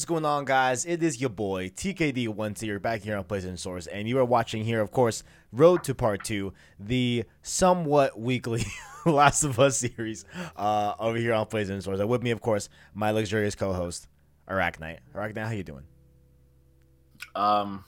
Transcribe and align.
What 0.00 0.04
is 0.04 0.06
going 0.06 0.24
on, 0.24 0.46
guys? 0.46 0.86
It 0.86 1.02
is 1.02 1.20
your 1.20 1.28
boy 1.28 1.68
TKD 1.68 2.28
Once 2.28 2.62
here, 2.62 2.80
back 2.80 3.02
here 3.02 3.18
on 3.18 3.24
PlayStation 3.24 3.58
Source, 3.58 3.86
and 3.86 4.08
you 4.08 4.18
are 4.18 4.24
watching 4.24 4.64
here, 4.64 4.80
of 4.80 4.90
course, 4.92 5.22
Road 5.52 5.84
to 5.84 5.94
Part 5.94 6.24
Two, 6.24 6.54
the 6.78 7.24
somewhat 7.42 8.18
weekly 8.18 8.64
Last 9.04 9.44
of 9.44 9.60
Us 9.60 9.76
series 9.76 10.24
uh, 10.56 10.94
over 10.98 11.18
here 11.18 11.34
on 11.34 11.46
Source. 11.50 12.00
And 12.00 12.08
with 12.08 12.22
me, 12.22 12.30
of 12.30 12.40
course, 12.40 12.70
my 12.94 13.10
luxurious 13.10 13.54
co-host, 13.54 14.08
Arachnite. 14.48 15.00
Arachnite, 15.14 15.44
how 15.44 15.50
you 15.50 15.64
doing? 15.64 15.84
Um, 17.34 17.84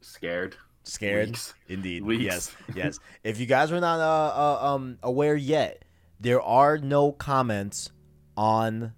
scared. 0.00 0.54
Scared, 0.84 1.30
Weeks. 1.30 1.54
indeed. 1.66 2.04
Weeks. 2.04 2.22
Yes, 2.22 2.56
yes. 2.72 3.00
If 3.24 3.40
you 3.40 3.46
guys 3.46 3.72
were 3.72 3.80
not 3.80 3.98
uh, 3.98 4.62
uh, 4.62 4.74
um 4.74 4.98
aware 5.02 5.34
yet, 5.34 5.84
there 6.20 6.40
are 6.40 6.78
no 6.78 7.10
comments 7.10 7.90
on 8.36 8.92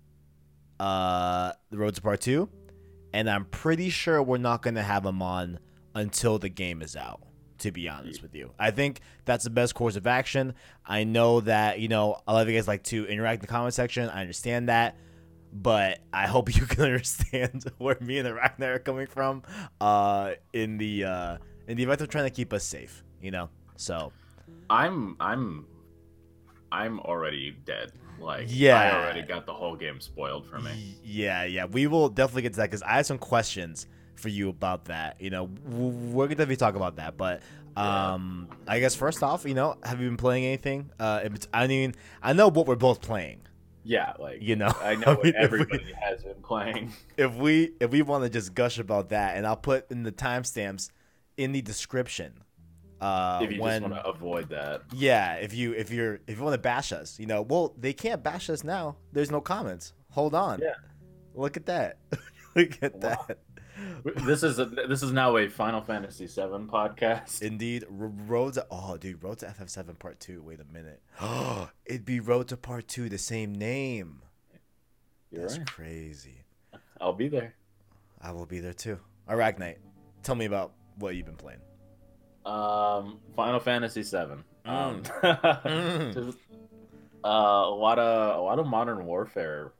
uh 0.80 1.52
the 1.70 1.78
Road 1.78 1.94
to 1.94 2.02
Part 2.02 2.20
Two, 2.20 2.48
and 3.12 3.28
I'm 3.28 3.44
pretty 3.44 3.90
sure 3.90 4.22
we're 4.22 4.38
not 4.38 4.62
gonna 4.62 4.82
have 4.82 5.02
them 5.02 5.22
on 5.22 5.58
until 5.94 6.38
the 6.38 6.48
game 6.48 6.82
is 6.82 6.96
out. 6.96 7.20
To 7.58 7.70
be 7.70 7.90
honest 7.90 8.22
with 8.22 8.34
you, 8.34 8.52
I 8.58 8.70
think 8.70 9.00
that's 9.26 9.44
the 9.44 9.50
best 9.50 9.74
course 9.74 9.94
of 9.96 10.06
action. 10.06 10.54
I 10.86 11.04
know 11.04 11.40
that 11.42 11.78
you 11.78 11.88
know 11.88 12.16
a 12.26 12.32
lot 12.32 12.42
of 12.42 12.48
you 12.48 12.56
guys 12.56 12.66
like 12.66 12.84
to 12.84 13.06
interact 13.06 13.36
in 13.36 13.40
the 13.42 13.46
comment 13.48 13.74
section. 13.74 14.08
I 14.08 14.22
understand 14.22 14.70
that 14.70 14.96
but 15.52 15.98
I 16.12 16.26
hope 16.26 16.54
you 16.54 16.62
can 16.66 16.84
understand 16.84 17.64
where 17.78 17.96
me 18.00 18.18
and 18.18 18.26
the 18.26 18.34
Ragnar 18.34 18.74
are 18.74 18.78
coming 18.78 19.06
from 19.06 19.42
uh, 19.80 20.32
in 20.52 20.78
the 20.78 21.04
uh, 21.04 21.36
in 21.66 21.76
the 21.76 21.82
event 21.82 22.00
of 22.00 22.08
trying 22.08 22.24
to 22.24 22.30
keep 22.30 22.52
us 22.52 22.64
safe, 22.64 23.04
you 23.20 23.30
know. 23.30 23.48
So 23.76 24.12
I'm 24.68 25.16
I'm 25.20 25.66
I'm 26.72 27.00
already 27.00 27.56
dead. 27.64 27.92
Like 28.20 28.46
Yeah. 28.48 28.80
I 28.80 28.94
already 28.94 29.22
got 29.22 29.46
the 29.46 29.52
whole 29.54 29.76
game 29.76 30.00
spoiled 30.00 30.46
for 30.46 30.58
me. 30.60 30.96
yeah, 31.04 31.44
yeah, 31.44 31.64
we 31.64 31.86
will 31.86 32.08
definitely 32.08 32.42
get 32.42 32.52
to 32.52 32.56
that 32.58 32.70
because 32.70 32.82
I 32.82 32.96
have 32.96 33.06
some 33.06 33.18
questions 33.18 33.86
for 34.14 34.28
you 34.28 34.48
about 34.50 34.84
that. 34.86 35.20
You 35.20 35.30
know, 35.30 35.44
we're 35.66 36.26
gonna 36.26 36.34
definitely 36.36 36.56
talk 36.56 36.74
about 36.76 36.96
that, 36.96 37.16
but. 37.16 37.42
Um, 37.76 38.48
I 38.66 38.78
guess 38.80 38.94
first 38.94 39.22
off, 39.22 39.44
you 39.46 39.54
know, 39.54 39.76
have 39.84 40.00
you 40.00 40.08
been 40.08 40.16
playing 40.18 40.44
anything? 40.44 40.90
Uh, 40.98 41.22
I 41.54 41.66
mean, 41.68 41.94
I 42.22 42.32
know 42.34 42.48
what 42.48 42.66
we're 42.66 42.74
both 42.74 43.00
playing. 43.00 43.42
Yeah, 43.84 44.12
like 44.18 44.42
You 44.42 44.56
know, 44.56 44.70
I 44.82 44.94
know 44.96 45.14
what 45.14 45.24
mean, 45.24 45.34
if 45.36 45.50
we- 45.52 45.60
everybody 45.60 45.92
has 45.98 46.22
been 46.24 46.42
playing. 46.42 46.92
if 47.16 47.32
we 47.36 47.72
if 47.80 47.90
we 47.92 48.02
want 48.02 48.24
to 48.24 48.28
just 48.28 48.54
gush 48.54 48.78
about 48.78 49.10
that, 49.10 49.36
and 49.36 49.46
I'll 49.46 49.56
put 49.56 49.90
in 49.90 50.02
the 50.02 50.12
timestamps 50.12 50.90
in 51.38 51.52
the 51.52 51.62
description. 51.62 52.32
Uh, 53.00 53.40
if 53.42 53.52
you 53.52 53.60
when 53.62 53.80
just 53.82 53.92
want 53.92 54.04
to 54.04 54.10
avoid 54.10 54.48
that. 54.50 54.82
yeah, 54.92 55.34
if 55.36 55.54
you 55.54 55.72
if 55.72 55.90
you're 55.90 56.20
if 56.26 56.36
you 56.38 56.42
want 56.44 56.54
to 56.54 56.58
bash 56.60 56.92
us, 56.92 57.18
you 57.18 57.26
know, 57.26 57.42
well 57.42 57.74
they 57.78 57.92
can't 57.92 58.22
bash 58.22 58.50
us 58.50 58.62
now. 58.64 58.96
There's 59.12 59.30
no 59.30 59.40
comments. 59.40 59.92
Hold 60.10 60.34
on. 60.34 60.60
Yeah. 60.60 60.74
Look 61.34 61.56
at 61.56 61.66
that. 61.66 61.98
Look 62.54 62.78
at 62.82 62.94
Wow. 62.96 63.24
that. 63.28 63.38
This 64.26 64.42
is 64.42 64.58
a, 64.58 64.66
this 64.66 65.02
is 65.02 65.10
now 65.12 65.38
a 65.38 65.48
Final 65.48 65.80
Fantasy 65.80 66.26
VII 66.26 66.66
podcast. 66.68 67.40
Indeed, 67.40 67.86
Road 67.88 68.54
to 68.54 68.66
oh, 68.70 68.98
dude, 68.98 69.22
Road 69.22 69.38
to 69.38 69.46
FF7 69.46 69.98
Part 69.98 70.20
Two. 70.20 70.42
Wait 70.42 70.60
a 70.60 70.70
minute. 70.70 71.00
Oh, 71.20 71.70
It'd 71.86 72.04
be 72.04 72.20
Road 72.20 72.48
to 72.48 72.58
Part 72.58 72.88
Two, 72.88 73.08
the 73.08 73.16
same 73.16 73.54
name. 73.54 74.20
You're 75.30 75.42
That's 75.42 75.56
right. 75.58 75.66
crazy. 75.66 76.44
I'll 77.00 77.14
be 77.14 77.28
there. 77.28 77.54
I 78.20 78.32
will 78.32 78.44
be 78.44 78.60
there 78.60 78.74
too. 78.74 78.98
Arachnite, 79.30 79.76
tell 80.22 80.34
me 80.34 80.44
about 80.44 80.72
what 80.98 81.14
you've 81.14 81.24
been 81.26 81.36
playing. 81.36 81.60
Um, 82.44 83.18
Final 83.36 83.60
Fantasy 83.60 84.02
VII. 84.02 84.42
Um, 84.64 85.02
Mm. 85.02 86.14
just, 86.14 86.38
uh, 87.24 87.28
a 87.28 87.74
lot 87.74 87.98
of 87.98 88.38
a 88.38 88.40
lot 88.42 88.58
of 88.58 88.66
modern 88.66 89.04
warfare, 89.06 89.72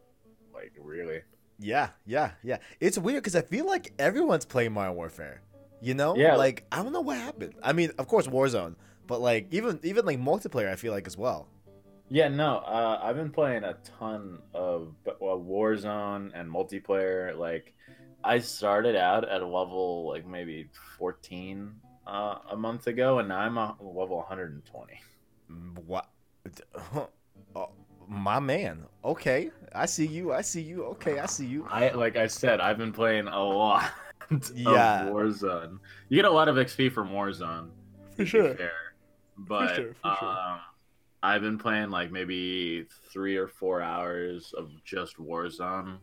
like 0.55 0.73
really. 0.81 1.21
Yeah, 1.59 1.91
yeah, 2.07 2.33
yeah. 2.43 2.57
It's 2.81 2.99
weird 2.99 3.23
because 3.23 3.37
I 3.37 3.43
feel 3.43 3.67
like 3.67 3.93
everyone's 3.99 4.47
playing 4.47 4.73
Modern 4.73 4.95
Warfare. 4.97 5.43
You 5.83 5.95
know, 5.95 6.17
Yeah. 6.17 6.37
Like 6.37 6.65
I 6.73 6.83
don't 6.83 6.93
know 6.93 7.03
what 7.03 7.19
happened. 7.19 7.55
I 7.63 7.73
mean, 7.73 7.93
of 7.99 8.09
course 8.09 8.27
Warzone, 8.27 8.75
but 9.07 9.21
like 9.21 9.49
even 9.53 9.79
even 9.83 10.07
like 10.07 10.19
multiplayer, 10.19 10.71
I 10.71 10.77
feel 10.77 10.93
like 10.93 11.07
as 11.07 11.17
well. 11.19 11.47
Yeah, 12.09 12.29
no, 12.29 12.57
uh, 12.59 12.99
I've 13.03 13.17
been 13.17 13.31
playing 13.31 13.63
a 13.65 13.77
ton 13.99 14.41
of 14.53 14.95
well, 15.21 15.39
Warzone 15.39 16.33
and 16.35 16.51
multiplayer. 16.51 17.37
Like, 17.39 17.73
I 18.25 18.41
started 18.41 18.97
out 18.97 19.29
at 19.29 19.43
a 19.43 19.47
level 19.47 20.09
like 20.09 20.27
maybe 20.27 20.69
14 20.99 21.73
uh, 22.11 22.39
a 22.51 22.57
month 22.57 22.87
ago, 22.89 23.19
and 23.21 23.29
now 23.29 23.39
I'm 23.39 23.57
a 23.57 23.77
level 23.81 24.17
120. 24.19 25.01
Mm, 25.51 25.79
What? 25.87 26.09
Oh, 27.57 27.71
my 28.09 28.39
man. 28.39 28.85
Okay, 29.05 29.51
I 29.75 29.87
see 29.87 30.07
you. 30.07 30.33
I 30.33 30.41
see 30.41 30.61
you. 30.61 30.85
Okay, 30.87 31.19
I 31.19 31.27
see 31.27 31.47
you. 31.47 31.67
I 31.69 31.91
like 31.91 32.17
I 32.17 32.27
said, 32.29 32.61
I've 32.61 32.79
been 32.79 32.93
playing 32.93 33.27
a 33.27 33.43
lot 33.43 33.91
of 34.31 34.51
Yeah. 34.55 35.05
Warzone. 35.07 35.79
You 36.09 36.17
get 36.17 36.25
a 36.25 36.31
lot 36.31 36.49
of 36.49 36.57
XP 36.57 36.93
from 36.93 37.11
Warzone, 37.11 37.71
For 38.17 38.25
to 38.25 38.43
be 38.51 38.55
fair. 38.57 38.73
But 39.37 39.75
sure, 39.75 39.95
for 40.03 40.17
sure. 40.21 40.29
um, 40.29 40.61
I've 41.23 41.43
been 41.43 41.59
playing 41.59 41.91
like 41.91 42.11
maybe 42.13 42.87
three 43.13 43.37
or 43.37 43.49
four 43.49 43.83
hours 43.83 44.55
of 44.57 44.71
just 44.85 45.17
Warzone 45.19 45.99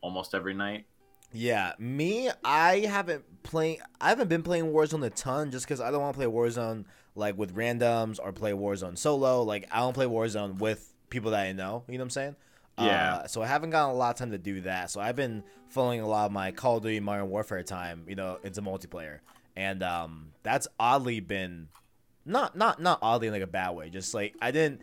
almost 0.00 0.34
every 0.34 0.54
night. 0.54 0.86
Yeah, 1.32 1.72
me, 1.78 2.30
I 2.44 2.80
haven't 2.80 3.24
playing. 3.42 3.78
I 4.00 4.10
haven't 4.10 4.28
been 4.28 4.42
playing 4.42 4.66
Warzone 4.66 5.04
a 5.04 5.10
ton 5.10 5.50
just 5.50 5.66
because 5.66 5.80
I 5.80 5.90
don't 5.90 6.00
want 6.00 6.14
to 6.14 6.18
play 6.18 6.26
Warzone 6.26 6.84
like 7.14 7.36
with 7.36 7.54
randoms 7.54 8.18
or 8.22 8.32
play 8.32 8.52
Warzone 8.52 8.98
solo. 8.98 9.42
Like 9.42 9.66
I 9.70 9.78
don't 9.80 9.94
play 9.94 10.06
Warzone 10.06 10.58
with 10.58 10.92
people 11.10 11.30
that 11.32 11.46
I 11.46 11.52
know. 11.52 11.84
You 11.88 11.94
know 11.94 12.02
what 12.02 12.06
I'm 12.06 12.10
saying? 12.10 12.36
Yeah. 12.78 13.14
Uh, 13.14 13.26
so 13.26 13.42
I 13.42 13.46
haven't 13.46 13.70
gotten 13.70 13.94
a 13.94 13.98
lot 13.98 14.10
of 14.10 14.16
time 14.16 14.30
to 14.30 14.38
do 14.38 14.62
that. 14.62 14.90
So 14.90 15.00
I've 15.00 15.16
been 15.16 15.42
following 15.68 16.00
a 16.00 16.08
lot 16.08 16.26
of 16.26 16.32
my 16.32 16.52
Call 16.52 16.78
of 16.78 16.82
Duty 16.82 17.00
Modern 17.00 17.28
Warfare 17.28 17.62
time, 17.62 18.04
you 18.08 18.14
know, 18.14 18.38
into 18.42 18.62
multiplayer, 18.62 19.18
and 19.56 19.82
um, 19.82 20.32
that's 20.42 20.68
oddly 20.78 21.20
been 21.20 21.68
not 22.24 22.56
not 22.56 22.80
not 22.80 22.98
oddly 23.02 23.28
in 23.28 23.32
like 23.32 23.42
a 23.42 23.46
bad 23.46 23.70
way. 23.70 23.90
Just 23.90 24.14
like 24.14 24.34
I 24.40 24.50
didn't, 24.50 24.80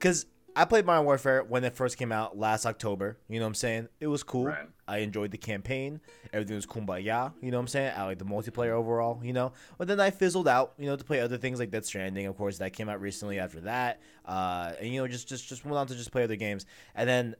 cause 0.00 0.26
I 0.56 0.64
played 0.64 0.84
Modern 0.84 1.04
Warfare 1.04 1.44
when 1.44 1.64
it 1.64 1.74
first 1.74 1.96
came 1.96 2.12
out 2.12 2.36
last 2.36 2.66
October. 2.66 3.18
You 3.28 3.38
know 3.38 3.44
what 3.44 3.50
I'm 3.50 3.54
saying? 3.54 3.88
It 4.00 4.08
was 4.08 4.22
cool. 4.22 4.46
Right. 4.46 4.68
I 4.88 4.98
enjoyed 4.98 5.30
the 5.30 5.38
campaign. 5.38 6.00
Everything 6.32 6.56
was 6.56 6.66
kumbaya. 6.66 7.32
You 7.40 7.50
know 7.50 7.58
what 7.58 7.62
I'm 7.62 7.68
saying? 7.68 7.92
I 7.96 8.04
like 8.04 8.18
the 8.18 8.24
multiplayer 8.24 8.72
overall. 8.72 9.20
You 9.22 9.32
know, 9.32 9.52
but 9.78 9.88
then 9.88 10.00
I 10.00 10.10
fizzled 10.10 10.48
out. 10.48 10.74
You 10.78 10.86
know, 10.86 10.96
to 10.96 11.04
play 11.04 11.20
other 11.20 11.38
things 11.38 11.58
like 11.58 11.70
Death 11.70 11.86
Stranding, 11.86 12.26
of 12.26 12.36
course, 12.36 12.58
that 12.58 12.72
came 12.72 12.88
out 12.88 13.00
recently. 13.00 13.38
After 13.38 13.60
that, 13.60 14.00
uh, 14.26 14.72
and 14.80 14.88
you 14.88 15.00
know, 15.00 15.06
just 15.08 15.28
just 15.28 15.48
just 15.48 15.64
went 15.64 15.76
on 15.76 15.86
to 15.86 15.94
just 15.94 16.10
play 16.10 16.24
other 16.24 16.36
games. 16.36 16.66
And 16.94 17.08
then 17.08 17.36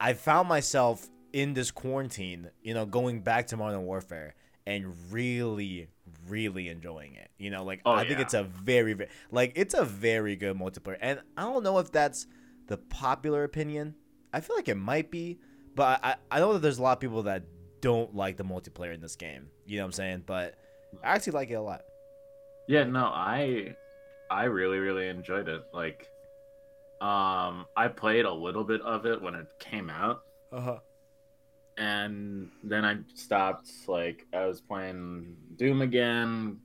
I 0.00 0.12
found 0.14 0.48
myself 0.48 1.08
in 1.32 1.54
this 1.54 1.70
quarantine. 1.70 2.50
You 2.62 2.74
know, 2.74 2.86
going 2.86 3.20
back 3.20 3.46
to 3.48 3.56
Modern 3.56 3.84
Warfare 3.84 4.34
and 4.66 4.94
really, 5.10 5.88
really 6.28 6.68
enjoying 6.68 7.14
it. 7.14 7.30
You 7.38 7.50
know, 7.50 7.64
like 7.64 7.80
Oh, 7.86 7.92
I 7.92 8.06
think 8.06 8.20
it's 8.20 8.34
a 8.34 8.42
very, 8.42 8.92
very 8.92 9.08
like 9.30 9.52
it's 9.56 9.74
a 9.74 9.84
very 9.84 10.36
good 10.36 10.56
multiplayer. 10.56 10.98
And 11.00 11.20
I 11.36 11.42
don't 11.42 11.62
know 11.62 11.78
if 11.78 11.90
that's 11.90 12.26
the 12.68 12.76
popular 12.76 13.44
opinion. 13.44 13.94
I 14.32 14.40
feel 14.40 14.56
like 14.56 14.68
it 14.68 14.76
might 14.76 15.10
be, 15.10 15.38
but 15.74 16.00
I, 16.04 16.16
I 16.30 16.38
know 16.40 16.52
that 16.52 16.60
there's 16.60 16.78
a 16.78 16.82
lot 16.82 16.92
of 16.92 17.00
people 17.00 17.22
that 17.24 17.44
don't 17.80 18.14
like 18.14 18.36
the 18.36 18.44
multiplayer 18.44 18.92
in 18.94 19.00
this 19.00 19.16
game. 19.16 19.48
You 19.66 19.78
know 19.78 19.84
what 19.84 19.86
I'm 19.86 19.92
saying? 19.92 20.22
But 20.26 20.54
I 21.02 21.14
actually 21.14 21.32
like 21.34 21.50
it 21.50 21.54
a 21.54 21.62
lot. 21.62 21.82
Yeah, 22.68 22.84
no, 22.84 23.06
I 23.06 23.74
I 24.30 24.44
really 24.44 24.78
really 24.78 25.08
enjoyed 25.08 25.48
it. 25.48 25.62
Like 25.72 26.06
um 27.00 27.64
I 27.76 27.88
played 27.88 28.24
a 28.24 28.32
little 28.32 28.64
bit 28.64 28.80
of 28.82 29.06
it 29.06 29.22
when 29.22 29.34
it 29.34 29.46
came 29.60 29.88
out 29.88 30.22
Uh 30.52 30.60
huh. 30.60 30.78
and 31.76 32.50
then 32.64 32.84
I 32.84 32.98
stopped 33.14 33.70
like 33.86 34.26
I 34.34 34.46
was 34.46 34.60
playing 34.60 35.36
Doom 35.56 35.80
again. 35.80 36.58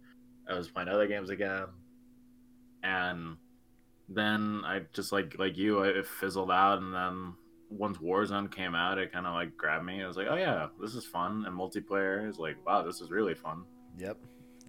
I 0.50 0.56
was 0.56 0.70
playing 0.70 0.90
other 0.90 1.08
games 1.08 1.30
again. 1.30 1.68
And 2.84 3.38
then 4.16 4.62
I 4.66 4.82
just 4.94 5.12
like 5.12 5.38
like 5.40 5.58
you 5.58 5.82
it 5.84 6.06
fizzled 6.06 6.52
out 6.52 6.80
and 6.80 6.94
then 6.94 7.34
once 7.70 7.98
Warzone 7.98 8.52
came 8.52 8.76
out 8.76 8.98
it 8.98 9.12
kind 9.12 9.26
of 9.26 9.34
like 9.34 9.58
grabbed 9.58 9.86
me. 9.86 10.04
I 10.04 10.08
was 10.08 10.18
like, 10.18 10.28
"Oh 10.30 10.36
yeah, 10.36 10.68
this 10.80 10.96
is 10.96 11.06
fun." 11.06 11.46
And 11.46 11.58
multiplayer 11.58 12.28
is 12.28 12.38
like, 12.40 12.64
"Wow, 12.66 12.84
this 12.84 13.02
is 13.02 13.10
really 13.12 13.34
fun." 13.34 13.64
Yep. 13.98 14.18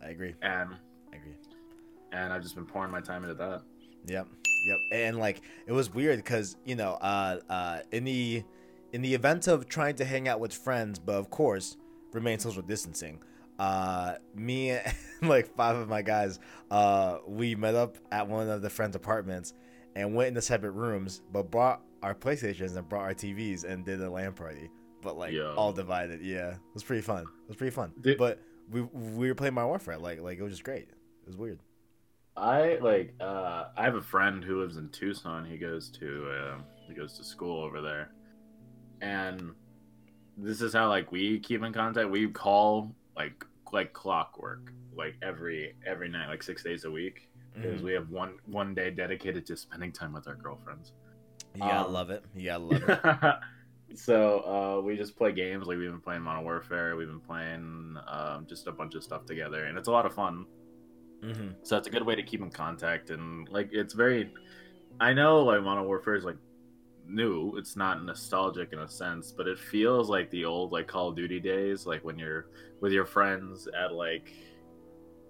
I 0.02 0.08
agree. 0.08 0.34
And 0.42 0.70
I 1.12 1.16
agree. 1.16 1.36
and 2.12 2.32
I've 2.32 2.42
just 2.42 2.54
been 2.54 2.66
pouring 2.66 2.90
my 2.90 3.00
time 3.00 3.22
into 3.24 3.34
that. 3.34 3.62
Yep. 4.06 4.28
Yep. 4.66 4.78
And 4.92 5.18
like 5.18 5.42
it 5.66 5.72
was 5.72 5.92
weird 5.92 6.18
because 6.18 6.56
you 6.64 6.76
know, 6.76 6.92
uh, 7.00 7.40
uh, 7.48 7.78
in 7.92 8.04
the 8.04 8.44
in 8.92 9.02
the 9.02 9.14
event 9.14 9.48
of 9.48 9.68
trying 9.68 9.96
to 9.96 10.04
hang 10.04 10.28
out 10.28 10.40
with 10.40 10.52
friends, 10.54 10.98
but 10.98 11.16
of 11.16 11.30
course 11.30 11.76
remain 12.12 12.38
social 12.38 12.62
distancing. 12.62 13.20
Uh, 13.58 14.14
me 14.34 14.70
and 14.70 14.94
like 15.22 15.54
five 15.56 15.76
of 15.76 15.88
my 15.88 16.02
guys, 16.02 16.38
uh, 16.70 17.18
we 17.26 17.54
met 17.54 17.74
up 17.74 17.96
at 18.10 18.26
one 18.26 18.48
of 18.48 18.62
the 18.62 18.70
friends' 18.70 18.96
apartments 18.96 19.54
and 19.94 20.14
went 20.14 20.28
into 20.28 20.42
separate 20.42 20.72
rooms, 20.72 21.22
but 21.32 21.50
brought 21.50 21.80
our 22.02 22.14
PlayStations 22.14 22.76
and 22.76 22.88
brought 22.88 23.02
our 23.02 23.14
TVs 23.14 23.64
and 23.64 23.84
did 23.84 24.00
a 24.00 24.10
LAN 24.10 24.32
party. 24.32 24.70
But 25.02 25.16
like 25.18 25.32
Yo. 25.32 25.54
all 25.56 25.72
divided. 25.72 26.20
Yeah, 26.22 26.52
it 26.52 26.58
was 26.72 26.82
pretty 26.82 27.02
fun. 27.02 27.22
It 27.22 27.48
was 27.48 27.56
pretty 27.56 27.74
fun. 27.74 27.92
Did- 28.00 28.18
but 28.18 28.40
we 28.70 28.82
we 28.82 29.28
were 29.28 29.34
playing 29.34 29.54
Modern 29.54 29.68
Warfare. 29.68 29.98
Like 29.98 30.20
like 30.20 30.38
it 30.38 30.42
was 30.42 30.52
just 30.52 30.64
great. 30.64 30.88
It 30.88 31.26
was 31.26 31.36
weird. 31.36 31.60
I 32.36 32.78
like 32.80 33.14
uh 33.20 33.66
I 33.76 33.84
have 33.84 33.94
a 33.94 34.02
friend 34.02 34.42
who 34.42 34.60
lives 34.60 34.76
in 34.76 34.88
Tucson. 34.88 35.44
He 35.44 35.56
goes 35.58 35.90
to 36.00 36.30
uh, 36.30 36.58
he 36.88 36.94
goes 36.94 37.16
to 37.18 37.24
school 37.24 37.62
over 37.62 37.80
there. 37.80 38.10
And 39.00 39.52
this 40.36 40.60
is 40.60 40.72
how 40.72 40.88
like 40.88 41.12
we 41.12 41.38
keep 41.38 41.62
in 41.62 41.72
contact. 41.72 42.10
We 42.10 42.26
call 42.28 42.94
like 43.16 43.44
like 43.72 43.92
clockwork, 43.92 44.72
like 44.96 45.14
every 45.22 45.74
every 45.86 46.08
night, 46.08 46.28
like 46.28 46.42
six 46.42 46.62
days 46.62 46.84
a 46.84 46.90
week, 46.90 47.28
because 47.60 47.80
Mhm. 47.80 47.84
we 47.84 47.92
have 47.92 48.10
one 48.10 48.38
one 48.46 48.74
day 48.74 48.90
dedicated 48.90 49.46
to 49.46 49.56
spending 49.56 49.92
time 49.92 50.12
with 50.12 50.28
our 50.28 50.34
girlfriends. 50.36 50.92
Yeah, 51.54 51.82
um, 51.82 51.92
love 51.92 52.10
it. 52.10 52.24
Yeah, 52.34 52.58
gotta 52.58 52.64
love 52.64 52.82
it. 52.88 53.36
so 53.96 54.40
uh, 54.40 54.80
we 54.82 54.96
just 54.96 55.16
play 55.16 55.32
games. 55.32 55.66
Like 55.66 55.78
we've 55.78 55.90
been 55.90 56.00
playing 56.00 56.22
Modern 56.22 56.44
Warfare. 56.44 56.96
We've 56.96 57.08
been 57.08 57.20
playing 57.20 57.96
um, 58.08 58.46
just 58.48 58.66
a 58.66 58.72
bunch 58.72 58.94
of 58.94 59.02
stuff 59.04 59.24
together, 59.26 59.64
and 59.64 59.78
it's 59.78 59.88
a 59.88 59.92
lot 59.92 60.06
of 60.06 60.14
fun. 60.14 60.46
hmm 61.22 61.50
So 61.62 61.76
it's 61.76 61.86
a 61.88 61.90
good 61.90 62.04
way 62.04 62.14
to 62.14 62.22
keep 62.22 62.40
in 62.42 62.50
contact, 62.50 63.10
and 63.10 63.48
like 63.48 63.70
it's 63.72 63.94
very. 63.94 64.32
I 65.00 65.12
know 65.12 65.42
like 65.42 65.62
Modern 65.62 65.86
Warfare 65.86 66.14
is 66.14 66.24
like 66.24 66.36
new. 67.06 67.56
It's 67.56 67.76
not 67.76 68.04
nostalgic 68.04 68.72
in 68.72 68.80
a 68.80 68.88
sense, 68.88 69.32
but 69.32 69.46
it 69.46 69.58
feels 69.58 70.08
like 70.08 70.30
the 70.30 70.44
old 70.44 70.72
like 70.72 70.86
Call 70.86 71.08
of 71.08 71.16
Duty 71.16 71.40
days, 71.40 71.86
like 71.86 72.04
when 72.04 72.18
you're 72.18 72.46
with 72.80 72.92
your 72.92 73.04
friends 73.06 73.68
at 73.78 73.92
like 73.94 74.32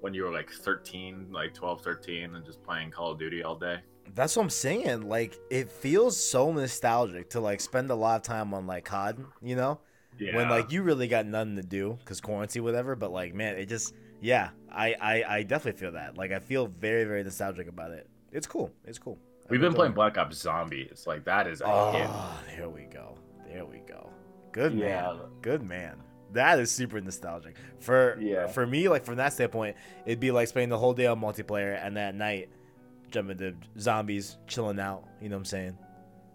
when 0.00 0.12
you 0.12 0.22
were 0.24 0.32
like 0.32 0.50
13, 0.50 1.28
like 1.32 1.54
12, 1.54 1.80
13, 1.80 2.34
and 2.34 2.44
just 2.44 2.62
playing 2.62 2.90
Call 2.90 3.12
of 3.12 3.18
Duty 3.18 3.42
all 3.42 3.56
day. 3.56 3.78
That's 4.14 4.36
what 4.36 4.42
I'm 4.42 4.50
saying. 4.50 5.08
Like, 5.08 5.34
it 5.50 5.70
feels 5.70 6.14
so 6.22 6.52
nostalgic 6.52 7.30
to 7.30 7.40
like 7.40 7.60
spend 7.60 7.90
a 7.90 7.94
lot 7.94 8.16
of 8.16 8.22
time 8.22 8.52
on 8.52 8.66
like 8.66 8.84
COD. 8.84 9.24
You 9.42 9.56
know, 9.56 9.80
Yeah. 10.18 10.36
when 10.36 10.50
like 10.50 10.70
you 10.70 10.82
really 10.82 11.08
got 11.08 11.24
nothing 11.26 11.56
to 11.56 11.62
do 11.62 11.96
because 12.00 12.20
quarantine, 12.20 12.62
whatever. 12.64 12.96
But 12.96 13.12
like, 13.12 13.34
man, 13.34 13.56
it 13.56 13.66
just 13.66 13.94
yeah, 14.20 14.50
I, 14.70 14.94
I 15.00 15.24
I 15.38 15.42
definitely 15.42 15.80
feel 15.80 15.92
that. 15.92 16.18
Like, 16.18 16.32
I 16.32 16.38
feel 16.38 16.66
very 16.66 17.04
very 17.04 17.22
nostalgic 17.24 17.66
about 17.66 17.92
it. 17.92 18.06
It's 18.30 18.46
cool. 18.46 18.70
It's 18.84 18.98
cool. 18.98 19.18
We've 19.48 19.60
been 19.60 19.74
playing. 19.74 19.92
Black 19.92 20.16
Ops 20.18 20.38
Zombies. 20.38 21.04
Like 21.06 21.24
that 21.24 21.46
is 21.46 21.60
a 21.60 21.92
hit. 21.92 22.06
Oh, 22.10 22.40
there 22.56 22.68
we 22.68 22.82
go. 22.84 23.16
There 23.46 23.64
we 23.64 23.78
go. 23.86 24.10
Good 24.52 24.72
man. 24.74 24.80
Yeah. 24.80 25.16
Good 25.42 25.62
man. 25.62 25.96
That 26.32 26.58
is 26.58 26.70
super 26.70 27.00
nostalgic. 27.00 27.56
For 27.80 28.18
Yeah. 28.20 28.46
for 28.46 28.66
me, 28.66 28.88
like 28.88 29.04
from 29.04 29.16
that 29.16 29.32
standpoint, 29.32 29.76
it'd 30.06 30.20
be 30.20 30.30
like 30.30 30.48
spending 30.48 30.70
the 30.70 30.78
whole 30.78 30.94
day 30.94 31.06
on 31.06 31.20
multiplayer 31.20 31.78
and 31.84 31.96
that 31.96 32.14
night 32.14 32.48
jumping 33.10 33.38
to 33.38 33.54
zombies, 33.78 34.38
chilling 34.48 34.80
out. 34.80 35.04
You 35.20 35.28
know 35.28 35.36
what 35.36 35.40
I'm 35.40 35.44
saying? 35.44 35.78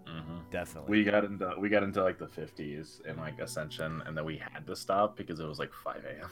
hmm 0.07 0.37
Definitely. 0.51 0.89
We 0.89 1.03
got 1.03 1.25
into 1.25 1.53
we 1.59 1.69
got 1.69 1.83
into 1.83 2.01
like 2.03 2.17
the 2.17 2.27
50s 2.27 3.05
in 3.05 3.17
like 3.17 3.39
Ascension, 3.39 4.01
and 4.05 4.15
then 4.17 4.23
we 4.25 4.37
had 4.37 4.65
to 4.67 4.75
stop 4.75 5.17
because 5.17 5.39
it 5.39 5.45
was 5.47 5.59
like 5.59 5.73
5 5.73 6.05
a.m. 6.05 6.29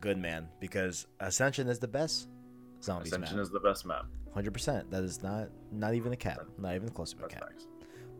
Good 0.00 0.16
man. 0.18 0.48
Because 0.60 1.06
Ascension 1.20 1.68
is 1.68 1.78
the 1.78 1.88
best 1.88 2.28
zombies 2.82 3.12
Ascension 3.12 3.36
map. 3.36 3.42
is 3.42 3.50
the 3.50 3.60
best 3.60 3.86
map. 3.86 4.06
Hundred 4.34 4.52
percent. 4.52 4.90
That 4.90 5.02
is 5.02 5.22
not 5.22 5.48
not 5.72 5.94
even 5.94 6.12
a 6.12 6.16
cap. 6.16 6.40
Not 6.58 6.74
even 6.74 6.88
close 6.90 7.12
to 7.12 7.18
a 7.18 7.22
That's 7.22 7.34
cap. 7.34 7.50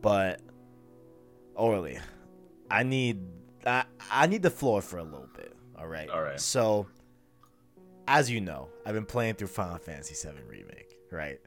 But 0.02 0.40
Orly, 1.54 1.98
I 2.70 2.82
need 2.82 3.20
I, 3.66 3.84
I 4.10 4.26
need 4.26 4.42
the 4.42 4.50
floor 4.50 4.82
for 4.82 4.98
a 4.98 5.04
little 5.04 5.28
bit. 5.36 5.54
All 5.78 5.86
right. 5.86 6.08
All 6.08 6.22
right. 6.22 6.40
So, 6.40 6.86
as 8.08 8.30
you 8.30 8.40
know, 8.40 8.68
I've 8.84 8.94
been 8.94 9.06
playing 9.06 9.34
through 9.34 9.48
Final 9.48 9.78
Fantasy 9.78 10.14
VII 10.28 10.42
Remake, 10.48 10.96
right? 11.10 11.38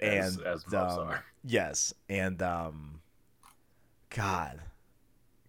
As, 0.00 0.36
And, 0.36 0.46
as 0.46 0.64
um, 0.74 0.98
are. 1.08 1.24
Yes, 1.44 1.92
and 2.08 2.40
um, 2.40 3.00
God, 4.10 4.60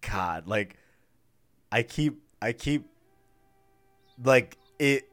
God, 0.00 0.48
like 0.48 0.76
I 1.70 1.84
keep 1.84 2.20
I 2.42 2.52
keep 2.52 2.86
like 4.22 4.58
it 4.78 5.08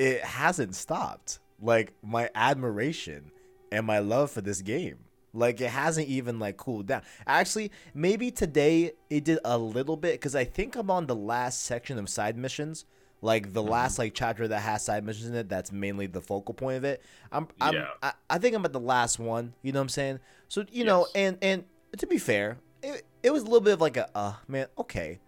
it 0.00 0.24
hasn't 0.24 0.74
stopped. 0.74 1.38
Like 1.60 1.92
my 2.02 2.30
admiration 2.34 3.30
and 3.70 3.86
my 3.86 3.98
love 3.98 4.30
for 4.30 4.40
this 4.40 4.62
game. 4.62 4.96
Like 5.34 5.60
it 5.60 5.68
hasn't 5.68 6.08
even 6.08 6.38
like 6.38 6.56
cooled 6.56 6.86
down. 6.86 7.02
Actually, 7.26 7.70
maybe 7.94 8.30
today 8.30 8.92
it 9.10 9.24
did 9.24 9.38
a 9.44 9.58
little 9.58 9.96
bit 9.96 10.14
because 10.14 10.34
I 10.34 10.44
think 10.44 10.74
I'm 10.74 10.90
on 10.90 11.06
the 11.06 11.14
last 11.14 11.62
section 11.64 11.98
of 11.98 12.08
side 12.08 12.36
missions. 12.36 12.86
Like 13.20 13.52
the 13.52 13.62
last 13.62 13.98
like 13.98 14.14
chapter 14.14 14.48
that 14.48 14.60
has 14.60 14.82
side 14.86 15.04
missions 15.04 15.28
in 15.28 15.34
it. 15.34 15.50
That's 15.50 15.70
mainly 15.70 16.06
the 16.06 16.22
focal 16.22 16.54
point 16.54 16.78
of 16.78 16.84
it. 16.84 17.02
I'm, 17.30 17.46
I'm 17.60 17.74
Yeah. 17.74 17.88
I, 18.02 18.12
I 18.30 18.38
think 18.38 18.56
I'm 18.56 18.64
at 18.64 18.72
the 18.72 18.80
last 18.80 19.18
one. 19.18 19.52
You 19.60 19.72
know 19.72 19.80
what 19.80 19.84
I'm 19.84 19.88
saying? 19.90 20.20
So 20.48 20.64
you 20.72 20.84
know, 20.84 21.06
and 21.14 21.36
and 21.42 21.64
to 21.98 22.06
be 22.06 22.16
fair, 22.16 22.56
it, 22.82 23.04
it 23.22 23.30
was 23.30 23.42
a 23.42 23.44
little 23.44 23.60
bit 23.60 23.74
of 23.74 23.82
like 23.82 23.98
a 23.98 24.08
uh 24.16 24.32
man, 24.48 24.66
okay. 24.78 25.20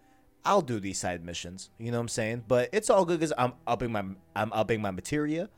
I'll 0.45 0.63
do 0.63 0.81
these 0.81 0.99
side 0.99 1.25
missions. 1.25 1.71
You 1.79 1.91
know 1.91 1.99
what 1.99 2.03
I'm 2.03 2.09
saying? 2.09 2.45
But 2.49 2.69
it's 2.73 2.91
all 2.91 3.05
good 3.05 3.21
because 3.21 3.33
I'm 3.39 3.53
upping 3.67 3.93
my 3.93 4.05
I'm 4.35 4.53
upping 4.53 4.83
my 4.83 4.91
materia. 4.91 5.49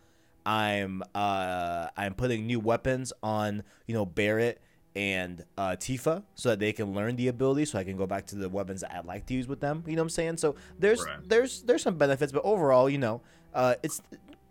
I'm 0.47 1.03
uh 1.15 1.89
I'm 1.97 2.15
putting 2.15 2.47
new 2.47 2.61
weapons 2.61 3.13
on 3.23 3.63
you 3.87 3.95
know 3.95 4.05
Barrett 4.05 4.61
and 4.97 5.45
uh, 5.59 5.71
Tifa 5.71 6.23
so 6.37 6.51
that 6.51 6.61
they 6.61 6.73
can 6.73 6.95
learn 6.95 7.17
the 7.17 7.27
ability 7.29 7.65
so 7.65 7.79
I 7.79 7.85
can 7.85 7.97
go 7.97 8.07
back 8.07 8.27
to 8.27 8.37
the 8.37 8.49
weapons 8.49 8.83
that 8.83 8.95
I 8.95 9.01
like 9.01 9.27
to 9.27 9.35
use 9.35 9.49
with 9.49 9.59
them. 9.59 9.83
You 9.87 9.97
know 9.97 10.03
what 10.03 10.07
I'm 10.07 10.11
saying? 10.11 10.37
So 10.37 10.55
there's 10.79 11.03
Right. 11.05 11.19
there's 11.29 11.63
there's 11.63 11.83
some 11.83 11.97
benefits, 11.97 12.31
but 12.31 12.43
overall, 12.45 12.89
you 12.89 12.99
know, 12.99 13.21
uh, 13.55 13.75
it's 13.83 14.03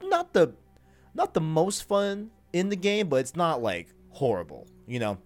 not 0.02 0.34
the 0.34 0.54
not 1.14 1.34
the 1.34 1.42
most 1.42 1.88
fun 1.88 2.32
in 2.52 2.70
the 2.70 2.76
game, 2.76 3.08
but 3.08 3.18
it's 3.18 3.36
not 3.36 3.62
like 3.62 3.88
horrible. 4.10 4.68
You 4.88 5.00
know. 5.00 5.18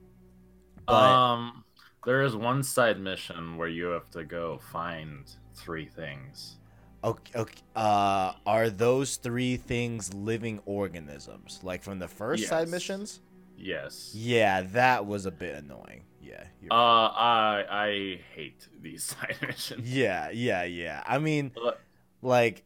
But 0.86 1.12
um, 1.12 1.63
there 2.05 2.21
is 2.23 2.35
one 2.35 2.63
side 2.63 2.99
mission 2.99 3.57
where 3.57 3.67
you 3.67 3.85
have 3.88 4.09
to 4.11 4.23
go 4.23 4.59
find 4.71 5.29
three 5.55 5.85
things. 5.88 6.57
Okay, 7.03 7.39
okay. 7.39 7.61
Uh, 7.75 8.33
are 8.45 8.69
those 8.69 9.17
three 9.17 9.57
things 9.57 10.13
living 10.13 10.59
organisms? 10.65 11.59
Like 11.63 11.83
from 11.83 11.99
the 11.99 12.07
first 12.07 12.47
side 12.47 12.69
missions? 12.69 13.21
Yes. 13.57 14.11
Yeah, 14.15 14.61
that 14.73 15.05
was 15.05 15.25
a 15.25 15.31
bit 15.31 15.55
annoying. 15.55 16.03
Yeah. 16.21 16.44
Uh, 16.69 16.75
right. 16.75 17.13
I 17.17 17.65
I 17.69 18.19
hate 18.35 18.67
these 18.81 19.03
side 19.11 19.38
missions. 19.41 19.88
yeah, 19.89 20.29
yeah, 20.31 20.63
yeah. 20.63 21.03
I 21.05 21.19
mean, 21.19 21.51
But- 21.55 21.79
like, 22.21 22.63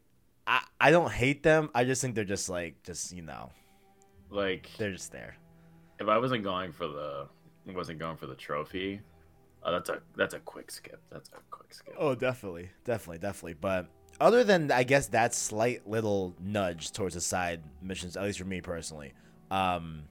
I 0.47 0.63
I 0.79 0.91
don't 0.91 1.11
hate 1.11 1.43
them. 1.43 1.69
I 1.75 1.83
just 1.83 2.01
think 2.01 2.15
they're 2.15 2.23
just 2.23 2.49
like, 2.49 2.81
just 2.83 3.13
you 3.13 3.21
know, 3.21 3.51
Like, 4.29 4.69
they're 4.77 4.91
just 4.93 5.11
there. 5.11 5.35
if 5.99 6.07
I 6.07 6.17
wasn't 6.17 6.43
going 6.43 6.71
for 6.71 6.87
the 6.87 7.27
wasn't 7.67 7.99
going 7.99 8.17
for 8.17 8.25
the 8.27 8.35
trophy, 8.35 9.01
uh, 9.63 9.71
that's 9.71 9.89
a 9.89 10.01
that's 10.15 10.33
a 10.33 10.39
quick 10.39 10.71
skip. 10.71 11.01
That's 11.11 11.29
a 11.29 11.39
quick 11.49 11.73
skip. 11.73 11.95
Oh, 11.97 12.15
definitely, 12.15 12.69
definitely, 12.85 13.19
definitely. 13.19 13.53
But 13.55 13.87
other 14.19 14.43
than 14.43 14.71
I 14.71 14.83
guess 14.83 15.07
that 15.07 15.33
slight 15.33 15.87
little 15.87 16.35
nudge 16.39 16.91
towards 16.91 17.15
the 17.15 17.21
side 17.21 17.61
missions, 17.81 18.17
at 18.17 18.23
least 18.23 18.39
for 18.39 18.45
me 18.45 18.61
personally, 18.61 19.13
um, 19.49 20.03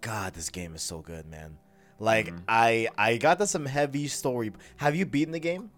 God, 0.00 0.34
this 0.34 0.50
game 0.50 0.74
is 0.74 0.82
so 0.82 1.00
good, 1.00 1.26
man. 1.26 1.58
Like 1.98 2.26
Mhm. 2.28 2.42
I 2.48 2.88
I 2.98 3.16
got 3.16 3.38
to 3.38 3.46
some 3.46 3.64
heavy 3.66 4.08
story. 4.08 4.52
Have 4.76 4.94
you 4.94 5.06
beaten 5.06 5.32
the 5.32 5.40
game? 5.40 5.70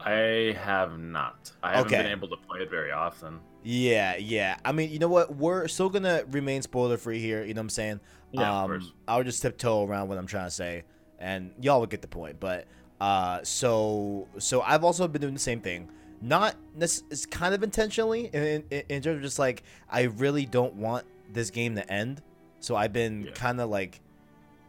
I 0.00 0.56
have 0.58 0.98
not. 0.98 1.52
I 1.62 1.72
haven't 1.76 1.86
Okay. 1.92 2.02
been 2.02 2.12
able 2.12 2.28
to 2.28 2.36
play 2.38 2.60
it 2.60 2.70
very 2.70 2.90
often. 2.90 3.40
Yeah, 3.62 4.16
yeah. 4.16 4.56
I 4.64 4.72
mean, 4.72 4.90
you 4.90 4.98
know 4.98 5.08
what? 5.08 5.34
We're 5.36 5.68
still 5.68 5.90
gonna 5.90 6.24
remain 6.30 6.62
spoiler 6.62 6.96
free 6.96 7.18
here. 7.20 7.44
You 7.44 7.52
know 7.52 7.58
what 7.58 7.64
I'm 7.64 7.68
saying? 7.70 8.00
Yeah, 8.32 8.62
um, 8.62 8.70
of 8.72 8.80
course. 8.80 8.92
I'll 9.06 9.22
just 9.22 9.42
tiptoe 9.42 9.84
around 9.84 10.08
what 10.08 10.16
I'm 10.16 10.26
trying 10.26 10.46
to 10.46 10.50
say, 10.50 10.84
and 11.20 11.52
y'all 11.60 11.78
will 11.80 11.86
get 11.86 12.02
the 12.02 12.08
point. 12.08 12.40
But 12.40 12.66
uh, 13.00 13.40
so 13.42 14.28
so 14.38 14.62
I've 14.62 14.84
also 14.84 15.06
been 15.08 15.22
doing 15.22 15.34
the 15.34 15.40
same 15.40 15.60
thing. 15.60 15.88
Not 16.22 16.54
this 16.76 17.02
is 17.10 17.24
kind 17.26 17.54
of 17.54 17.62
intentionally 17.62 18.26
in, 18.32 18.64
in, 18.70 18.82
in 18.88 19.02
terms 19.02 19.16
of 19.16 19.22
just 19.22 19.38
like 19.38 19.62
I 19.88 20.02
really 20.02 20.44
don't 20.46 20.74
want 20.74 21.04
this 21.32 21.50
game 21.50 21.74
to 21.76 21.92
end. 21.92 22.22
So 22.60 22.76
I've 22.76 22.92
been 22.92 23.24
Yeah. 23.26 23.30
kind 23.32 23.60
of 23.60 23.70
like 23.70 24.00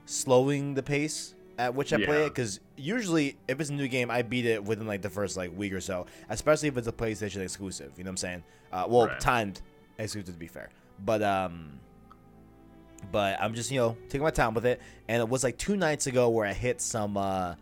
slowing 0.06 0.74
the 0.74 0.84
pace 0.84 1.36
at 1.58 1.76
which 1.76 1.94
I 1.94 2.04
play 2.04 2.26
it 2.26 2.30
because 2.30 2.60
usually 2.76 3.38
if 3.48 3.60
it's 3.60 3.70
a 3.70 3.74
new 3.74 3.88
game, 3.88 4.10
I 4.10 4.22
beat 4.24 4.46
it 4.46 4.64
within 4.64 4.88
like 4.88 5.02
the 5.02 5.10
first 5.10 5.38
like 5.38 5.56
week 5.56 5.74
or 5.74 5.82
so, 5.82 6.06
especially 6.30 6.70
if 6.70 6.78
it's 6.78 6.88
a 6.88 6.92
PlayStation 6.92 7.42
exclusive. 7.42 7.92
You 7.98 8.04
know 8.04 8.10
what 8.10 8.14
I'm 8.14 8.18
saying? 8.18 8.44
Uh, 8.72 8.86
well, 8.88 9.08
Right. 9.08 9.20
timed 9.20 9.62
exclusive 10.00 10.34
to 10.34 10.40
be 10.40 10.48
fair, 10.48 10.70
but 11.06 11.22
um, 11.22 11.80
but 13.12 13.40
I'm 13.42 13.54
just 13.54 13.72
you 13.72 13.80
know 13.80 13.98
taking 14.10 14.24
my 14.24 14.32
time 14.32 14.54
with 14.54 14.66
it, 14.66 14.82
and 15.08 15.22
it 15.22 15.28
was 15.30 15.44
like 15.44 15.58
two 15.58 15.76
nights 15.78 16.08
ago 16.08 16.30
where 16.30 16.46
I 16.46 16.54
hit 16.54 16.82
some 16.82 17.18
uh 17.18 17.56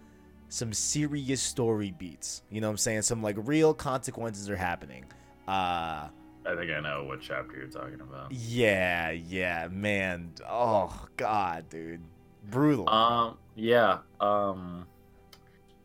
some 0.50 0.74
serious 0.74 1.42
story 1.42 1.94
beats. 1.98 2.42
You 2.50 2.62
know 2.62 2.68
what 2.68 2.72
I'm 2.72 2.78
saying? 2.78 3.04
Some 3.04 3.22
like 3.22 3.36
real 3.40 3.74
consequences 3.74 4.50
are 4.50 4.56
happening. 4.56 5.06
Uh 5.48 6.08
I 6.46 6.56
think 6.56 6.72
I 6.72 6.80
know 6.80 7.04
what 7.04 7.22
chapter 7.22 7.58
you're 7.58 7.68
talking 7.68 8.02
about. 8.02 8.32
yeah, 8.32 9.12
yeah, 9.12 9.68
man. 9.70 10.32
Oh 10.50 11.06
god, 11.18 11.70
dude. 11.70 12.02
Brutal. 12.50 12.90
Um, 12.90 13.38
yeah. 13.56 14.00
Um, 14.20 14.88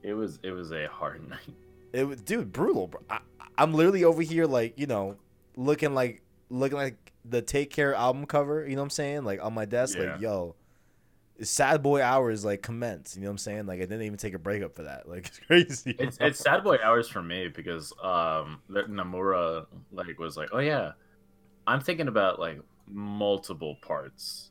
it 0.02 0.14
was 0.14 0.38
it 0.42 0.52
was 0.52 0.72
a 0.72 0.86
hard 0.86 1.28
night. 1.28 1.40
It 1.92 2.04
was, 2.04 2.20
dude, 2.22 2.52
brutal. 2.52 2.86
Bro. 2.86 3.02
I, 3.10 3.18
I'm 3.58 3.74
literally 3.74 4.04
over 4.04 4.22
here, 4.22 4.46
like, 4.46 4.78
you 4.78 4.86
know, 4.86 5.16
looking 5.56 5.94
like, 5.94 6.22
looking 6.50 6.78
like 6.78 7.03
the 7.24 7.42
Take 7.42 7.70
Care 7.70 7.94
album 7.94 8.26
cover. 8.26 8.66
You 8.66 8.76
know 8.76 8.82
what 8.82 8.86
I'm 8.86 8.90
saying? 8.90 9.24
Like 9.24 9.42
on 9.42 9.54
my 9.54 9.64
desk, 9.64 9.96
Yeah. 9.98 10.12
like, 10.12 10.20
yo, 10.20 10.54
sad 11.42 11.82
boy 11.82 12.02
hours 12.02 12.44
like 12.44 12.62
commence. 12.62 13.16
You 13.16 13.22
know 13.22 13.28
what 13.28 13.32
I'm 13.32 13.38
saying? 13.38 13.66
Like 13.66 13.78
I 13.78 13.84
didn't 13.86 14.02
even 14.02 14.18
take 14.18 14.34
a 14.34 14.38
break 14.38 14.62
up 14.62 14.74
for 14.74 14.82
that. 14.84 15.08
Like 15.08 15.26
it's 15.26 15.38
crazy. 15.40 15.94
It's 15.98 16.18
it's 16.20 16.38
sad 16.44 16.64
boy 16.64 16.78
hours 16.82 17.08
for 17.08 17.22
me 17.22 17.48
because 17.48 17.92
um, 18.02 18.60
Nomura 18.70 19.66
like 19.92 20.18
was 20.18 20.36
like, 20.36 20.50
oh 20.52 20.58
yeah, 20.60 20.92
I'm 21.66 21.80
thinking 21.80 22.08
about 22.08 22.38
like 22.38 22.60
multiple 22.86 23.76
parts, 23.80 24.50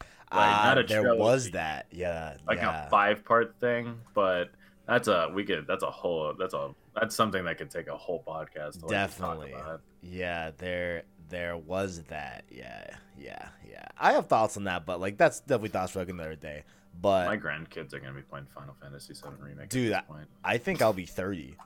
like, 0.00 0.06
Ah, 0.32 0.62
not 0.64 0.78
a 0.78 0.84
there 0.84 1.02
trilogy. 1.02 1.20
was 1.20 1.50
that. 1.50 1.86
Yeah, 1.90 2.36
like 2.46 2.58
yeah. 2.58 2.86
a 2.86 2.90
five 2.90 3.24
part 3.24 3.54
thing, 3.60 3.98
but 4.14 4.50
That's 4.86 5.08
a 5.08 5.30
we 5.34 5.44
could. 5.44 5.66
That's 5.66 5.82
a 5.82 5.90
whole. 5.90 6.34
That's 6.38 6.54
a. 6.54 6.74
That's 6.94 7.16
something 7.16 7.44
that 7.46 7.58
could 7.58 7.70
take 7.70 7.88
a 7.88 7.96
whole 7.96 8.22
podcast. 8.24 8.78
To, 8.78 8.86
like, 8.86 8.90
Definitely. 8.90 9.50
Talk 9.50 9.60
about. 9.62 9.80
Yeah, 10.02 10.50
there 10.58 11.02
there 11.34 11.56
was 11.56 12.02
that. 12.04 12.44
Yeah, 12.50 12.86
yeah, 13.18 13.48
yeah. 13.68 13.86
I 13.98 14.12
have 14.12 14.28
thoughts 14.28 14.56
on 14.56 14.64
that, 14.64 14.86
but 14.86 15.00
like 15.00 15.16
that's 15.18 15.40
definitely 15.40 15.70
thoughts 15.70 15.92
for 15.92 15.98
like 15.98 16.08
another 16.08 16.36
day. 16.36 16.64
But 17.00 17.26
My 17.26 17.36
grandkids 17.36 17.92
are 17.92 17.98
gonna 17.98 18.12
be 18.14 18.22
playing 18.22 18.46
Final 18.54 18.76
Fantasy 18.80 19.14
VII 19.14 19.30
remake. 19.42 19.68
Dude, 19.68 19.92
I-. 19.92 20.02
I 20.44 20.58
think 20.58 20.80
I'll 20.80 20.92
be 20.92 21.06
thirty. 21.06 21.56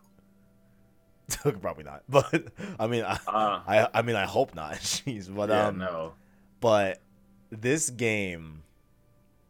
Probably 1.61 1.85
not, 1.85 2.05
but 2.09 2.45
I 2.81 2.87
mean, 2.87 3.05
I, 3.05 3.19
Uh, 3.27 3.61
I, 3.67 3.89
I 3.93 4.03
mean, 4.03 4.17
I 4.17 4.25
hope 4.25 4.55
not. 4.55 4.75
Jeez, 4.77 5.35
but 5.35 5.51
yeah, 5.51 5.67
um, 5.69 5.79
no. 5.79 6.15
but 6.61 7.01
this 7.51 7.91
game 7.91 8.63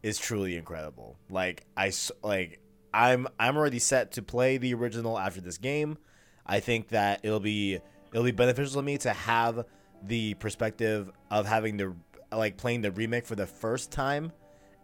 is 0.03 0.17
truly 0.17 0.57
incredible. 0.57 1.15
Like 1.29 1.65
I 1.77 1.93
like 2.23 2.59
I'm 2.93 3.27
I'm 3.39 3.55
already 3.55 3.79
set 3.79 4.13
to 4.13 4.21
play 4.21 4.57
the 4.57 4.73
original 4.73 5.17
after 5.17 5.39
this 5.39 5.57
game. 5.57 5.97
I 6.45 6.59
think 6.59 6.89
that 6.89 7.21
it'll 7.23 7.39
be 7.39 7.79
it'll 8.11 8.25
be 8.25 8.31
beneficial 8.31 8.73
to 8.73 8.81
me 8.81 8.97
to 8.99 9.13
have 9.13 9.65
the 10.03 10.33
perspective 10.35 11.11
of 11.31 11.45
having 11.45 11.77
the 11.77 11.93
like 12.31 12.57
playing 12.57 12.81
the 12.81 12.91
remake 12.91 13.25
for 13.25 13.35
the 13.35 13.47
first 13.47 13.91
time 13.91 14.31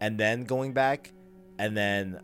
and 0.02 0.20
then 0.20 0.44
going 0.44 0.74
back 0.74 1.12
and 1.60 1.76
then 1.78 2.20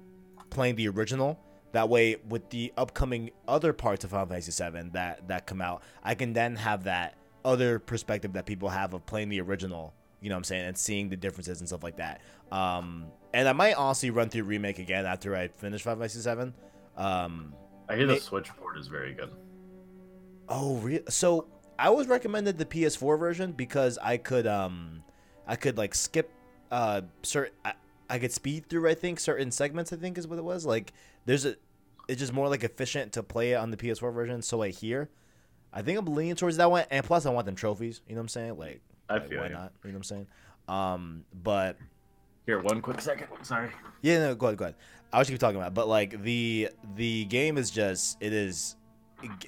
playing 0.49 0.75
the 0.75 0.87
original. 0.89 1.39
That 1.73 1.87
way, 1.87 2.17
with 2.27 2.49
the 2.49 2.73
upcoming 2.75 3.31
other 3.47 3.71
parts 3.71 4.03
of 4.03 4.09
Final 4.09 4.25
Fantasy 4.27 4.51
VII 4.51 4.89
that 4.91 5.27
that 5.29 5.45
come 5.47 5.61
out, 5.61 5.83
I 6.03 6.15
can 6.15 6.33
then 6.33 6.57
have 6.57 6.83
that 6.83 7.15
other 7.45 7.79
perspective 7.79 8.33
that 8.33 8.45
people 8.45 8.67
have 8.69 8.93
of 8.93 9.05
playing 9.05 9.29
the 9.29 9.39
original. 9.39 9.93
You 10.19 10.29
know 10.29 10.35
what 10.35 10.39
I'm 10.39 10.43
saying, 10.43 10.65
and 10.65 10.77
seeing 10.77 11.09
the 11.09 11.15
differences 11.15 11.59
and 11.61 11.67
stuff 11.67 11.81
like 11.83 11.97
that. 11.97 12.21
Um, 12.51 13.05
and 13.33 13.47
I 13.47 13.53
might 13.53 13.75
honestly 13.75 14.09
run 14.09 14.27
through 14.29 14.43
remake 14.43 14.79
again 14.79 15.05
after 15.05 15.33
I 15.35 15.47
finish 15.47 15.81
Final 15.81 16.01
Fantasy 16.05 16.29
VII. 16.29 16.51
Um, 16.97 17.53
I 17.87 17.95
hear 17.95 18.05
the 18.05 18.13
May- 18.13 18.19
Switch 18.19 18.49
port 18.57 18.77
is 18.77 18.87
very 18.87 19.13
good. 19.13 19.31
Oh, 20.49 20.75
re- 20.75 21.03
so 21.07 21.47
I 21.81 21.89
was 21.89 22.07
recommended 22.07 22.59
the 22.59 22.65
PS4 22.65 23.17
version 23.17 23.53
because 23.53 23.97
I 23.97 24.17
could 24.17 24.45
um 24.45 25.03
I 25.47 25.55
could 25.55 25.77
like 25.79 25.95
skip 25.95 26.29
uh 26.69 27.01
certain 27.23 27.53
I, 27.65 27.73
I 28.07 28.19
could 28.19 28.31
speed 28.31 28.69
through 28.69 28.87
I 28.87 28.93
think 28.93 29.19
certain 29.19 29.49
segments 29.49 29.91
I 29.91 29.95
think 29.95 30.19
is 30.19 30.27
what 30.27 30.37
it 30.37 30.43
was 30.43 30.63
like 30.63 30.93
there's 31.25 31.43
a 31.43 31.55
it's 32.07 32.19
just 32.19 32.33
more 32.33 32.47
like 32.49 32.63
efficient 32.63 33.13
to 33.13 33.23
play 33.23 33.53
it 33.53 33.55
on 33.55 33.71
the 33.71 33.77
PS4 33.77 34.13
version 34.13 34.43
so 34.43 34.61
I 34.61 34.69
hear 34.69 35.09
I 35.73 35.81
think 35.81 35.97
I'm 35.97 36.05
leaning 36.05 36.35
towards 36.35 36.57
that 36.57 36.69
one 36.69 36.85
and 36.91 37.03
plus 37.03 37.25
I 37.25 37.31
want 37.31 37.47
them 37.47 37.55
trophies 37.55 38.01
you 38.07 38.13
know 38.13 38.19
what 38.19 38.25
I'm 38.25 38.27
saying 38.29 38.57
like, 38.59 38.81
I 39.09 39.13
like, 39.15 39.29
feel 39.29 39.39
why 39.39 39.47
you. 39.47 39.53
not 39.53 39.73
you 39.83 39.89
know 39.91 39.95
what 39.95 39.97
I'm 39.97 40.03
saying 40.03 40.27
um 40.67 41.25
but 41.43 41.77
Here, 42.45 42.59
one 42.61 42.81
quick 42.81 43.01
second. 43.01 43.27
Sorry. 43.41 43.71
yeah, 44.03 44.19
no, 44.19 44.35
go 44.35 44.45
ahead, 44.47 44.57
go 44.59 44.65
ahead. 44.65 44.75
I 45.11 45.17
was 45.17 45.29
keep 45.29 45.39
talking 45.39 45.57
about, 45.57 45.69
it, 45.69 45.73
but 45.73 45.87
like 45.87 46.21
the 46.21 46.69
the 46.95 47.25
game 47.25 47.57
is 47.57 47.71
just 47.71 48.17
it 48.21 48.33
is 48.33 48.75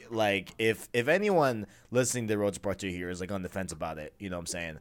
like 0.10 0.54
if 0.58 0.90
if 0.94 1.08
anyone 1.08 1.68
listening 1.92 2.28
to 2.28 2.38
Roads 2.38 2.58
Part 2.58 2.80
Two 2.80 2.90
here 2.90 3.10
is 3.10 3.20
like 3.20 3.32
on 3.32 3.42
the 3.42 3.50
fence 3.50 3.72
about 3.72 3.98
it, 3.98 4.14
you 4.20 4.30
know 4.30 4.38
what 4.38 4.42
I'm 4.42 4.48
saying? 4.48 4.80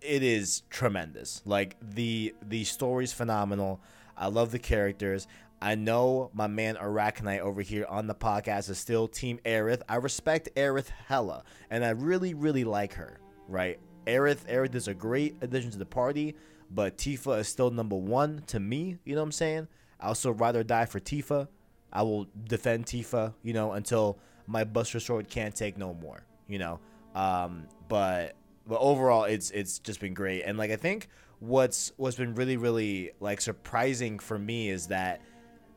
It 0.00 0.22
is 0.22 0.62
tremendous. 0.70 1.42
Like 1.44 1.76
the 1.82 2.34
the 2.42 2.64
story's 2.64 3.12
phenomenal. 3.12 3.80
I 4.16 4.28
love 4.28 4.50
the 4.50 4.58
characters. 4.58 5.26
I 5.60 5.74
know 5.74 6.30
my 6.32 6.46
man 6.46 6.76
Arachnite 6.76 7.40
over 7.40 7.62
here 7.62 7.84
on 7.88 8.06
the 8.06 8.14
podcast 8.14 8.70
is 8.70 8.78
still 8.78 9.08
Team 9.08 9.40
Aerith. 9.44 9.82
I 9.88 9.96
respect 9.96 10.48
Aerith 10.54 10.88
hella, 10.88 11.42
and 11.68 11.84
I 11.84 11.90
really, 11.90 12.34
really 12.34 12.64
like 12.64 12.94
her. 12.94 13.18
Right? 13.48 13.80
Aerith, 14.06 14.46
Aerith 14.46 14.74
is 14.74 14.88
a 14.88 14.94
great 14.94 15.36
addition 15.40 15.70
to 15.72 15.78
the 15.78 15.86
party, 15.86 16.36
but 16.70 16.96
Tifa 16.96 17.40
is 17.40 17.48
still 17.48 17.70
number 17.70 17.96
one 17.96 18.42
to 18.46 18.60
me. 18.60 18.98
You 19.04 19.14
know 19.14 19.20
what 19.20 19.26
I'm 19.26 19.32
saying? 19.32 19.68
I 20.00 20.08
also 20.08 20.30
rather 20.30 20.62
die 20.62 20.86
for 20.86 21.00
Tifa. 21.00 21.48
I 21.92 22.02
will 22.02 22.26
defend 22.44 22.86
Tifa, 22.86 23.34
you 23.42 23.52
know, 23.52 23.72
until 23.72 24.18
my 24.46 24.64
Buster 24.64 25.00
Sword 25.00 25.28
can't 25.28 25.54
take 25.54 25.76
no 25.78 25.94
more, 25.94 26.24
you 26.46 26.58
know. 26.58 26.80
Um, 27.14 27.66
but 27.88 28.36
but 28.66 28.78
overall, 28.80 29.24
it's 29.24 29.50
it's 29.50 29.78
just 29.78 30.00
been 30.00 30.14
great, 30.14 30.42
and 30.42 30.58
like 30.58 30.70
I 30.70 30.76
think 30.76 31.08
what's 31.40 31.92
what's 31.96 32.16
been 32.16 32.34
really 32.34 32.56
really 32.56 33.12
like 33.20 33.40
surprising 33.40 34.18
for 34.18 34.38
me 34.38 34.70
is 34.70 34.88
that 34.88 35.20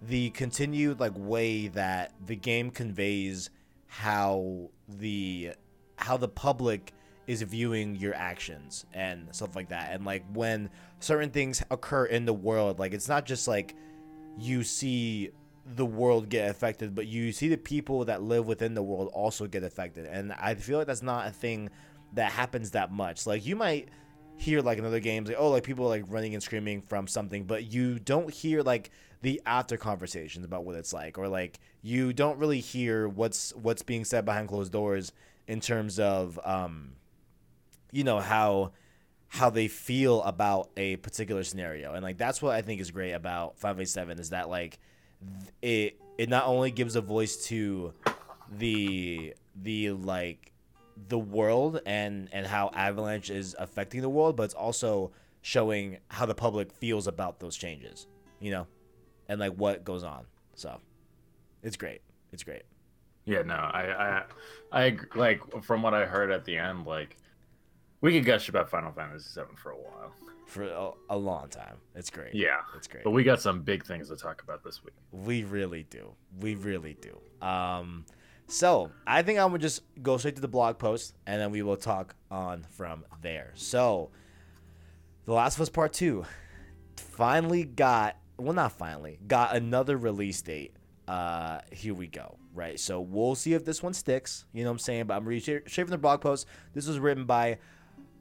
the 0.01 0.31
continued 0.31 0.99
like 0.99 1.13
way 1.15 1.67
that 1.67 2.13
the 2.25 2.35
game 2.35 2.71
conveys 2.71 3.51
how 3.85 4.69
the 4.87 5.51
how 5.97 6.17
the 6.17 6.27
public 6.27 6.93
is 7.27 7.43
viewing 7.43 7.95
your 7.95 8.15
actions 8.15 8.85
and 8.93 9.27
stuff 9.33 9.55
like 9.55 9.69
that 9.69 9.91
and 9.93 10.03
like 10.03 10.23
when 10.33 10.69
certain 10.99 11.29
things 11.29 11.63
occur 11.69 12.05
in 12.05 12.25
the 12.25 12.33
world 12.33 12.79
like 12.79 12.93
it's 12.93 13.07
not 13.07 13.25
just 13.25 13.47
like 13.47 13.75
you 14.39 14.63
see 14.63 15.29
the 15.65 15.85
world 15.85 16.27
get 16.29 16.49
affected 16.49 16.95
but 16.95 17.05
you 17.05 17.31
see 17.31 17.47
the 17.47 17.57
people 17.57 18.05
that 18.05 18.21
live 18.21 18.47
within 18.47 18.73
the 18.73 18.83
world 18.83 19.09
also 19.13 19.47
get 19.47 19.63
affected. 19.63 20.05
And 20.05 20.33
i 20.33 20.55
feel 20.55 20.77
like 20.77 20.87
that's 20.87 21.03
not 21.03 21.27
a 21.27 21.31
thing 21.31 21.69
that 22.13 22.31
happens 22.31 22.71
that 22.71 22.91
much. 22.91 23.25
Like 23.25 23.45
you 23.45 23.55
might 23.55 23.89
hear 24.37 24.61
like 24.61 24.79
in 24.79 24.85
other 24.85 24.99
games 24.99 25.29
like 25.29 25.37
oh 25.39 25.51
like 25.51 25.63
people 25.63 25.87
like 25.87 26.03
running 26.07 26.33
and 26.33 26.41
screaming 26.41 26.81
from 26.81 27.05
something 27.05 27.43
but 27.43 27.71
you 27.71 27.99
don't 27.99 28.33
hear 28.33 28.63
like 28.63 28.89
the 29.21 29.39
after 29.45 29.77
conversations 29.77 30.43
about 30.43 30.65
what 30.65 30.75
it's 30.75 30.91
like 30.91 31.19
or 31.19 31.27
like 31.27 31.59
you 31.83 32.11
don't 32.11 32.39
really 32.39 32.59
hear 32.59 33.07
what's 33.07 33.53
what's 33.55 33.83
being 33.83 34.03
said 34.03 34.25
behind 34.25 34.47
closed 34.47 34.71
doors 34.71 35.11
in 35.47 35.59
terms 35.59 35.99
of 35.99 36.39
um 36.43 36.93
you 37.91 38.03
know 38.03 38.19
how 38.19 38.71
how 39.27 39.49
they 39.49 39.67
feel 39.67 40.21
about 40.23 40.69
a 40.75 40.97
particular 40.97 41.41
scenario. 41.43 41.93
And 41.93 42.03
like 42.03 42.17
that's 42.17 42.41
what 42.41 42.55
i 42.55 42.61
think 42.61 42.81
is 42.81 42.89
great 42.89 43.13
about 43.13 43.59
587 43.59 44.19
is 44.19 44.31
that 44.31 44.49
like 44.49 44.79
it 45.61 45.99
it 46.17 46.29
not 46.29 46.45
only 46.45 46.71
gives 46.71 46.95
a 46.95 47.01
voice 47.01 47.45
to 47.47 47.93
the 48.57 49.33
the 49.61 49.91
like 49.91 50.51
the 51.07 51.19
world 51.19 51.81
and 51.85 52.29
and 52.31 52.45
how 52.45 52.69
avalanche 52.73 53.29
is 53.29 53.55
affecting 53.57 54.01
the 54.01 54.09
world 54.09 54.35
but 54.35 54.43
it's 54.43 54.53
also 54.53 55.11
showing 55.41 55.97
how 56.09 56.25
the 56.25 56.35
public 56.35 56.71
feels 56.71 57.07
about 57.07 57.39
those 57.39 57.55
changes 57.55 58.07
you 58.39 58.51
know 58.51 58.67
and 59.31 59.39
like 59.39 59.53
what 59.53 59.85
goes 59.85 60.03
on. 60.03 60.25
So 60.55 60.77
it's 61.63 61.77
great. 61.77 62.01
It's 62.33 62.43
great. 62.43 62.63
Yeah, 63.23 63.43
no, 63.43 63.53
I, 63.53 64.23
I, 64.71 64.85
I 64.85 64.97
like 65.15 65.63
from 65.63 65.81
what 65.81 65.93
I 65.93 66.05
heard 66.05 66.31
at 66.31 66.43
the 66.43 66.57
end, 66.57 66.85
like 66.85 67.15
we 68.01 68.11
could 68.11 68.25
gush 68.25 68.49
about 68.49 68.69
Final 68.69 68.91
Fantasy 68.91 69.39
VII 69.39 69.55
for 69.55 69.71
a 69.71 69.77
while. 69.77 70.11
For 70.51 70.63
a, 70.63 70.91
a 71.11 71.17
long 71.17 71.47
time 71.47 71.77
it's 71.95 72.09
great 72.09 72.35
Yeah, 72.35 72.57
it's 72.75 72.87
great 72.87 73.05
but 73.05 73.11
we 73.11 73.23
got 73.23 73.41
some 73.41 73.61
big 73.61 73.85
things 73.85 74.09
to 74.09 74.17
talk 74.17 74.41
about 74.41 74.63
this 74.63 74.83
week. 74.83 74.93
We 75.11 75.43
really 75.43 75.83
do. 75.83 76.11
We 76.39 76.55
really 76.55 76.97
do. 76.99 77.17
Um, 77.45 78.05
so 78.47 78.91
I 79.07 79.21
think 79.21 79.39
I'm 79.39 79.47
gonna 79.47 79.59
just 79.59 79.81
go 80.01 80.17
straight 80.17 80.35
to 80.35 80.41
the 80.41 80.47
blog 80.49 80.77
post, 80.77 81.15
and 81.25 81.39
then 81.39 81.51
we 81.51 81.61
will 81.61 81.77
talk 81.77 82.15
on 82.29 82.65
from 82.69 83.05
there. 83.21 83.51
So, 83.55 84.11
The 85.25 85.31
Last 85.31 85.55
of 85.55 85.61
Us 85.61 85.69
Part 85.69 85.93
Two 85.93 86.25
finally 86.97 87.63
got 87.63 88.17
well, 88.37 88.53
not 88.53 88.73
finally 88.73 89.19
got 89.25 89.55
another 89.55 89.95
release 89.95 90.41
date. 90.41 90.75
Uh, 91.07 91.59
here 91.71 91.93
we 91.93 92.07
go. 92.07 92.37
Right. 92.53 92.77
So 92.77 92.99
we'll 92.99 93.35
see 93.35 93.53
if 93.53 93.63
this 93.63 93.81
one 93.81 93.93
sticks. 93.93 94.45
You 94.51 94.63
know 94.63 94.69
what 94.69 94.73
I'm 94.73 94.79
saying? 94.79 95.05
But 95.05 95.15
I'm 95.15 95.25
reading 95.25 95.41
straight 95.41 95.69
straight 95.69 95.85
from 95.85 95.91
the 95.91 95.97
blog 95.97 96.19
post. 96.19 96.45
This 96.73 96.87
was 96.87 96.99
written 96.99 97.25
by 97.25 97.59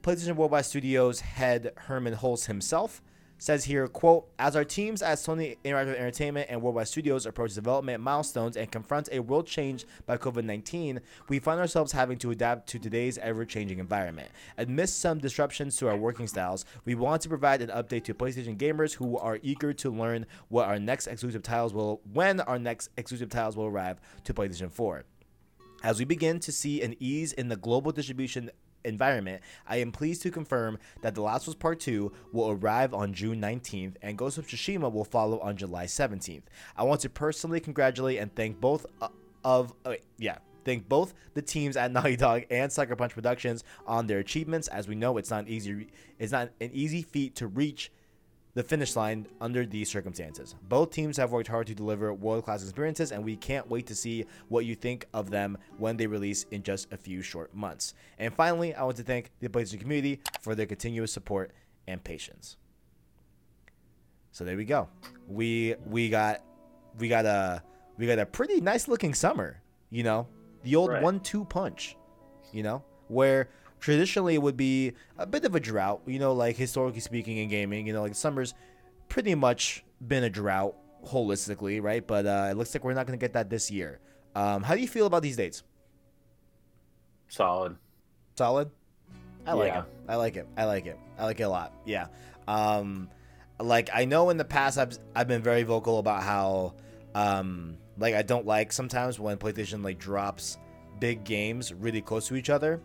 PlayStation 0.03 0.35
Worldwide 0.35 0.65
Studios 0.65 1.21
head 1.21 1.73
Hermen 1.77 2.15
Hulst 2.15 2.47
himself 2.47 3.03
says 3.37 3.65
here, 3.65 3.87
quote, 3.87 4.29
as 4.39 4.57
our 4.57 4.65
teams 4.65 5.03
at 5.03 5.19
Sony 5.19 5.57
Interactive 5.63 5.97
Entertainment 5.97 6.47
and 6.51 6.61
Worldwide 6.63 6.89
Studios 6.89 7.27
approach 7.27 7.55
development 7.55 8.03
milestones 8.03 8.57
and 8.57 8.71
confront 8.71 9.11
a 9.13 9.21
world 9.21 9.47
changed 9.47 9.85
by 10.07 10.17
COVID-19, 10.17 11.01
we 11.29 11.39
find 11.39 11.61
ourselves 11.61 11.93
having 11.93 12.19
to 12.19 12.31
adapt 12.31 12.67
to 12.69 12.79
today's 12.79 13.19
ever-changing 13.19 13.79
environment. 13.79 14.29
Amidst 14.57 15.01
some 15.01 15.19
disruptions 15.19 15.77
to 15.77 15.89
our 15.89 15.97
working 15.97 16.27
styles, 16.27 16.65
we 16.85 16.95
want 16.95 17.21
to 17.23 17.29
provide 17.29 17.61
an 17.61 17.71
update 17.71 18.05
to 18.05 18.15
PlayStation 18.15 18.57
gamers 18.57 18.95
who 18.95 19.19
are 19.19 19.39
eager 19.43 19.73
to 19.75 19.91
learn 19.91 20.25
what 20.49 20.69
our 20.69 20.79
next 20.79 21.07
exclusive 21.09 21.43
titles 21.43 21.75
will 21.75 22.01
when 22.13 22.41
our 22.41 22.59
next 22.59 22.89
exclusive 22.97 23.31
titles 23.31 23.57
will 23.57 23.67
arrive 23.67 24.01
to 24.25 24.35
PlayStation 24.35 24.71
4. 24.71 25.05
As 25.83 25.99
we 25.99 26.05
begin 26.05 26.41
to 26.41 26.53
see 26.53 26.83
an 26.83 26.95
ease 27.01 27.33
in 27.33 27.49
the 27.49 27.57
global 27.57 27.91
distribution 27.91 28.51
environment, 28.85 29.43
I 29.67 29.77
am 29.77 29.93
pleased 29.93 30.23
to 30.23 30.31
confirm 30.31 30.79
that 31.03 31.15
The 31.15 31.23
Last 31.23 31.49
Us 31.49 31.55
Part 31.55 31.81
2 31.81 32.13
will 32.33 32.51
arrive 32.51 32.95
on 32.95 33.13
June 33.13 33.41
19th 33.41 33.97
and 34.03 34.17
Ghost 34.19 34.39
of 34.39 34.47
Tsushima 34.47 34.93
will 34.93 35.05
follow 35.05 35.39
on 35.41 35.57
July 35.57 35.87
17th. 35.87 36.43
I 36.77 36.85
want 36.85 37.01
to 37.03 37.11
personally 37.11 37.61
congratulate 37.61 38.19
and 38.19 38.35
thank 38.35 38.61
both 38.61 38.87
uh, 39.01 39.09
of 39.45 39.73
uh, 39.85 39.95
yeah, 40.19 40.39
thank 40.65 40.89
both 40.89 41.15
the 41.35 41.43
teams 41.43 41.77
at 41.77 41.91
Naughty 41.93 42.17
Dog 42.17 42.45
and 42.51 42.71
Sucker 42.71 42.97
Punch 42.97 43.13
Productions 43.13 43.65
on 43.87 44.07
their 44.07 44.19
achievements. 44.19 44.69
As 44.69 44.89
we 44.89 44.95
know, 44.95 45.17
it's 45.17 45.31
not 45.31 45.49
easy 45.49 45.89
it's 46.19 46.33
not 46.33 46.51
an 46.61 46.71
easy 46.73 47.03
feat 47.03 47.35
to 47.37 47.47
reach 47.47 47.91
the 48.55 48.63
finish 48.63 48.97
line 48.97 49.27
under 49.41 49.65
these 49.65 49.89
circumstances. 49.89 50.55
Both 50.69 50.91
teams 50.91 51.17
have 51.19 51.31
worked 51.31 51.49
hard 51.49 51.67
to 51.69 51.75
deliver 51.75 52.13
world 52.13 52.45
class 52.45 52.63
experiences, 52.63 53.13
and 53.13 53.25
we 53.25 53.37
can't 53.37 53.69
wait 53.69 53.87
to 53.87 53.95
see 53.95 54.25
what 54.49 54.65
you 54.65 54.75
think 54.75 55.07
of 55.15 55.31
them 55.31 55.57
when 55.79 55.97
they 55.97 56.07
release 56.07 56.45
in 56.51 56.63
just 56.63 56.93
a 56.93 56.97
few 56.97 57.23
short 57.23 57.55
months. 57.55 57.95
And 58.19 58.35
finally, 58.35 58.75
I 58.75 58.83
want 58.83 58.97
to 58.97 59.03
thank 59.05 59.31
the 59.41 59.49
PlayStation 59.49 59.81
community 59.81 60.21
for 60.41 60.55
their 60.55 60.67
continuous 60.67 61.13
support 61.13 61.53
and 61.87 62.03
patience. 62.03 62.57
So 64.33 64.45
there 64.45 64.57
we 64.57 64.65
go. 64.65 64.89
We 65.29 65.75
we 65.87 66.09
got 66.09 66.43
we 66.99 67.09
got 67.09 67.27
a 67.27 67.63
we 67.99 68.07
got 68.07 68.19
a 68.19 68.27
pretty 68.27 68.61
nice 68.61 68.89
looking 68.89 69.15
summer. 69.15 69.61
You 69.91 70.05
know, 70.05 70.29
the 70.63 70.77
old 70.77 70.91
Right. 70.91 71.03
one-two 71.03 71.45
punch. 71.47 71.97
You 72.53 72.63
know, 72.65 72.85
where 73.09 73.49
traditionally 73.81 74.35
it 74.35 74.43
would 74.43 74.57
be 74.57 74.93
a 75.19 75.27
bit 75.27 75.45
of 75.45 75.55
a 75.55 75.61
drought. 75.61 76.03
You 76.07 76.19
know, 76.19 76.33
like 76.33 76.57
historically 76.57 77.01
speaking 77.01 77.39
in 77.39 77.49
gaming, 77.49 77.87
you 77.87 77.93
know, 77.93 78.03
like 78.03 78.15
summer's 78.15 78.55
pretty 79.09 79.35
much 79.35 79.85
been 80.07 80.25
a 80.25 80.31
drought 80.31 80.77
holistically, 81.05 81.83
right? 81.83 82.07
But 82.07 82.27
uh, 82.27 82.49
it 82.51 82.57
looks 82.57 82.75
like 82.75 82.85
we're 82.85 82.95
not 82.95 83.07
going 83.07 83.19
to 83.19 83.23
get 83.23 83.33
that 83.33 83.51
this 83.51 83.71
year. 83.71 84.01
Um, 84.35 84.63
how 84.63 84.75
do 84.75 84.81
you 84.81 84.89
feel 84.89 85.07
about 85.07 85.23
these 85.23 85.37
dates? 85.37 85.63
Solid. 87.29 87.77
Solid. 88.37 88.71
I 89.47 89.55
like 89.55 89.69
Yeah. 89.73 89.81
it. 89.81 89.85
I 90.09 90.17
like 90.17 90.37
it. 90.37 90.47
I 90.57 90.65
like 90.65 90.87
it. 90.87 90.99
I 91.19 91.25
like 91.25 91.41
it 91.41 91.45
a 91.45 91.49
lot. 91.49 91.73
Yeah. 91.85 92.07
Um, 92.49 93.09
like 93.59 93.91
I 93.93 94.05
know 94.05 94.31
in 94.31 94.37
the 94.37 94.45
past 94.45 94.79
I've 94.79 94.99
I've 95.15 95.29
been 95.29 95.43
very 95.43 95.63
vocal 95.63 95.99
about 95.99 96.23
how 96.23 96.75
um 97.15 97.77
like 97.99 98.15
I 98.15 98.23
don't 98.23 98.47
like 98.47 98.73
sometimes 98.73 99.19
when 99.21 99.37
PlayStation 99.37 99.85
like 99.85 99.99
drops 99.99 100.59
big 100.99 101.25
games 101.25 101.73
really 101.73 102.01
close 102.01 102.27
to 102.29 102.37
each 102.37 102.51
other. 102.51 102.81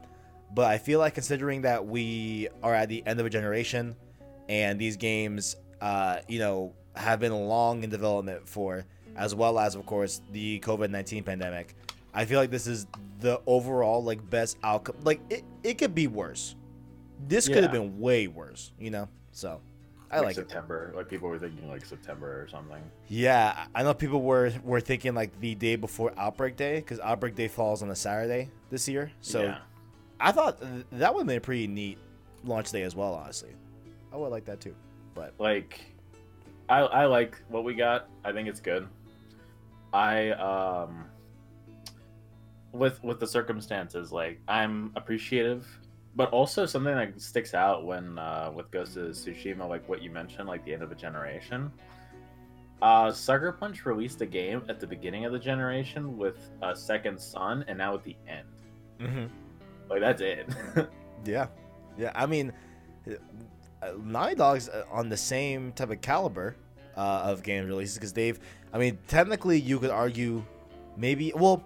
But 0.54 0.66
I 0.66 0.78
feel 0.78 1.00
like 1.00 1.14
considering 1.14 1.62
that 1.64 1.86
we 1.86 2.48
are 2.64 2.74
at 2.74 2.90
the 2.90 3.04
end 3.06 3.20
of 3.20 3.25
a 3.25 3.30
generation 3.30 3.96
and 4.48 4.80
these 4.80 4.96
games 4.96 5.56
uh 5.82 6.20
you 6.28 6.40
know 6.40 6.74
have 6.96 7.20
been 7.20 7.34
long 7.34 7.84
in 7.84 7.90
development 7.90 8.48
for 8.48 8.86
as 9.16 9.34
well 9.36 9.60
as 9.60 9.75
of 9.75 9.86
course 9.86 10.22
the 10.32 10.60
COVID-19 10.62 11.25
pandemic. 11.25 11.75
I 12.14 12.25
feel 12.25 12.40
like 12.40 12.52
this 12.52 12.68
is 12.68 12.88
the 13.20 13.42
overall 13.46 14.04
like 14.04 14.30
best 14.30 14.58
outcome. 14.64 14.96
Like 15.04 15.20
it, 15.30 15.44
it 15.64 15.78
could 15.78 15.94
be 15.94 16.08
worse. 16.08 16.56
This 17.28 17.48
could 17.48 17.64
have 17.64 17.72
been 17.72 18.00
way 18.00 18.28
worse, 18.28 18.72
you 18.80 18.92
know. 18.92 19.10
So 19.32 19.62
I 20.12 20.20
like 20.20 20.32
it. 20.32 20.36
September. 20.36 20.94
Like 20.96 21.10
people 21.10 21.28
were 21.30 21.40
thinking 21.40 21.68
like 21.70 21.86
September 21.86 22.42
or 22.42 22.48
something. 22.48 22.82
Yeah, 23.08 23.66
I 23.74 23.84
know 23.84 23.94
people 23.94 24.22
were 24.22 24.54
were 24.64 24.82
thinking 24.82 25.14
like 25.14 25.40
the 25.40 25.56
day 25.56 25.75
before 25.75 26.14
Outbreak 26.18 26.56
Day 26.56 26.78
because 26.78 27.00
Outbreak 27.00 27.36
Day 27.36 27.48
falls 27.48 27.82
on 27.82 27.90
a 27.90 27.96
Saturday 27.96 28.50
this 28.70 28.88
year. 28.88 29.12
So 29.22 29.44
yeah. 29.44 29.58
I 30.20 30.32
thought 30.32 30.60
that 30.92 31.14
would 31.14 31.22
have 31.22 31.28
been 31.28 31.38
a 31.38 31.42
pretty 31.42 31.68
neat 31.68 31.98
launch 32.44 32.72
day 32.72 32.84
as 32.84 32.96
well. 32.96 33.14
Honestly, 33.14 33.52
I 34.14 34.18
would 34.18 34.32
like 34.32 34.46
that 34.46 34.62
too. 34.62 34.76
But 35.14 35.34
like 35.40 35.82
I 36.70 36.80
I 36.80 37.06
like 37.06 37.42
what 37.50 37.64
we 37.64 37.74
got. 37.74 38.10
I 38.24 38.32
think 38.32 38.48
it's 38.48 38.60
good. 38.60 38.88
I 39.94 40.32
um 40.32 41.06
with 42.72 43.04
with 43.04 43.20
the 43.20 43.28
circumstances, 43.28 44.12
like 44.12 44.40
I'm 44.48 44.92
appreciative, 44.96 45.68
but 46.16 46.30
also 46.32 46.66
something 46.66 46.96
that 46.96 47.22
sticks 47.22 47.54
out 47.54 47.86
when 47.86 48.18
uh 48.20 48.52
with 48.54 48.72
Ghost 48.72 48.98
of 48.98 49.08
Tsushima, 49.10 49.68
like 49.68 49.88
what 49.88 50.02
you 50.02 50.12
mentioned, 50.12 50.48
like 50.48 50.66
the 50.66 50.74
end 50.74 50.84
of 50.84 50.92
a 50.92 50.96
generation. 50.96 51.72
Uh 52.82 53.12
Sucker 53.12 53.52
Punch 53.54 53.86
released 53.86 54.22
a 54.22 54.26
game 54.26 54.64
at 54.70 54.80
the 54.80 54.88
beginning 54.88 55.26
of 55.26 55.32
the 55.32 55.40
generation 55.40 56.18
with 56.18 56.50
a 56.62 56.76
second 56.76 57.20
son 57.20 57.64
and 57.68 57.78
now 57.78 57.94
at 57.96 58.04
the 58.04 58.16
end. 58.28 58.48
mm-hmm. 59.00 59.26
Like 59.89 60.01
that's 60.01 60.22
it. 60.22 60.48
yeah, 61.25 61.48
yeah. 61.98 62.12
I 62.15 62.25
mean, 62.25 62.51
uh, 63.08 63.92
Naughty 64.04 64.36
Dog's 64.36 64.70
uh, 64.70 64.86
on 64.92 65.10
the 65.10 65.18
same 65.18 65.72
type 65.74 65.92
of 65.92 66.01
caliber 66.01 66.56
uh, 66.98 67.24
of 67.25 67.44
game 67.44 67.65
releases 67.65 67.96
because 67.96 68.13
they've. 68.13 68.39
I 68.74 68.77
mean, 68.77 68.98
technically, 69.08 69.60
you 69.60 69.80
could 69.80 69.92
argue 69.92 70.44
maybe. 70.98 71.32
Well, 71.36 71.63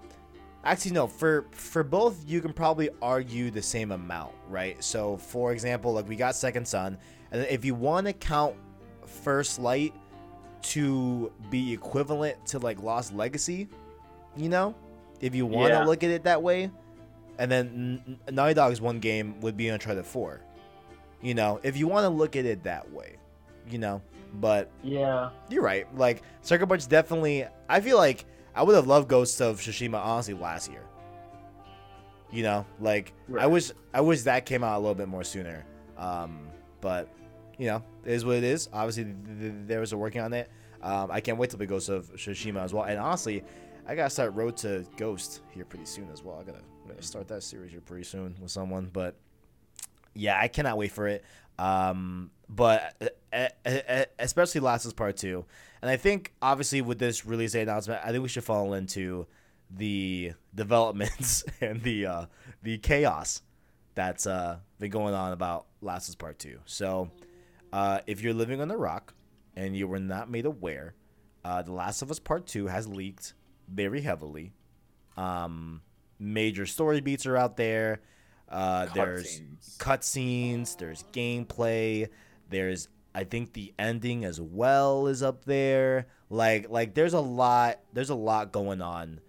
actually, 0.63 0.91
no. 0.91 1.07
For 1.07 1.45
for 1.51 1.83
both, 1.83 2.23
you 2.27 2.41
can 2.41 2.53
probably 2.53 2.89
argue 3.01 3.51
the 3.51 3.61
same 3.61 3.91
amount, 3.91 4.33
right? 4.47 4.81
So, 4.83 5.17
for 5.17 5.51
example, 5.53 5.93
like 5.93 6.07
we 6.07 6.15
got 6.15 6.35
Second 6.35 6.67
Son, 6.67 6.97
and 7.31 7.43
if 7.49 7.63
you 7.65 7.73
want 7.73 8.05
to 8.07 8.13
count 8.13 8.55
First 9.05 9.59
Light 9.59 9.93
to 10.61 11.31
be 11.49 11.71
equivalent 11.73 12.45
to 12.47 12.59
like 12.59 12.81
Lost 12.83 13.13
Legacy, 13.13 13.69
you 14.35 14.49
know, 14.49 14.75
if 15.21 15.33
you 15.33 15.45
want 15.45 15.69
to 15.71 15.79
Yeah. 15.79 15.85
look 15.85 16.03
at 16.03 16.09
it 16.09 16.23
that 16.25 16.43
way, 16.43 16.69
and 17.39 17.49
then 17.49 18.19
Naughty 18.29 18.53
Dog's 18.53 18.81
one 18.81 18.99
game 18.99 19.39
would 19.39 19.55
be 19.57 19.69
Uncharted 19.69 20.05
4. 20.05 20.41
You 21.21 21.33
know, 21.33 21.59
if 21.63 21.77
you 21.77 21.87
want 21.87 22.03
to 22.03 22.09
look 22.09 22.35
at 22.35 22.45
it 22.45 22.63
that 22.63 22.91
way, 22.91 23.15
you 23.69 23.79
know, 23.79 24.01
but 24.35 24.69
yeah. 24.83 25.29
you're 25.49 25.63
right. 25.63 25.87
Like 25.97 26.21
Sucker 26.41 26.67
Punch 26.67 26.87
definitely. 26.87 27.45
I 27.67 27.81
feel 27.81 27.97
like 27.97 28.25
I 28.53 28.61
would 28.61 28.75
have 28.75 28.87
loved 28.87 29.07
Ghosts 29.07 29.39
of 29.41 29.59
Tsushima 29.59 29.95
honestly 29.95 30.33
last 30.33 30.69
year. 30.69 30.83
You 32.31 32.43
know, 32.43 32.65
like 32.79 33.13
I 33.39 33.47
wish 33.47 33.71
I 33.93 34.01
wish 34.01 34.21
that 34.23 34.45
came 34.45 34.63
out 34.63 34.77
a 34.77 34.79
little 34.79 34.95
bit 34.95 35.07
more 35.07 35.23
sooner. 35.23 35.65
Um, 35.97 36.49
but 36.79 37.09
you 37.57 37.67
know, 37.67 37.83
it 38.05 38.13
is 38.13 38.23
what 38.23 38.35
it 38.35 38.43
is. 38.43 38.69
Obviously, 38.71 39.05
th- 39.05 39.15
th- 39.39 39.53
there 39.65 39.79
was 39.79 39.93
a 39.93 39.97
working 39.97 40.21
on 40.21 40.33
it. 40.33 40.49
Um, 40.81 41.09
I 41.11 41.21
can't 41.21 41.37
wait 41.37 41.49
till 41.49 41.59
the 41.59 41.65
Ghost 41.65 41.89
of 41.89 42.13
Tsushima 42.13 42.63
as 42.63 42.73
well. 42.73 42.83
And 42.83 42.99
honestly, 42.99 43.43
I 43.89 43.95
gotta 43.95 44.11
start 44.11 44.35
Road 44.35 44.55
to 44.57 44.85
Ghost 44.97 45.41
here 45.49 45.65
pretty 45.65 45.85
soon 45.85 46.11
as 46.13 46.23
well. 46.23 46.37
I 46.39 46.43
gotta, 46.43 46.59
I 46.85 46.89
gotta 46.89 47.01
start 47.01 47.27
that 47.29 47.41
series 47.41 47.71
here 47.71 47.81
pretty 47.81 48.03
soon 48.03 48.35
with 48.39 48.51
someone. 48.51 48.91
But 48.93 49.15
yeah, 50.13 50.39
I 50.39 50.47
cannot 50.47 50.77
wait 50.77 50.91
for 50.91 51.07
it. 51.07 51.25
Um, 51.57 52.29
but 52.47 52.95
uh, 53.33 53.47
uh, 53.65 53.69
uh, 53.89 54.05
especially 54.19 54.61
Last 54.61 54.85
is 54.85 54.93
Part 54.93 55.17
Two, 55.17 55.43
and 55.81 55.89
I 55.89 55.97
think 55.97 56.33
obviously 56.39 56.81
with 56.81 56.99
this 56.99 57.25
release 57.25 57.53
date 57.53 57.63
announcement, 57.63 58.01
I 58.05 58.11
think 58.11 58.21
we 58.21 58.29
should 58.29 58.43
fall 58.43 58.75
into 58.75 59.25
the 59.71 60.33
developments 60.53 61.43
and 61.61 61.81
the 61.81 62.05
uh, 62.05 62.25
the 62.61 62.77
chaos 62.77 63.41
that's 63.95 64.27
uh, 64.27 64.59
been 64.77 64.91
going 64.91 65.15
on 65.15 65.31
about 65.31 65.65
Last 65.81 66.09
is 66.09 66.15
Part 66.15 66.37
Two. 66.37 66.59
So, 66.65 67.09
uh, 67.73 68.01
if 68.05 68.21
you're 68.21 68.35
living 68.35 68.61
on 68.61 68.67
the 68.67 68.77
rock 68.77 69.15
and 69.55 69.75
you 69.75 69.87
were 69.87 69.99
not 69.99 70.29
made 70.29 70.45
aware, 70.45 70.93
uh, 71.43 71.63
The 71.63 71.73
Last 71.73 72.03
of 72.03 72.11
Us 72.11 72.19
Part 72.19 72.45
Two 72.45 72.67
has 72.67 72.87
leaked 72.87 73.33
very 73.71 74.01
heavily. 74.01 74.53
Um, 75.17 75.81
major 76.19 76.65
story 76.65 77.01
beats 77.01 77.25
are 77.25 77.37
out 77.37 77.57
there. 77.57 78.01
Uh, 78.47 78.87
there's 78.93 79.41
Cutscenes. 79.41 79.77
cutscenes, 79.77 80.77
there's 80.77 81.03
gameplay, 81.13 82.09
there's 82.49 82.87
I 83.13 83.23
think 83.23 83.53
the 83.53 83.73
ending 83.77 84.23
as 84.25 84.39
well 84.39 85.07
is 85.07 85.23
up 85.23 85.45
there. 85.45 86.07
Like 86.29 86.69
like 86.69 86.93
there's 86.93 87.13
a 87.13 87.19
lot 87.19 87.79
there's 87.93 88.09
a 88.09 88.15
lot 88.15 88.51
going 88.51 88.81
on 88.81 89.19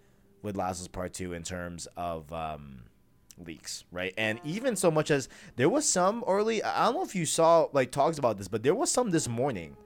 with 0.42 0.56
Last 0.56 0.78
of 0.78 0.82
Us 0.82 0.88
Part 0.88 1.14
2 1.14 1.32
in 1.32 1.42
terms 1.42 1.88
of 1.96 2.32
um 2.32 2.82
leaks, 3.38 3.84
right? 3.90 4.12
And 4.18 4.38
even 4.44 4.76
so 4.76 4.90
much 4.90 5.10
as 5.10 5.28
there 5.56 5.68
was 5.68 5.88
some 5.88 6.24
early 6.26 6.62
I 6.62 6.84
don't 6.86 6.94
know 6.94 7.02
if 7.02 7.14
you 7.14 7.26
saw 7.26 7.68
like 7.72 7.90
talks 7.90 8.18
about 8.18 8.38
this, 8.38 8.48
but 8.48 8.62
there 8.62 8.74
was 8.74 8.90
some 8.90 9.10
this 9.10 9.28
morning. 9.28 9.76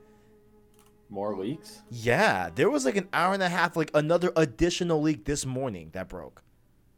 More 1.14 1.36
leaks? 1.36 1.82
Yeah, 1.90 2.50
there 2.52 2.68
was 2.68 2.84
like 2.84 2.96
an 2.96 3.08
hour 3.12 3.34
and 3.34 3.42
a 3.42 3.48
half 3.48 3.76
like 3.76 3.92
another 3.94 4.32
additional 4.34 5.00
leak 5.00 5.24
this 5.24 5.46
morning 5.46 5.90
that 5.92 6.08
broke. 6.08 6.42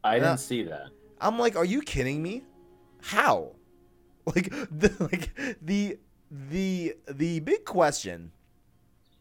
I 0.02 0.14
Yeah. 0.16 0.22
didn't 0.22 0.40
see 0.40 0.62
that. 0.64 0.87
I'm 1.20 1.38
like, 1.38 1.55
are 1.55 1.64
you 1.66 1.83
kidding 1.83 2.22
me? 2.22 2.42
How? 3.02 3.52
Like 4.35 4.50
the 4.50 4.92
like 4.98 5.31
the 5.62 5.98
the 6.31 6.96
the 7.09 7.38
big 7.40 7.64
question, 7.64 8.33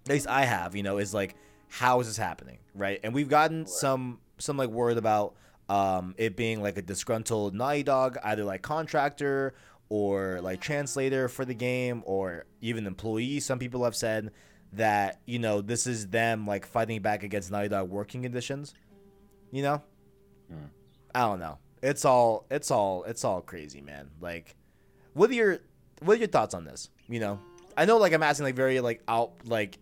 at 0.08 0.14
least 0.14 0.28
I 0.28 0.46
have, 0.46 0.76
you 0.76 0.82
know, 0.82 0.98
is 0.98 1.14
like, 1.14 1.36
how 1.68 2.00
is 2.00 2.08
this 2.08 2.18
happening, 2.18 2.58
right? 2.74 3.00
And 3.04 3.14
we've 3.14 3.30
gotten 3.30 3.68
some 3.68 4.20
some 4.40 4.58
like 4.58 4.70
word 4.72 4.98
about 4.98 5.36
um 5.70 6.16
it 6.18 6.36
being 6.36 6.64
like 6.64 6.78
a 6.78 6.82
disgruntled 6.82 7.54
Naughty 7.54 7.84
Dog, 7.84 8.18
either 8.24 8.44
like 8.46 8.64
contractor 8.64 9.54
or 9.90 10.40
like 10.42 10.60
translator 10.60 11.28
for 11.28 11.46
the 11.46 11.54
game, 11.54 12.02
or 12.08 12.46
even 12.62 12.88
employee. 12.88 13.40
Some 13.42 13.60
people 13.60 13.84
have 13.84 13.96
said 13.96 14.32
that 14.74 15.22
you 15.26 15.40
know 15.40 15.62
this 15.62 15.88
is 15.88 16.08
them 16.08 16.46
like 16.46 16.66
fighting 16.66 17.02
back 17.02 17.24
against 17.24 17.52
Naughty 17.52 17.70
Dog 17.70 17.90
working 17.90 18.22
conditions. 18.22 18.74
You 19.52 19.64
know, 19.64 19.82
Hmm. 20.50 20.66
I 21.14 21.22
don't 21.22 21.40
know. 21.40 21.58
It's 21.82 22.06
all 22.06 22.46
it's 22.50 22.72
all 22.72 23.04
it's 23.04 23.24
all 23.24 23.42
crazy, 23.42 23.82
man. 23.82 24.10
Like 24.20 24.56
what 25.14 25.30
are 25.30 25.34
your 25.34 25.60
what 26.02 26.16
are 26.16 26.20
your 26.20 26.28
thoughts 26.28 26.54
on 26.54 26.66
this? 26.66 26.90
You 27.08 27.20
know? 27.20 27.40
I 27.78 27.86
know 27.86 27.98
like 27.98 28.14
I'm 28.14 28.24
asking 28.24 28.46
like 28.46 28.56
very 28.56 28.80
like 28.80 29.02
out 29.08 29.34
like 29.46 29.78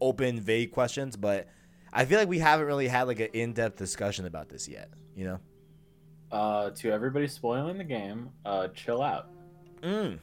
open, 0.00 0.40
vague 0.40 0.72
questions, 0.72 1.16
but 1.16 1.48
I 1.92 2.04
feel 2.04 2.18
like 2.18 2.28
we 2.28 2.38
haven't 2.38 2.66
really 2.66 2.88
had 2.88 3.06
like 3.06 3.20
an 3.20 3.28
in-depth 3.32 3.76
discussion 3.76 4.26
about 4.26 4.48
this 4.48 4.68
yet, 4.68 4.90
you 5.16 5.24
know? 5.24 5.40
Uh, 6.30 6.70
to 6.70 6.92
everybody 6.92 7.26
spoiling 7.26 7.78
the 7.78 7.84
game, 7.84 8.30
uh, 8.44 8.68
chill 8.68 9.02
out. 9.02 9.30
Mm. 9.82 10.18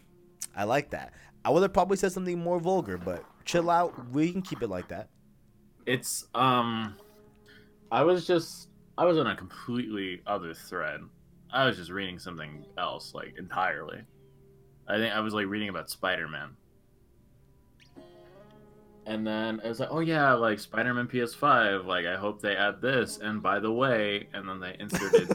I 0.55 0.63
like 0.63 0.91
that. 0.91 1.13
I 1.43 1.49
would 1.49 1.61
have 1.61 1.73
probably 1.73 1.97
said 1.97 2.11
something 2.11 2.39
more 2.39 2.59
vulgar, 2.59 2.97
but 2.97 3.23
chill 3.43 3.69
out. 3.69 4.09
We 4.09 4.31
can 4.31 4.41
keep 4.41 4.61
it 4.61 4.69
like 4.69 4.87
that. 4.87 5.09
It's 5.85 6.25
um, 6.33 6.95
I 7.91 8.03
was 8.03 8.25
just 8.25 8.69
I 8.97 9.05
was 9.05 9.17
on 9.17 9.27
a 9.27 9.35
completely 9.35 10.21
other 10.25 10.53
thread. 10.53 11.01
I 11.51 11.65
was 11.65 11.77
just 11.77 11.91
reading 11.91 12.17
something 12.19 12.65
else 12.77 13.13
like 13.13 13.35
entirely. 13.37 14.01
I 14.87 14.97
think 14.97 15.13
I 15.13 15.19
was 15.19 15.33
like 15.33 15.47
reading 15.47 15.69
about 15.69 15.89
Spider 15.89 16.27
Man. 16.27 16.55
And 19.07 19.25
then 19.25 19.61
it 19.63 19.69
was 19.69 19.79
like, 19.79 19.89
oh 19.91 19.99
yeah, 19.99 20.33
like 20.33 20.59
Spider 20.59 20.93
Man 20.93 21.07
PS5. 21.07 21.85
Like 21.85 22.05
I 22.05 22.15
hope 22.15 22.41
they 22.41 22.55
add 22.55 22.81
this. 22.81 23.19
And 23.19 23.43
by 23.43 23.59
the 23.59 23.71
way, 23.71 24.27
and 24.33 24.49
then 24.49 24.59
they 24.59 24.75
inserted 24.79 25.31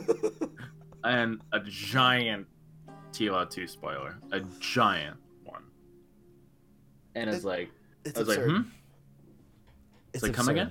and 1.04 1.40
a 1.52 1.60
giant 1.60 2.46
TLO 3.12 3.48
2 3.48 3.66
spoiler, 3.66 4.18
a 4.32 4.40
giant 4.60 5.16
one. 5.44 5.62
And 7.14 7.28
it's 7.30 7.44
It- 7.44 7.46
like, 7.46 7.70
it's 8.04 8.16
I 8.16 8.20
was 8.22 8.28
like, 8.28 8.46
hmm. 8.46 8.60
It's 10.12 10.22
like, 10.22 10.32
come 10.32 10.48
again? 10.48 10.70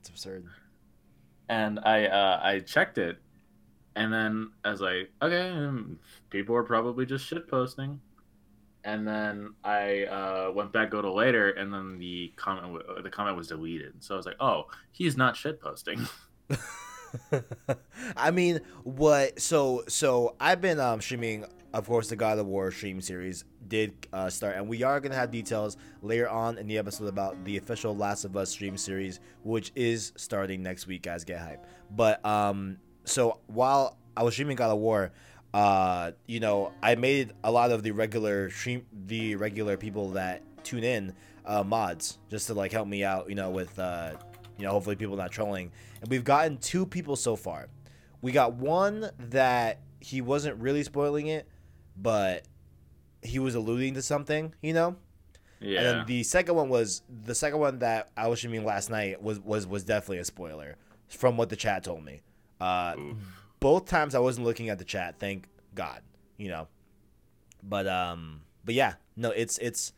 It's 0.00 0.08
absurd. 0.08 0.44
and 1.48 1.80
I 1.80 2.06
uh, 2.06 2.40
I 2.42 2.60
checked 2.60 2.98
it, 2.98 3.18
and 3.96 4.12
then 4.12 4.50
I 4.64 4.70
was 4.70 4.80
like, 4.80 5.10
okay, 5.22 5.48
um, 5.50 5.98
people 6.30 6.54
are 6.54 6.62
probably 6.62 7.04
just 7.06 7.24
shit 7.26 7.48
posting. 7.48 8.00
And 8.84 9.06
then 9.08 9.54
I 9.64 10.04
uh, 10.04 10.52
went 10.54 10.72
back 10.72 10.90
go 10.92 11.02
to 11.02 11.12
later, 11.12 11.50
and 11.50 11.74
then 11.74 11.98
the 11.98 12.32
comment 12.36 12.72
w- 12.78 13.02
the 13.02 13.10
comment 13.10 13.36
was 13.36 13.48
deleted. 13.48 13.94
So 14.04 14.14
I 14.14 14.16
was 14.16 14.26
like, 14.26 14.36
oh, 14.38 14.66
he's 14.92 15.16
not 15.16 15.34
shit 15.36 15.60
posting. 15.60 16.06
I 18.16 18.30
mean, 18.30 18.60
what? 18.84 19.40
So, 19.40 19.82
so 19.88 20.36
I've 20.38 20.60
been 20.60 20.78
um, 20.78 21.00
streaming, 21.00 21.44
of 21.76 21.86
course, 21.86 22.08
the 22.08 22.16
God 22.16 22.38
of 22.38 22.46
War 22.46 22.70
stream 22.70 23.02
series 23.02 23.44
did 23.68 24.06
uh, 24.10 24.30
start, 24.30 24.56
and 24.56 24.66
we 24.66 24.82
are 24.82 24.98
gonna 24.98 25.14
have 25.14 25.30
details 25.30 25.76
later 26.00 26.26
on 26.26 26.56
in 26.56 26.66
the 26.66 26.78
episode 26.78 27.06
about 27.06 27.44
the 27.44 27.58
official 27.58 27.94
Last 27.94 28.24
of 28.24 28.34
Us 28.34 28.48
stream 28.48 28.78
series, 28.78 29.20
which 29.44 29.72
is 29.76 30.14
starting 30.16 30.62
next 30.62 30.86
week. 30.86 31.02
Guys, 31.02 31.22
get 31.22 31.38
hype! 31.38 31.66
But 31.90 32.24
um, 32.24 32.78
so 33.04 33.40
while 33.46 33.98
I 34.16 34.22
was 34.22 34.32
streaming 34.32 34.56
God 34.56 34.70
of 34.70 34.78
War, 34.78 35.12
uh, 35.52 36.12
you 36.26 36.40
know, 36.40 36.72
I 36.82 36.94
made 36.94 37.34
a 37.44 37.52
lot 37.52 37.70
of 37.70 37.82
the 37.82 37.90
regular 37.90 38.48
stream, 38.48 38.86
the 39.06 39.36
regular 39.36 39.76
people 39.76 40.12
that 40.12 40.42
tune 40.64 40.82
in, 40.82 41.12
uh, 41.44 41.62
mods, 41.62 42.18
just 42.30 42.46
to 42.46 42.54
like 42.54 42.72
help 42.72 42.88
me 42.88 43.04
out, 43.04 43.28
you 43.28 43.34
know, 43.34 43.50
with 43.50 43.78
uh, 43.78 44.14
you 44.56 44.64
know, 44.64 44.70
hopefully 44.70 44.96
people 44.96 45.16
not 45.16 45.30
trolling. 45.30 45.70
And 46.00 46.10
we've 46.10 46.24
gotten 46.24 46.56
two 46.56 46.86
people 46.86 47.16
so 47.16 47.36
far. 47.36 47.68
We 48.22 48.32
got 48.32 48.54
one 48.54 49.10
that 49.28 49.80
he 50.00 50.22
wasn't 50.22 50.56
really 50.58 50.82
spoiling 50.82 51.26
it, 51.26 51.46
but 51.96 52.44
he 53.22 53.38
was 53.38 53.54
alluding 53.54 53.94
to 53.94 54.02
something, 54.02 54.54
you 54.62 54.72
know. 54.72 54.96
yeah, 55.60 55.78
And 55.78 55.86
then 55.86 56.06
the 56.06 56.22
second 56.22 56.54
one 56.54 56.68
was 56.68 57.02
the 57.24 57.34
second 57.34 57.58
one 57.58 57.78
that 57.80 58.10
I 58.16 58.28
was 58.28 58.38
streaming 58.38 58.64
last 58.64 58.90
night 58.90 59.22
was 59.22 59.40
was 59.40 59.66
was 59.66 59.84
definitely 59.84 60.18
a 60.18 60.24
spoiler 60.24 60.76
from 61.08 61.36
what 61.36 61.48
the 61.48 61.56
chat 61.56 61.84
told 61.84 62.04
me. 62.04 62.20
Uh, 62.60 62.96
both 63.60 63.86
times 63.86 64.14
I 64.14 64.18
wasn't 64.18 64.46
looking 64.46 64.68
at 64.68 64.78
the 64.78 64.84
chat, 64.84 65.16
thank 65.18 65.48
God, 65.74 66.02
you 66.36 66.48
know. 66.48 66.68
But 67.62 67.86
um, 67.86 68.42
but 68.64 68.74
yeah, 68.74 68.94
no, 69.16 69.30
it's 69.30 69.58
it's 69.58 69.92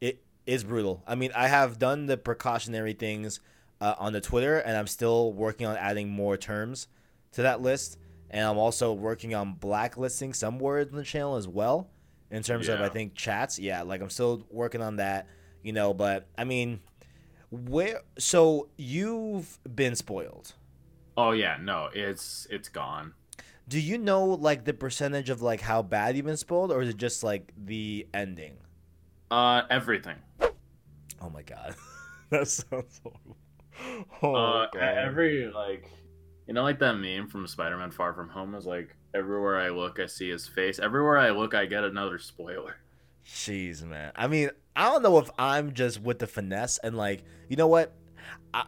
it 0.00 0.22
is 0.46 0.64
brutal. 0.64 1.02
I 1.06 1.14
mean, 1.14 1.32
I 1.34 1.48
have 1.48 1.78
done 1.78 2.06
the 2.06 2.16
precautionary 2.16 2.92
things 2.92 3.40
uh, 3.80 3.94
on 3.98 4.12
the 4.12 4.20
Twitter, 4.20 4.58
and 4.58 4.76
I'm 4.76 4.86
still 4.86 5.32
working 5.32 5.66
on 5.66 5.76
adding 5.76 6.08
more 6.08 6.36
terms 6.36 6.88
to 7.32 7.42
that 7.42 7.60
list, 7.60 7.98
and 8.34 8.44
I'm 8.44 8.58
also 8.58 8.92
working 8.92 9.32
on 9.32 9.54
blacklisting 9.54 10.34
some 10.34 10.58
words 10.58 10.90
on 10.90 10.98
the 10.98 11.04
channel 11.04 11.36
as 11.36 11.46
well. 11.46 11.88
In 12.32 12.42
terms 12.42 12.68
of, 12.68 12.80
I 12.80 12.88
think 12.88 13.14
chats, 13.14 13.60
yeah, 13.60 13.82
like 13.82 14.00
I'm 14.00 14.10
still 14.10 14.44
working 14.50 14.82
on 14.82 14.96
that, 14.96 15.28
you 15.62 15.72
know. 15.72 15.94
But 15.94 16.26
I 16.36 16.42
mean, 16.42 16.80
where? 17.52 18.00
So 18.18 18.70
you've 18.76 19.60
been 19.72 19.94
spoiled. 19.94 20.52
oh 21.16 21.30
yeah, 21.30 21.58
no, 21.60 21.90
it's 21.94 22.48
it's 22.50 22.68
gone. 22.68 23.14
Do 23.68 23.78
you 23.78 23.98
know 23.98 24.24
like 24.24 24.64
the 24.64 24.74
percentage 24.74 25.30
of 25.30 25.40
like 25.40 25.60
how 25.60 25.82
bad 25.82 26.16
you've 26.16 26.26
been 26.26 26.36
spoiled, 26.36 26.72
or 26.72 26.82
is 26.82 26.88
it 26.88 26.96
just 26.96 27.22
like 27.22 27.52
the 27.56 28.08
ending? 28.12 28.56
Uh, 29.30 29.62
everything. 29.70 30.16
Oh 31.20 31.30
my 31.30 31.42
god, 31.42 31.76
that 32.30 32.48
sounds 32.48 33.00
horrible. 33.00 33.36
Oh 34.22 34.34
uh, 34.34 34.68
every 34.80 35.52
like, 35.54 35.88
you 36.46 36.54
know, 36.54 36.62
like 36.62 36.78
that 36.80 36.94
meme 36.94 37.28
from 37.28 37.46
Spider-Man: 37.46 37.90
Far 37.90 38.12
From 38.14 38.28
Home 38.30 38.54
is 38.54 38.66
like, 38.66 38.96
everywhere 39.14 39.58
I 39.58 39.70
look, 39.70 39.98
I 39.98 40.06
see 40.06 40.30
his 40.30 40.46
face. 40.46 40.78
Everywhere 40.78 41.18
I 41.18 41.30
look, 41.30 41.54
I 41.54 41.66
get 41.66 41.84
another 41.84 42.18
spoiler. 42.18 42.76
Jeez, 43.26 43.82
man. 43.82 44.12
I 44.16 44.26
mean, 44.26 44.50
I 44.76 44.90
don't 44.90 45.02
know 45.02 45.18
if 45.18 45.30
I'm 45.38 45.72
just 45.72 46.00
with 46.00 46.18
the 46.18 46.26
finesse 46.26 46.78
and 46.78 46.96
like, 46.96 47.24
you 47.48 47.56
know 47.56 47.68
what? 47.68 47.94
I 48.52 48.64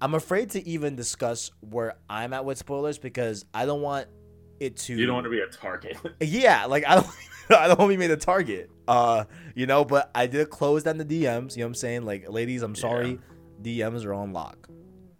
I'm 0.00 0.14
afraid 0.14 0.50
to 0.50 0.66
even 0.66 0.96
discuss 0.96 1.50
where 1.60 1.94
I'm 2.08 2.32
at 2.32 2.44
with 2.44 2.58
spoilers 2.58 2.98
because 2.98 3.44
I 3.54 3.66
don't 3.66 3.82
want 3.82 4.08
it 4.60 4.76
to. 4.78 4.94
You 4.94 5.06
don't 5.06 5.14
want 5.14 5.24
to 5.24 5.30
be 5.30 5.40
a 5.40 5.46
target. 5.46 5.96
Yeah, 6.20 6.66
like 6.66 6.86
I 6.86 6.96
don't. 6.96 7.06
I 7.48 7.68
don't 7.68 7.78
want 7.78 7.92
to 7.92 7.96
be 7.96 7.96
made 7.96 8.10
a 8.10 8.16
target. 8.16 8.70
Uh, 8.88 9.24
you 9.54 9.66
know, 9.66 9.84
but 9.84 10.10
I 10.16 10.26
did 10.26 10.50
close 10.50 10.82
down 10.82 10.98
the 10.98 11.04
DMs. 11.04 11.54
You 11.54 11.60
know 11.60 11.66
what 11.66 11.68
I'm 11.68 11.74
saying? 11.74 12.04
Like, 12.04 12.28
ladies, 12.28 12.62
I'm 12.62 12.74
sorry. 12.74 13.20
DMs 13.62 14.04
are 14.04 14.12
on 14.12 14.32
lock. 14.32 14.68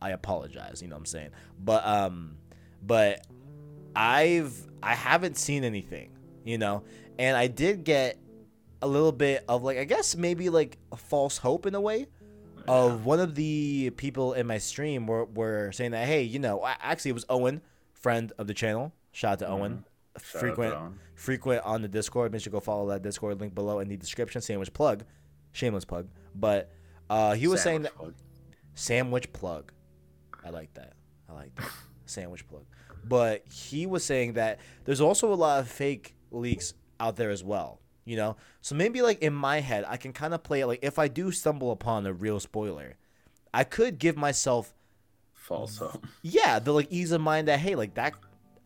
I 0.01 0.11
apologize. 0.11 0.83
You 0.83 0.89
know 0.89 0.97
what 0.97 1.01
I'm 1.01 1.07
saying? 1.07 1.31
But 1.63 1.87
um, 1.87 2.37
but 2.83 3.27
I've 3.95 4.55
I 4.83 4.95
haven't 4.95 5.37
seen 5.37 5.65
anything. 5.65 6.11
You 6.45 6.59
know, 6.59 6.85
and 7.19 7.37
I 7.37 7.49
did 7.49 7.85
get 7.85 8.19
a 8.83 8.87
little 8.87 9.13
bit 9.13 9.45
of 9.49 9.63
like 9.63 9.79
I 9.79 9.85
guess 9.85 10.17
maybe 10.17 10.49
like 10.49 10.79
a 10.93 10.97
false 10.97 11.39
hope 11.39 11.67
in 11.67 11.75
a 11.75 11.81
way 11.81 12.07
of 12.69 13.05
one 13.05 13.21
of 13.21 13.35
the 13.35 13.91
people 13.91 14.33
in 14.33 14.47
my 14.47 14.59
stream 14.59 15.07
were, 15.07 15.25
were 15.25 15.71
saying 15.73 15.93
that 15.93 16.07
hey 16.07 16.23
you 16.23 16.39
know 16.39 16.67
actually 16.81 17.11
it 17.11 17.15
was 17.15 17.25
Owen 17.29 17.63
friend 17.93 18.33
of 18.39 18.49
the 18.49 18.55
channel 18.55 18.93
shout 19.13 19.35
out 19.35 19.39
to 19.39 19.49
Owen 19.49 19.73
Shout 19.73 19.79
out 19.79 20.33
to 20.33 20.39
frequent 20.39 20.75
Owen. 20.75 20.99
frequent 21.15 21.65
on 21.65 21.83
the 21.83 21.89
Discord. 21.89 22.33
Make 22.33 22.43
sure 22.43 22.51
go 22.51 22.61
follow 22.61 22.89
that 22.89 23.03
Discord 23.03 23.41
link 23.41 23.55
below 23.55 23.81
in 23.81 23.89
the 23.89 23.97
description. 23.97 24.41
Sandwich 24.41 24.73
plug, 24.73 25.05
shameless 25.53 25.85
plug. 25.85 26.09
But 26.35 26.71
uh, 27.11 27.35
he 27.35 27.47
was 27.47 27.63
saying 27.63 27.83
that 27.83 27.93
Sandwich 27.97 28.15
sandwich 28.75 29.33
plug. 29.33 29.73
I 30.47 30.51
like 30.51 30.73
that. 30.75 30.93
I 31.29 31.33
like 31.33 31.55
that 31.57 31.71
sandwich 32.07 32.47
plug. 32.47 32.65
But 33.05 33.45
he 33.51 33.87
was 33.87 34.05
saying 34.05 34.35
that 34.35 34.61
there's 34.85 35.01
also 35.01 35.33
a 35.33 35.35
lot 35.35 35.61
of 35.61 35.69
fake 35.69 36.15
leaks 36.31 36.75
out 37.01 37.17
there 37.17 37.31
as 37.31 37.43
well. 37.43 37.81
You 38.05 38.17
know, 38.17 38.37
so 38.61 38.77
maybe 38.77 39.03
like 39.03 39.21
in 39.21 39.35
my 39.35 39.59
head, 39.61 39.85
I 39.89 39.97
can 39.97 40.13
kind 40.13 40.33
of 40.33 40.45
play 40.45 40.61
it 40.61 40.67
like 40.69 40.79
if 40.83 40.99
I 40.99 41.09
do 41.09 41.33
stumble 41.33 41.73
upon 41.73 42.07
a 42.07 42.13
real 42.13 42.39
spoiler, 42.39 42.97
I 43.53 43.65
could 43.65 43.99
give 43.99 44.17
myself 44.17 44.73
false 45.33 45.79
hope. 45.79 46.05
yeah 46.23 46.59
the 46.59 46.73
like 46.73 46.89
ease 46.91 47.13
of 47.13 47.21
mind 47.21 47.47
that 47.47 47.61
hey 47.61 47.77
like 47.77 47.95
that 47.95 48.15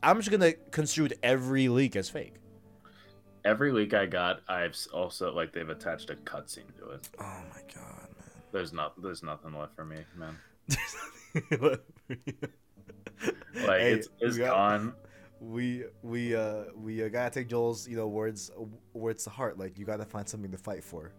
I'm 0.02 0.18
just 0.18 0.30
gonna 0.30 0.52
construe 0.70 1.08
every 1.22 1.68
leak 1.68 1.96
as 1.96 2.08
fake. 2.08 2.34
Every 3.44 3.72
leak 3.72 3.94
I 3.94 4.06
got, 4.06 4.40
I've 4.48 4.76
also 4.92 5.32
like 5.32 5.52
they've 5.52 5.68
attached 5.68 6.10
a 6.10 6.14
cutscene 6.14 6.74
to 6.78 6.90
it. 6.90 7.08
Oh 7.18 7.42
my 7.50 7.60
god, 7.74 8.08
man. 8.18 8.30
There's 8.52 8.72
not, 8.72 9.00
there's 9.00 9.22
nothing 9.22 9.54
left 9.54 9.74
for 9.76 9.84
me, 9.84 9.98
man. 10.16 10.36
like 11.60 11.80
Like 13.66 13.80
it's 13.82 14.08
it's 14.20 14.38
gone. 14.38 14.94
We 15.40 15.84
we 16.02 16.34
uh 16.34 16.64
we 16.76 17.02
uh, 17.02 17.08
gotta 17.08 17.30
take 17.30 17.48
Joel's 17.48 17.88
you 17.88 17.96
know 17.96 18.08
words 18.08 18.50
words 18.92 19.24
to 19.24 19.30
heart. 19.30 19.58
Like 19.58 19.78
you 19.78 19.84
gotta 19.84 20.04
find 20.04 20.28
something 20.28 20.50
to 20.50 20.58
fight 20.58 20.84
for. 20.84 21.12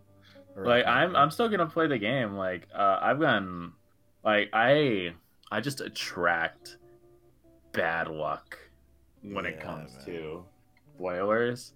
Or- 0.56 0.66
Like 0.66 0.86
I'm 0.86 1.16
I'm 1.16 1.32
still 1.32 1.50
gonna 1.50 1.68
play 1.68 1.88
the 1.88 1.98
game. 1.98 2.34
Like 2.36 2.68
uh, 2.74 3.00
I've 3.02 3.20
gotten 3.20 3.74
like 4.24 4.50
I 4.54 5.14
I 5.52 5.60
just 5.62 5.82
attract 5.82 6.78
bad 7.72 8.08
luck 8.10 8.58
when 9.22 9.46
it 9.46 9.60
comes 9.60 9.94
man. 9.96 10.06
to 10.06 10.44
spoilers. 10.96 11.74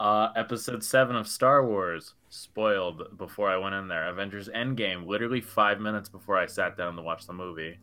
Uh, 0.00 0.32
episode 0.34 0.82
seven 0.82 1.14
of 1.14 1.28
Star 1.28 1.66
Wars 1.66 2.14
spoiled 2.30 3.18
before 3.18 3.50
I 3.50 3.58
went 3.58 3.74
in 3.74 3.86
there. 3.86 4.08
Avengers 4.08 4.48
Endgame, 4.48 5.06
literally 5.06 5.42
five 5.42 5.78
minutes 5.78 6.08
before 6.08 6.38
I 6.38 6.46
sat 6.46 6.74
down 6.74 6.96
to 6.96 7.02
watch 7.02 7.26
the 7.26 7.34
movie. 7.34 7.78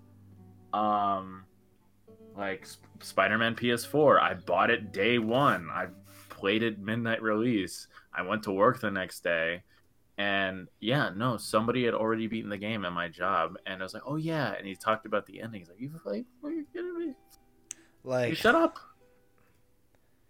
Um, 0.73 1.43
like 2.35 2.65
Sp- 2.65 2.81
Spider-Man 3.01 3.53
PS4, 3.53 4.19
I 4.19 4.33
bought 4.33 4.71
it 4.71 4.91
day 4.91 5.19
one. 5.19 5.69
I 5.69 5.89
played 6.29 6.63
it 6.63 6.79
midnight 6.79 7.21
release. 7.21 7.87
I 8.11 8.23
went 8.23 8.41
to 8.43 8.51
work 8.51 8.81
the 8.81 8.89
next 8.89 9.23
day, 9.23 9.61
and 10.17 10.67
yeah, 10.79 11.11
no, 11.15 11.37
somebody 11.37 11.85
had 11.85 11.93
already 11.93 12.25
beaten 12.25 12.49
the 12.49 12.57
game 12.57 12.83
at 12.83 12.93
my 12.93 13.09
job, 13.09 13.57
and 13.67 13.79
I 13.79 13.83
was 13.83 13.93
like, 13.93 14.03
oh 14.07 14.15
yeah, 14.15 14.53
and 14.53 14.65
he 14.65 14.73
talked 14.73 15.05
about 15.05 15.27
the 15.27 15.39
ending. 15.39 15.61
He's 15.61 15.69
like, 15.69 15.79
you 15.79 15.91
like, 16.03 16.25
what 16.41 16.49
are 16.49 16.55
you 16.55 16.65
kidding 16.73 16.97
me? 16.97 17.05
You 17.05 17.13
like 18.03 18.37
shut 18.37 18.55
up. 18.55 18.79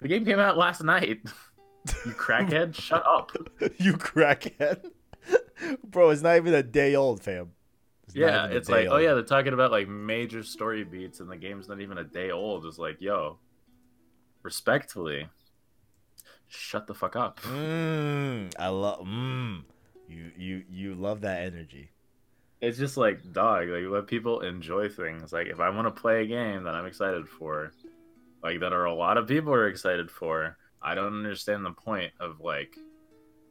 The 0.02 0.10
game 0.10 0.26
came 0.26 0.40
out 0.40 0.58
last 0.58 0.84
night. 0.84 1.22
You 2.06 2.12
crackhead, 2.14 2.76
shut 2.76 3.06
up. 3.06 3.32
you 3.78 3.94
crackhead, 3.94 4.92
bro. 5.84 6.10
It's 6.10 6.22
not 6.22 6.38
even 6.38 6.54
a 6.54 6.64
day 6.64 6.96
old, 6.96 7.22
fam. 7.22 7.52
It's 8.06 8.16
Yeah, 8.16 8.48
it's 8.48 8.70
like, 8.70 8.88
oh 8.90 8.98
yeah, 8.98 9.14
they're 9.14 9.24
talking 9.24 9.54
about 9.54 9.72
like 9.72 9.88
major 9.88 10.44
story 10.44 10.84
beats, 10.84 11.20
and 11.20 11.30
the 11.30 11.38
game's 11.38 11.68
not 11.68 11.82
even 11.82 11.98
a 11.98 12.04
day 12.04 12.32
old. 12.32 12.66
It's 12.66 12.78
like, 12.78 13.02
yo, 13.02 13.40
respectfully, 14.44 15.28
shut 16.48 16.88
the 16.88 16.94
fuck 16.94 17.16
up. 17.16 17.42
Mm, 17.42 18.54
I 18.58 18.70
love. 18.70 19.00
Mm, 19.00 19.64
you 20.08 20.32
you 20.38 20.64
you 20.70 20.96
love 20.96 21.22
that 21.22 21.42
energy. 21.44 21.92
It's 22.60 22.78
just 22.78 22.98
like, 22.98 23.34
dog, 23.34 23.68
like 23.68 23.84
let 23.88 24.08
people 24.08 24.42
enjoy 24.42 24.90
things. 24.90 25.32
Like 25.32 25.48
if 25.48 25.60
I 25.60 25.70
want 25.70 25.94
to 25.94 26.02
play 26.02 26.24
a 26.24 26.28
game 26.28 26.64
that 26.64 26.74
I'm 26.74 26.86
excited 26.86 27.28
for, 27.28 27.72
like 28.42 28.62
that 28.62 28.74
are 28.74 28.86
a 28.86 28.94
lot 28.94 29.18
of 29.18 29.28
people 29.28 29.54
are 29.54 29.68
excited 29.68 30.10
for, 30.10 30.58
I 30.82 30.96
don't 30.96 31.14
understand 31.14 31.66
the 31.66 31.72
point 31.72 32.14
of 32.20 32.40
like 32.40 32.78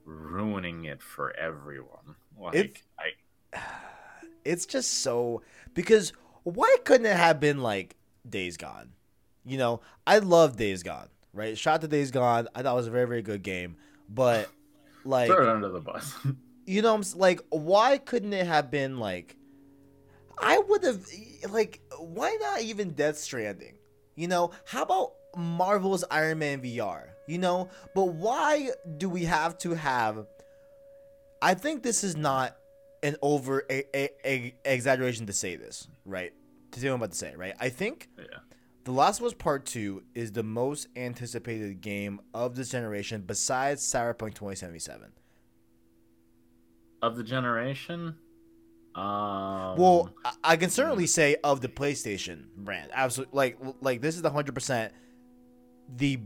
ruining 0.05 0.85
it 0.85 1.03
for 1.03 1.37
everyone. 1.37 2.17
Like 2.39 2.55
It's- 2.55 2.83
I 2.99 3.59
it's 4.45 4.67
just 4.67 5.03
so 5.03 5.43
because 5.75 6.13
why 6.45 6.77
couldn't 6.85 7.07
it 7.07 7.17
have 7.17 7.41
been 7.41 7.59
like 7.59 7.97
Days 8.29 8.57
Gone? 8.57 8.93
You 9.45 9.59
know, 9.59 9.81
I 10.07 10.19
love 10.19 10.57
Days 10.57 10.83
Gone, 10.83 11.09
right? 11.33 11.59
Shot 11.59 11.81
to 11.81 11.89
Days 11.89 12.11
Gone. 12.11 12.49
I 12.55 12.63
thought 12.63 12.73
it 12.73 12.77
was 12.77 12.87
a 12.87 12.93
very 12.93 13.07
very 13.07 13.23
good 13.23 13.43
game, 13.43 13.77
but 14.09 14.49
like 15.05 15.29
throw 15.29 15.43
it 15.43 15.49
under 15.49 15.69
the 15.69 15.81
bus. 15.81 16.15
you 16.67 16.83
know, 16.83 16.95
I'm 16.95 17.05
like 17.17 17.41
why 17.51 17.99
couldn't 17.99 18.33
it 18.33 18.47
have 18.47 18.71
been 18.71 18.99
like 18.99 19.37
I 20.39 20.59
would 20.59 20.85
have 20.85 21.05
like 21.51 21.81
why 21.99 22.37
not 22.41 22.63
even 22.63 22.91
Death 22.91 23.19
Stranding? 23.19 23.75
You 24.15 24.29
know, 24.29 24.53
how 24.65 24.83
about 24.83 25.13
Marvel's 25.37 26.05
Iron 26.11 26.39
Man 26.39 26.63
VR? 26.63 27.09
You 27.27 27.39
know, 27.39 27.71
but 27.95 28.15
why 28.15 28.71
do 28.99 29.09
we 29.09 29.25
have 29.25 29.59
to 29.59 29.75
have 29.75 30.27
I 31.43 31.55
think 31.55 31.83
this 31.83 32.03
is 32.05 32.17
not 32.17 32.57
an 33.03 33.17
over 33.23 33.65
a, 33.71 33.85
a, 33.97 34.11
a 34.25 34.55
exaggeration 34.65 35.27
to 35.27 35.33
say 35.33 35.57
this, 35.57 35.89
right? 36.05 36.33
To 36.73 36.81
say 36.81 36.89
what 36.89 36.95
I'm 36.95 37.01
about 37.01 37.13
to 37.13 37.19
say, 37.19 37.35
right? 37.37 37.55
I 37.61 37.69
think 37.69 38.09
Yeah. 38.19 38.25
The 38.85 38.93
Last 38.93 39.19
of 39.19 39.27
Us 39.27 39.35
Part 39.35 39.67
2 39.67 40.03
is 40.15 40.31
the 40.31 40.45
most 40.45 40.87
anticipated 40.95 41.81
game 41.81 42.21
of 42.33 42.55
this 42.55 42.69
generation 42.69 43.25
besides 43.27 43.83
Cyberpunk 43.83 44.35
2077. 44.35 45.11
Of 47.03 47.17
the 47.17 47.25
generation, 47.25 48.15
um, 48.95 49.77
Well, 49.77 50.15
I, 50.25 50.33
I 50.45 50.57
can 50.57 50.71
certainly 50.71 51.09
say 51.09 51.37
of 51.43 51.61
the 51.61 51.69
PlayStation 51.69 52.45
brand. 52.57 52.91
Absolutely 52.95 53.37
like 53.37 53.59
like 53.81 54.01
this 54.01 54.15
is 54.15 54.23
the 54.23 54.31
100% 54.31 54.91
the 55.97 56.19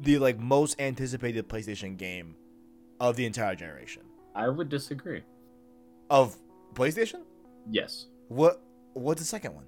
the 0.00 0.18
like 0.18 0.38
most 0.38 0.80
anticipated 0.80 1.48
PlayStation 1.48 1.96
game 1.96 2.36
of 3.00 3.16
the 3.16 3.26
entire 3.26 3.54
generation. 3.54 4.02
I 4.34 4.48
would 4.48 4.68
disagree. 4.68 5.22
Of 6.10 6.36
PlayStation? 6.74 7.22
Yes, 7.70 8.06
What 8.28 8.62
what's 8.92 9.20
the 9.20 9.26
second 9.26 9.54
one? 9.54 9.64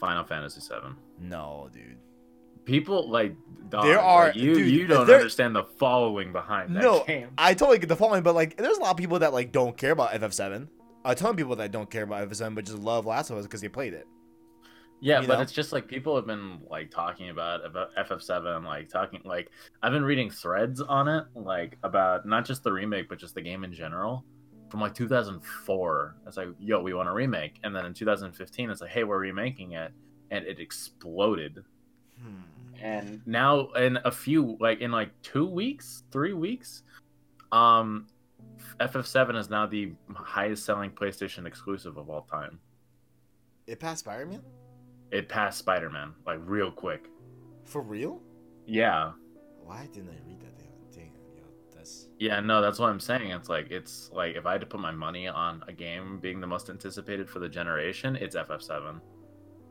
Final 0.00 0.24
Fantasy 0.24 0.60
VII. 0.60 0.90
No, 1.18 1.68
dude. 1.72 1.96
People 2.64 3.08
like 3.08 3.34
dog, 3.70 3.84
There 3.84 3.96
like, 3.96 4.04
are- 4.04 4.32
you. 4.32 4.54
dude, 4.54 4.66
you 4.68 4.86
don't 4.86 5.06
there- 5.06 5.16
understand 5.18 5.54
the 5.54 5.62
following 5.64 6.32
behind 6.32 6.74
that 6.76 6.82
No, 6.82 7.04
game. 7.04 7.28
I 7.38 7.54
totally 7.54 7.78
get 7.78 7.88
the 7.88 7.96
following, 7.96 8.22
but 8.22 8.34
like, 8.34 8.56
there's 8.56 8.76
a 8.76 8.80
lot 8.80 8.90
of 8.90 8.96
people 8.96 9.20
that 9.20 9.32
like 9.32 9.52
don't 9.52 9.76
care 9.76 9.92
about 9.92 10.10
FF7. 10.12 10.68
A 11.04 11.14
ton 11.14 11.30
of 11.30 11.36
people 11.36 11.54
that 11.56 11.70
don't 11.70 11.88
care 11.88 12.02
about 12.02 12.28
FF7, 12.28 12.54
but 12.56 12.64
just 12.64 12.78
love 12.78 13.06
Last 13.06 13.30
of 13.30 13.36
Us 13.38 13.44
because 13.44 13.60
they 13.60 13.68
played 13.68 13.94
it. 13.94 14.08
Yeah, 15.00 15.20
you 15.20 15.26
but 15.26 15.36
know? 15.36 15.42
it's 15.42 15.52
just 15.52 15.72
like 15.72 15.86
people 15.86 16.16
have 16.16 16.26
been 16.26 16.60
like 16.70 16.90
talking 16.90 17.28
about 17.28 17.64
about 17.64 17.94
FF7, 17.96 18.64
like 18.64 18.88
talking 18.88 19.20
like 19.24 19.50
I've 19.82 19.92
been 19.92 20.04
reading 20.04 20.30
threads 20.30 20.80
on 20.80 21.08
it, 21.08 21.24
like 21.34 21.76
about 21.82 22.26
not 22.26 22.44
just 22.44 22.62
the 22.62 22.72
remake, 22.72 23.08
but 23.08 23.18
just 23.18 23.34
the 23.34 23.42
game 23.42 23.64
in 23.64 23.72
general, 23.72 24.24
from 24.70 24.80
like 24.80 24.94
2004. 24.94 26.16
It's 26.26 26.36
like, 26.36 26.48
yo, 26.58 26.80
we 26.80 26.94
want 26.94 27.08
a 27.08 27.12
remake, 27.12 27.58
and 27.62 27.76
then 27.76 27.84
in 27.84 27.92
2015, 27.92 28.70
it's 28.70 28.80
like, 28.80 28.90
hey, 28.90 29.04
we're 29.04 29.18
remaking 29.18 29.72
it, 29.72 29.92
and 30.30 30.46
it 30.46 30.58
exploded. 30.58 31.62
Hmm. 32.20 32.40
And 32.80 33.22
now 33.26 33.68
in 33.72 33.98
a 34.04 34.10
few, 34.10 34.56
like 34.60 34.80
in 34.80 34.92
like 34.92 35.10
two 35.22 35.46
weeks, 35.46 36.04
three 36.10 36.32
weeks, 36.32 36.82
um, 37.52 38.06
FF7 38.80 39.36
is 39.36 39.50
now 39.50 39.66
the 39.66 39.92
highest 40.14 40.64
selling 40.64 40.90
PlayStation 40.90 41.46
exclusive 41.46 41.96
of 41.96 42.10
all 42.10 42.22
time. 42.22 42.60
It 43.66 43.80
passed 43.80 44.00
Spider-Man 44.00 44.42
It 45.10 45.28
passed 45.28 45.58
Spider 45.58 45.90
Man 45.90 46.12
like 46.26 46.38
real 46.42 46.70
quick. 46.70 47.08
for 47.64 47.82
real? 47.82 48.20
Yeah. 48.66 49.12
Why 49.64 49.88
didn't 49.92 50.10
I 50.10 50.26
read 50.26 50.40
that? 50.40 50.58
Damn, 50.58 50.66
dang, 50.92 51.12
yo, 51.36 51.42
that's 51.74 52.08
Yeah, 52.18 52.40
no, 52.40 52.60
that's 52.60 52.78
what 52.78 52.90
I'm 52.90 53.00
saying. 53.00 53.30
It's 53.30 53.48
like 53.48 53.70
it's 53.70 54.10
like 54.12 54.36
if 54.36 54.46
I 54.46 54.52
had 54.52 54.60
to 54.60 54.66
put 54.66 54.80
my 54.80 54.90
money 54.92 55.28
on 55.28 55.62
a 55.68 55.72
game 55.72 56.18
being 56.18 56.40
the 56.40 56.46
most 56.46 56.70
anticipated 56.70 57.28
for 57.28 57.38
the 57.38 57.48
generation, 57.48 58.16
it's 58.16 58.36
FF7. 58.36 59.00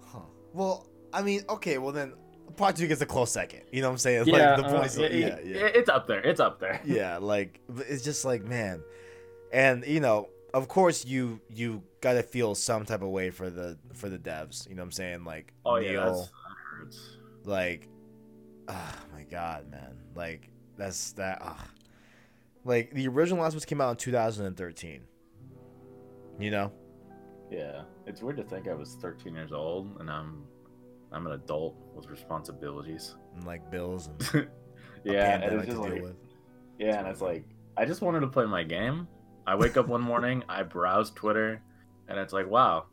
huh. 0.05 0.19
Well, 0.53 0.87
I 1.13 1.21
mean, 1.21 1.41
okay, 1.49 1.77
well 1.77 1.91
then, 1.91 2.13
Part 2.57 2.75
Two 2.75 2.87
gets 2.87 3.01
a 3.01 3.05
close 3.05 3.31
second. 3.31 3.61
You 3.71 3.81
know 3.81 3.87
what 3.87 3.93
I'm 3.93 3.97
saying? 3.99 4.25
like 4.27 4.57
the 4.57 4.65
uh, 4.65 4.81
is, 4.81 4.97
yeah, 4.97 5.07
yeah. 5.09 5.65
it's 5.67 5.89
up 5.89 6.07
there. 6.07 6.21
It's 6.21 6.39
up 6.39 6.59
there. 6.59 6.81
yeah 6.85 7.17
like 7.17 7.59
it's 7.87 8.03
just 8.03 8.23
like 8.25 8.43
man 8.43 8.81
and 9.51 9.85
you 9.85 9.99
know 9.99 10.29
of 10.55 10.69
course 10.69 11.05
you 11.05 11.41
you 11.49 11.83
gotta 11.99 12.23
feel 12.23 12.55
some 12.55 12.85
type 12.85 13.01
of 13.01 13.09
way 13.09 13.29
for 13.29 13.49
the 13.49 13.77
for 13.93 14.07
the 14.07 14.17
devs 14.17 14.67
you 14.69 14.73
know 14.73 14.81
what 14.81 14.85
i'm 14.85 14.91
saying 14.91 15.25
like 15.25 15.53
Oh 15.65 15.75
yeah, 15.75 15.91
Neil, 15.91 16.05
that's, 16.05 16.27
that 16.27 16.31
hurts. 16.79 17.17
like 17.43 17.89
oh 18.69 18.95
my 19.13 19.23
god 19.23 19.69
man 19.69 19.97
like 20.15 20.49
that's 20.77 21.11
that 21.13 21.39
ah. 21.41 21.67
like 22.63 22.89
the 22.91 23.05
original 23.09 23.43
last 23.43 23.53
was 23.53 23.65
came 23.65 23.81
out 23.81 23.91
in 23.91 23.97
2013 23.97 25.01
you 26.39 26.51
know 26.51 26.71
Yeah, 27.51 27.81
it's 28.07 28.21
weird 28.21 28.37
to 28.37 28.43
think 28.43 28.69
I 28.69 28.73
was 28.73 28.95
13 29.01 29.35
years 29.35 29.51
old 29.51 29.97
and 29.99 30.09
I'm 30.09 30.45
I'm 31.11 31.27
an 31.27 31.33
adult 31.33 31.75
with 31.93 32.07
responsibilities. 32.09 33.15
and 33.35 33.45
like 33.45 33.69
bills 33.69 34.07
and 34.07 34.47
yeah, 35.03 35.41
and 35.41 35.53
it's 35.53 35.67
just 35.67 35.77
like 35.79 36.03
yeah, 36.79 36.99
and 36.99 37.07
it's 37.09 37.21
like 37.21 37.43
I 37.77 37.83
just 37.83 38.01
wanted 38.01 38.21
to 38.21 38.27
play 38.27 38.45
my 38.45 38.63
game. 38.63 39.07
I 39.47 39.55
wake 39.55 39.77
up 39.77 39.87
one 39.87 40.01
morning, 40.01 40.43
I 40.49 40.63
browse 40.63 41.11
Twitter, 41.11 41.61
and 42.07 42.19
it's 42.19 42.33
like, 42.33 42.49
wow, 42.49 42.85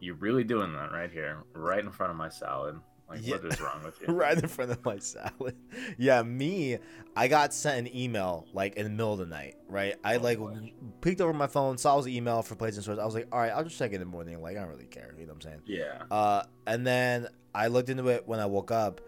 you're 0.00 0.14
really 0.16 0.44
doing 0.44 0.72
that 0.72 0.92
right 0.92 1.10
here, 1.10 1.44
right 1.52 1.78
in 1.84 1.90
front 1.90 2.10
of 2.10 2.16
my 2.16 2.28
salad. 2.28 2.78
Like, 3.08 3.20
Yeah. 3.26 3.36
what 3.36 3.44
is 3.52 3.60
wrong 3.60 3.84
with 3.84 4.00
you? 4.06 4.14
right 4.14 4.36
in 4.38 4.48
front 4.48 4.70
of 4.70 4.84
my 4.84 4.98
salad. 4.98 5.54
Yeah, 5.98 6.22
me, 6.22 6.78
I 7.14 7.28
got 7.28 7.52
sent 7.52 7.86
an 7.86 7.94
email 7.96 8.46
like 8.54 8.76
in 8.76 8.84
the 8.84 8.90
middle 8.90 9.12
of 9.12 9.18
the 9.18 9.26
night, 9.26 9.56
right? 9.68 9.94
I 10.02 10.16
Oh, 10.16 10.20
like 10.20 10.38
peeked 11.02 11.20
over 11.20 11.32
my 11.34 11.46
phone, 11.46 11.76
saw 11.78 11.98
his 11.98 12.08
email 12.08 12.42
for 12.42 12.56
PlayStation 12.56 12.82
Source. 12.84 12.98
I 12.98 13.04
was 13.04 13.14
like, 13.14 13.28
all 13.30 13.38
right, 13.38 13.52
I'll 13.52 13.64
just 13.64 13.78
check 13.78 13.92
it 13.92 13.96
in 13.96 14.00
the 14.00 14.06
morning. 14.06 14.40
Like, 14.40 14.56
I 14.56 14.60
don't 14.60 14.70
really 14.70 14.86
care. 14.86 15.14
You 15.18 15.26
know 15.26 15.34
what 15.34 15.44
I'm 15.44 15.50
saying? 15.50 15.60
Yeah, 15.66 16.02
Uh, 16.10 16.44
and 16.66 16.86
then 16.86 17.28
I 17.54 17.66
looked 17.68 17.90
into 17.90 18.08
it 18.08 18.26
when 18.26 18.40
I 18.40 18.46
woke 18.46 18.70
up, 18.70 19.00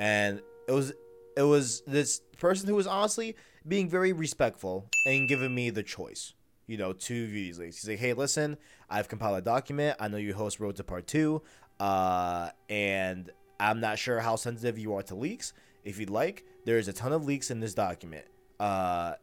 and 0.00 0.42
it 0.66 0.72
was 0.72 0.92
it 1.36 1.42
was 1.42 1.82
this 1.86 2.20
person 2.38 2.68
who 2.68 2.74
was 2.74 2.86
honestly 2.88 3.36
being 3.66 3.88
very 3.88 4.12
respectful 4.12 4.88
and 5.06 5.28
giving 5.28 5.54
me 5.54 5.70
the 5.70 5.82
choice, 5.82 6.34
you 6.66 6.76
know, 6.76 6.92
to 6.92 7.26
view 7.26 7.44
these 7.44 7.58
leaks. 7.58 7.82
He's 7.82 7.88
like, 7.88 7.98
hey, 7.98 8.12
listen, 8.12 8.56
I've 8.90 9.08
compiled 9.08 9.38
a 9.38 9.40
document. 9.40 9.96
I 10.00 10.08
know 10.08 10.16
you 10.16 10.34
host 10.34 10.60
Road 10.60 10.76
to 10.76 10.84
Part 10.84 11.06
Two, 11.06 11.42
uh, 11.80 12.50
and 12.68 13.30
I'm 13.60 13.80
not 13.80 13.98
sure 13.98 14.20
how 14.20 14.36
sensitive 14.36 14.78
you 14.78 14.94
are 14.94 15.02
to 15.04 15.14
leaks. 15.14 15.52
If 15.84 15.98
you'd 15.98 16.10
like, 16.10 16.44
there's 16.64 16.88
a 16.88 16.92
ton 16.92 17.12
of 17.12 17.24
leaks 17.24 17.50
in 17.50 17.60
this 17.60 17.74
document. 17.74 18.24
Uh, 18.58 19.14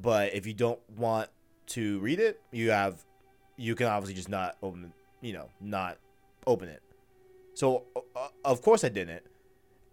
but 0.00 0.34
if 0.34 0.46
you 0.46 0.54
don't 0.54 0.80
want 0.96 1.28
to 1.68 1.98
read 2.00 2.20
it, 2.20 2.40
you 2.50 2.70
have, 2.70 3.04
you 3.56 3.74
can 3.74 3.86
obviously 3.86 4.14
just 4.14 4.28
not 4.28 4.56
open, 4.62 4.84
it, 4.84 5.26
you 5.26 5.32
know, 5.32 5.48
not 5.60 5.98
open 6.46 6.68
it. 6.68 6.82
So 7.54 7.84
uh, 8.16 8.28
of 8.44 8.62
course 8.62 8.84
I 8.84 8.88
didn't. 8.88 9.22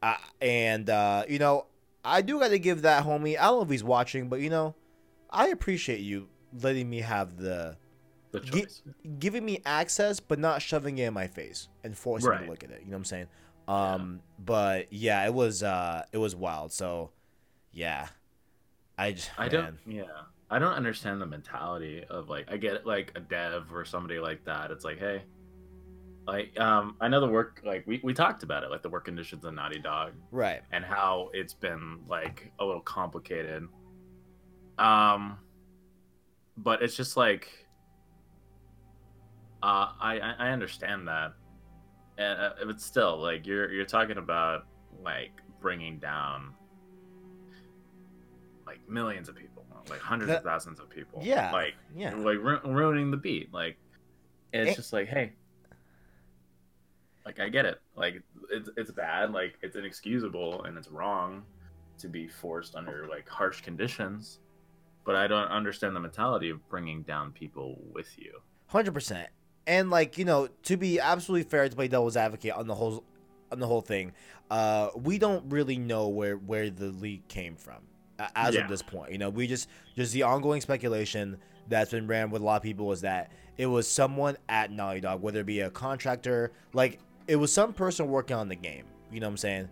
I, 0.02 0.18
and 0.42 0.90
uh, 0.90 1.24
you 1.28 1.40
know, 1.40 1.66
I 2.04 2.22
do 2.22 2.40
got 2.40 2.50
to 2.50 2.60
give 2.60 2.84
that 2.84 3.04
homie. 3.06 3.38
I 3.38 3.46
don't 3.46 3.58
know 3.58 3.64
if 3.64 3.70
he's 3.70 3.84
watching, 3.84 4.30
but 4.30 4.40
you 4.40 4.50
know, 4.50 4.76
I 5.30 5.48
appreciate 5.48 6.00
you 6.00 6.30
letting 6.62 6.90
me 6.90 7.02
have 7.02 7.38
the 7.38 7.78
the 8.32 8.40
Gi- 8.42 8.68
giving 9.18 9.44
me 9.44 9.60
access, 9.66 10.20
but 10.20 10.40
not 10.40 10.62
shoving 10.62 10.98
it 11.00 11.08
in 11.08 11.14
my 11.14 11.28
face 11.28 11.68
and 11.84 11.98
forcing 11.98 12.32
me 12.32 12.38
to 12.40 12.46
look 12.46 12.64
at 12.64 12.72
it. 12.72 12.82
You 12.82 12.88
know 12.88 12.92
what 12.92 12.98
I'm 12.98 13.06
saying? 13.06 13.28
Um, 13.68 14.22
but 14.38 14.92
yeah, 14.92 15.26
it 15.26 15.34
was 15.34 15.64
uh, 15.64 16.04
it 16.12 16.18
was 16.18 16.36
wild. 16.36 16.72
So 16.72 17.12
yeah, 17.72 18.08
I 18.98 19.12
just 19.14 19.32
I 19.38 19.44
man. 19.44 19.52
don't. 19.52 19.78
Yeah, 19.96 20.04
I 20.50 20.60
don't 20.60 20.74
understand 20.74 21.22
the 21.22 21.26
mentality 21.26 22.04
of 22.10 22.30
like 22.30 22.52
I 22.52 22.58
get 22.58 22.76
it, 22.76 22.86
like 22.86 23.12
a 23.16 23.20
dev 23.20 23.74
or 23.74 23.86
somebody 23.86 24.20
like 24.20 24.46
that. 24.46 24.72
It's 24.72 24.84
like, 24.86 25.00
hey, 25.00 25.24
like 26.30 26.60
um, 26.60 26.96
I 27.02 27.08
know 27.08 27.20
the 27.20 27.28
work. 27.28 27.62
Like 27.66 27.84
we 27.88 28.00
we 28.04 28.14
talked 28.14 28.44
about 28.44 28.64
it, 28.64 28.70
like 28.70 28.82
the 28.84 28.90
work 28.90 29.06
conditions 29.06 29.44
of 29.46 29.54
Naughty 29.54 29.80
Dog. 29.80 30.14
right. 30.32 30.62
and 30.72 30.86
how 30.86 31.30
it's 31.34 31.54
been 31.54 32.00
like 32.08 32.52
a 32.60 32.66
little 32.66 32.82
complicated. 32.82 33.68
Um, 34.78 35.38
but 36.58 36.82
it's 36.84 36.96
just 36.96 37.18
like, 37.18 37.48
uh, 39.64 39.92
I 40.00 40.20
I 40.40 40.50
understand 40.52 41.08
that, 41.08 41.34
and 42.18 42.40
uh, 42.40 42.52
but 42.66 42.80
still, 42.80 43.18
like 43.18 43.46
you're 43.48 43.72
you're 43.72 43.86
talking 43.86 44.18
about 44.18 44.68
like 45.04 45.32
bringing 45.62 46.00
down 46.00 46.54
like 48.68 48.80
millions 48.88 49.28
of 49.30 49.36
people, 49.36 49.66
like 49.90 50.00
hundreds 50.00 50.30
That- 50.30 50.38
of 50.40 50.44
thousands 50.44 50.80
of 50.80 50.90
people. 50.90 51.22
Yeah. 51.24 51.52
like 51.52 51.74
Yeah. 51.96 52.14
like 52.16 52.38
ru- 52.38 52.62
ruining 52.66 53.10
the 53.12 53.18
beat. 53.18 53.54
Like 53.54 53.78
it's 54.54 54.72
Eh. 54.72 54.76
just 54.76 54.94
like, 54.94 55.08
hey, 55.08 55.34
like 57.30 57.40
I 57.40 57.50
get 57.50 57.66
it. 57.66 57.80
Like 57.96 58.22
it's 58.52 58.70
it's 58.76 58.92
bad. 58.92 59.32
Like 59.32 59.56
it's 59.62 59.76
inexcusable 59.76 60.64
and 60.64 60.78
it's 60.78 60.88
wrong 60.90 61.44
to 62.00 62.08
be 62.08 62.28
forced 62.28 62.76
under 62.76 63.08
like 63.08 63.30
harsh 63.30 63.62
conditions. 63.62 64.40
But 65.06 65.16
I 65.16 65.28
don't 65.28 65.48
understand 65.48 65.96
the 65.96 66.00
mentality 66.00 66.50
of 66.50 66.68
bringing 66.70 67.04
down 67.04 67.32
people 67.32 67.80
with 67.94 68.08
you. 68.18 68.40
Hundred 68.68 68.94
percent. 68.94 69.30
And 69.68 69.92
like 69.92 70.18
you 70.18 70.26
know, 70.26 70.50
to 70.64 70.78
be 70.78 71.00
absolutely 71.00 71.48
fair, 71.50 71.70
to 71.70 71.76
play 71.76 71.88
devil's 71.88 72.18
advocate 72.18 72.54
on 72.54 72.66
the 72.68 72.76
whole 72.76 73.04
on 73.52 73.60
the 73.60 73.68
whole 73.68 73.82
thing, 73.82 74.14
uh, 74.50 74.90
we 74.96 75.20
don't 75.20 75.52
really 75.52 75.78
know 75.78 76.08
where 76.08 76.36
where 76.38 76.70
the 76.72 76.88
leak 76.88 77.28
came 77.28 77.56
from 77.56 77.84
as 78.36 78.56
Yeah. 78.56 78.62
of 78.62 78.70
this 78.70 78.82
point. 78.82 79.12
You 79.12 79.20
know, 79.20 79.30
we 79.30 79.46
just 79.46 79.70
just 79.96 80.14
the 80.14 80.24
ongoing 80.24 80.62
speculation 80.62 81.38
that's 81.68 81.92
been 81.92 82.08
ran 82.08 82.32
with 82.32 82.42
a 82.42 82.46
lot 82.46 82.56
of 82.58 82.64
people 82.64 82.92
is 82.92 83.02
that 83.02 83.32
it 83.58 83.68
was 83.68 83.88
someone 83.88 84.38
at 84.48 84.72
Naughty 84.72 85.02
Dog, 85.02 85.22
whether 85.22 85.42
it 85.42 85.46
be 85.46 85.60
a 85.60 85.70
contractor, 85.70 86.52
like 86.74 87.00
it 87.30 87.36
was 87.36 87.54
some 87.54 87.74
person 87.74 88.10
working 88.10 88.36
on 88.36 88.50
the 88.50 88.56
game. 88.56 88.86
You 89.12 89.20
know 89.20 89.28
what 89.28 89.34
I'm 89.34 89.38
saying? 89.38 89.70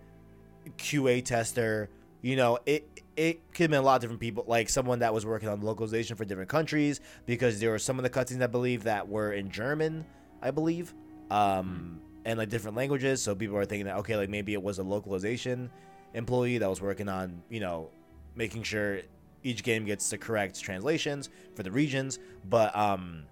QA 0.77 1.25
tester. 1.25 1.89
You 2.21 2.35
know, 2.35 2.59
it 2.67 3.01
it 3.15 3.51
could 3.51 3.63
have 3.63 3.71
been 3.71 3.79
a 3.79 3.83
lot 3.83 3.95
of 3.95 4.01
different 4.01 4.21
people, 4.21 4.45
like 4.47 4.69
someone 4.69 4.99
that 4.99 5.11
was 5.11 5.25
working 5.25 5.49
on 5.49 5.61
localization 5.61 6.15
for 6.15 6.23
different 6.23 6.49
countries, 6.49 7.01
because 7.25 7.59
there 7.59 7.71
were 7.71 7.79
some 7.79 7.97
of 7.97 8.03
the 8.03 8.11
cutscenes 8.11 8.43
I 8.43 8.47
believe 8.47 8.83
that 8.83 9.09
were 9.09 9.33
in 9.33 9.49
German, 9.49 10.05
I 10.39 10.51
believe, 10.51 10.93
um, 11.31 11.99
and 12.25 12.37
like 12.37 12.49
different 12.49 12.77
languages. 12.77 13.23
So 13.23 13.33
people 13.33 13.57
are 13.57 13.65
thinking 13.65 13.87
that 13.87 13.97
okay, 13.97 14.15
like 14.15 14.29
maybe 14.29 14.53
it 14.53 14.61
was 14.61 14.77
a 14.77 14.83
localization 14.83 15.71
employee 16.13 16.59
that 16.59 16.69
was 16.69 16.79
working 16.79 17.09
on, 17.09 17.41
you 17.49 17.59
know, 17.59 17.89
making 18.35 18.63
sure 18.63 19.01
each 19.41 19.63
game 19.63 19.83
gets 19.83 20.07
the 20.11 20.17
correct 20.17 20.61
translations 20.61 21.29
for 21.55 21.63
the 21.63 21.71
regions. 21.71 22.19
But 22.47 22.75
um, 22.75 23.23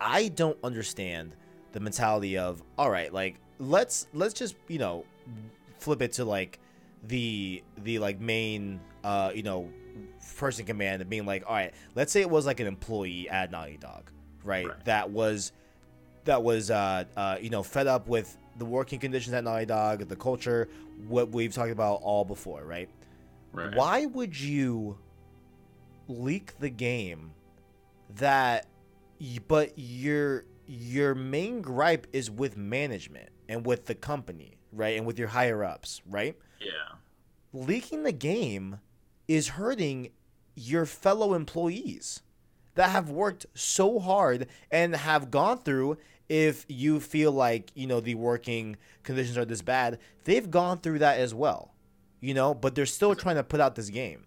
I 0.00 0.26
don't 0.28 0.58
understand 0.64 1.36
the 1.72 1.80
mentality 1.80 2.38
of 2.38 2.62
all 2.78 2.90
right, 2.90 3.12
like 3.12 3.36
let's 3.58 4.06
let's 4.14 4.34
just 4.34 4.54
you 4.68 4.78
know 4.78 5.04
flip 5.78 6.02
it 6.02 6.12
to 6.14 6.24
like 6.24 6.58
the 7.08 7.62
the 7.78 7.98
like 7.98 8.20
main 8.20 8.80
uh 9.04 9.30
you 9.34 9.42
know 9.42 9.68
person 10.36 10.64
command 10.64 11.00
and 11.02 11.10
being 11.10 11.26
like 11.26 11.44
all 11.46 11.54
right 11.54 11.74
let's 11.94 12.12
say 12.12 12.20
it 12.20 12.30
was 12.30 12.46
like 12.46 12.60
an 12.60 12.66
employee 12.66 13.28
at 13.28 13.50
naughty 13.50 13.76
dog 13.76 14.10
right, 14.44 14.68
Right. 14.68 14.84
that 14.84 15.10
was 15.10 15.52
that 16.24 16.42
was 16.42 16.70
uh 16.70 17.04
uh 17.16 17.36
you 17.40 17.50
know 17.50 17.62
fed 17.64 17.86
up 17.88 18.06
with 18.08 18.36
the 18.56 18.64
working 18.64 18.98
conditions 19.00 19.34
at 19.34 19.42
naughty 19.44 19.66
dog 19.66 20.06
the 20.08 20.16
culture 20.16 20.68
what 21.08 21.30
we've 21.30 21.52
talked 21.52 21.72
about 21.72 22.00
all 22.02 22.24
before 22.24 22.64
right 22.64 22.88
Right. 23.52 23.74
why 23.74 24.06
would 24.06 24.38
you 24.38 24.96
leak 26.08 26.58
the 26.58 26.70
game 26.70 27.32
that 28.16 28.66
y- 29.20 29.38
but 29.46 29.72
your 29.76 30.44
your 30.72 31.14
main 31.14 31.60
gripe 31.60 32.06
is 32.12 32.30
with 32.30 32.56
management 32.56 33.28
and 33.48 33.66
with 33.66 33.86
the 33.86 33.94
company 33.94 34.58
right? 34.72 34.96
And 34.96 35.06
with 35.06 35.18
your 35.18 35.28
higher 35.28 35.62
ups 35.64 36.00
right? 36.08 36.36
Yeah. 36.60 36.96
leaking 37.52 38.04
the 38.04 38.12
game 38.12 38.80
is 39.28 39.48
hurting 39.48 40.10
your 40.54 40.86
fellow 40.86 41.34
employees 41.34 42.22
that 42.74 42.90
have 42.90 43.10
worked 43.10 43.46
so 43.54 43.98
hard 43.98 44.46
and 44.70 44.94
have 44.96 45.30
gone 45.30 45.58
through 45.58 45.98
if 46.28 46.64
you 46.68 47.00
feel 47.00 47.32
like 47.32 47.70
you 47.74 47.86
know 47.86 48.00
the 48.00 48.14
working 48.14 48.76
conditions 49.02 49.36
are 49.36 49.44
this 49.44 49.60
bad 49.60 49.98
they've 50.24 50.50
gone 50.50 50.78
through 50.78 50.98
that 51.00 51.18
as 51.18 51.34
well 51.34 51.72
you 52.22 52.32
know? 52.32 52.54
But 52.54 52.74
they're 52.74 52.86
still 52.86 53.14
trying 53.14 53.36
to 53.36 53.44
put 53.44 53.60
out 53.60 53.74
this 53.74 53.90
game. 53.90 54.24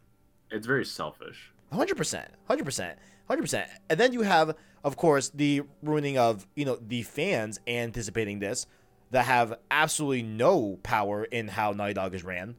It's 0.52 0.68
very 0.68 0.86
selfish. 0.86 1.52
100% 1.74 2.28
100% 2.48 2.96
100% 3.30 3.66
and 3.90 4.00
then 4.00 4.14
you 4.14 4.22
have 4.22 4.56
of 4.84 4.98
course 4.98 5.30
the 5.30 5.62
ruining 5.82 6.18
of 6.18 6.46
you 6.56 6.66
know 6.66 6.78
the 6.88 7.02
fans 7.04 7.60
anticipating 7.68 8.40
this 8.40 8.68
that 9.12 9.26
have 9.26 9.58
absolutely 9.72 10.22
no 10.24 10.78
power 10.84 11.24
in 11.26 11.48
how 11.48 11.72
Naughty 11.72 11.94
Dog 11.94 12.14
is 12.14 12.24
ran 12.24 12.56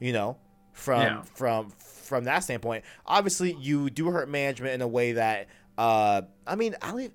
you 0.00 0.12
know 0.12 0.36
from 0.72 1.02
Yeah. 1.02 1.22
from 1.34 1.70
from 1.70 2.24
that 2.24 2.40
standpoint. 2.40 2.84
Obviously 3.04 3.52
you 3.54 3.90
do 3.90 4.10
hurt 4.10 4.28
management 4.28 4.74
in 4.74 4.82
a 4.82 4.88
way 4.88 5.12
that 5.12 5.48
uh 5.76 6.22
i 6.46 6.56
mean 6.56 6.74
i 6.82 7.10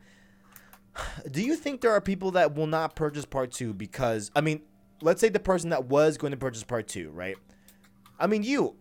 do 1.29 1.41
you 1.41 1.55
think 1.55 1.81
there 1.81 1.91
are 1.91 2.01
people 2.01 2.31
that 2.31 2.55
will 2.55 2.67
not 2.67 2.95
purchase 2.95 3.25
part 3.25 3.51
two 3.51 3.73
because 3.73 4.31
i 4.35 4.41
mean 4.41 4.61
let's 5.01 5.19
say 5.19 5.27
the 5.29 5.39
person 5.39 5.71
that 5.71 5.85
was 5.85 6.17
going 6.17 6.31
to 6.31 6.37
purchase 6.37 6.63
part 6.63 6.87
two 6.87 7.09
right? 7.11 7.35
I 8.19 8.27
mean 8.27 8.43
you 8.43 8.75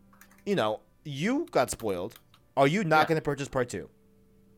you 0.47 0.55
know 0.55 0.81
you 1.05 1.47
got 1.51 1.71
spoiled. 1.71 2.21
Are 2.57 2.67
you 2.69 2.85
not 2.85 3.01
Yeah. 3.01 3.05
going 3.07 3.17
to 3.17 3.23
purchase 3.23 3.49
part 3.49 3.69
two 3.71 3.89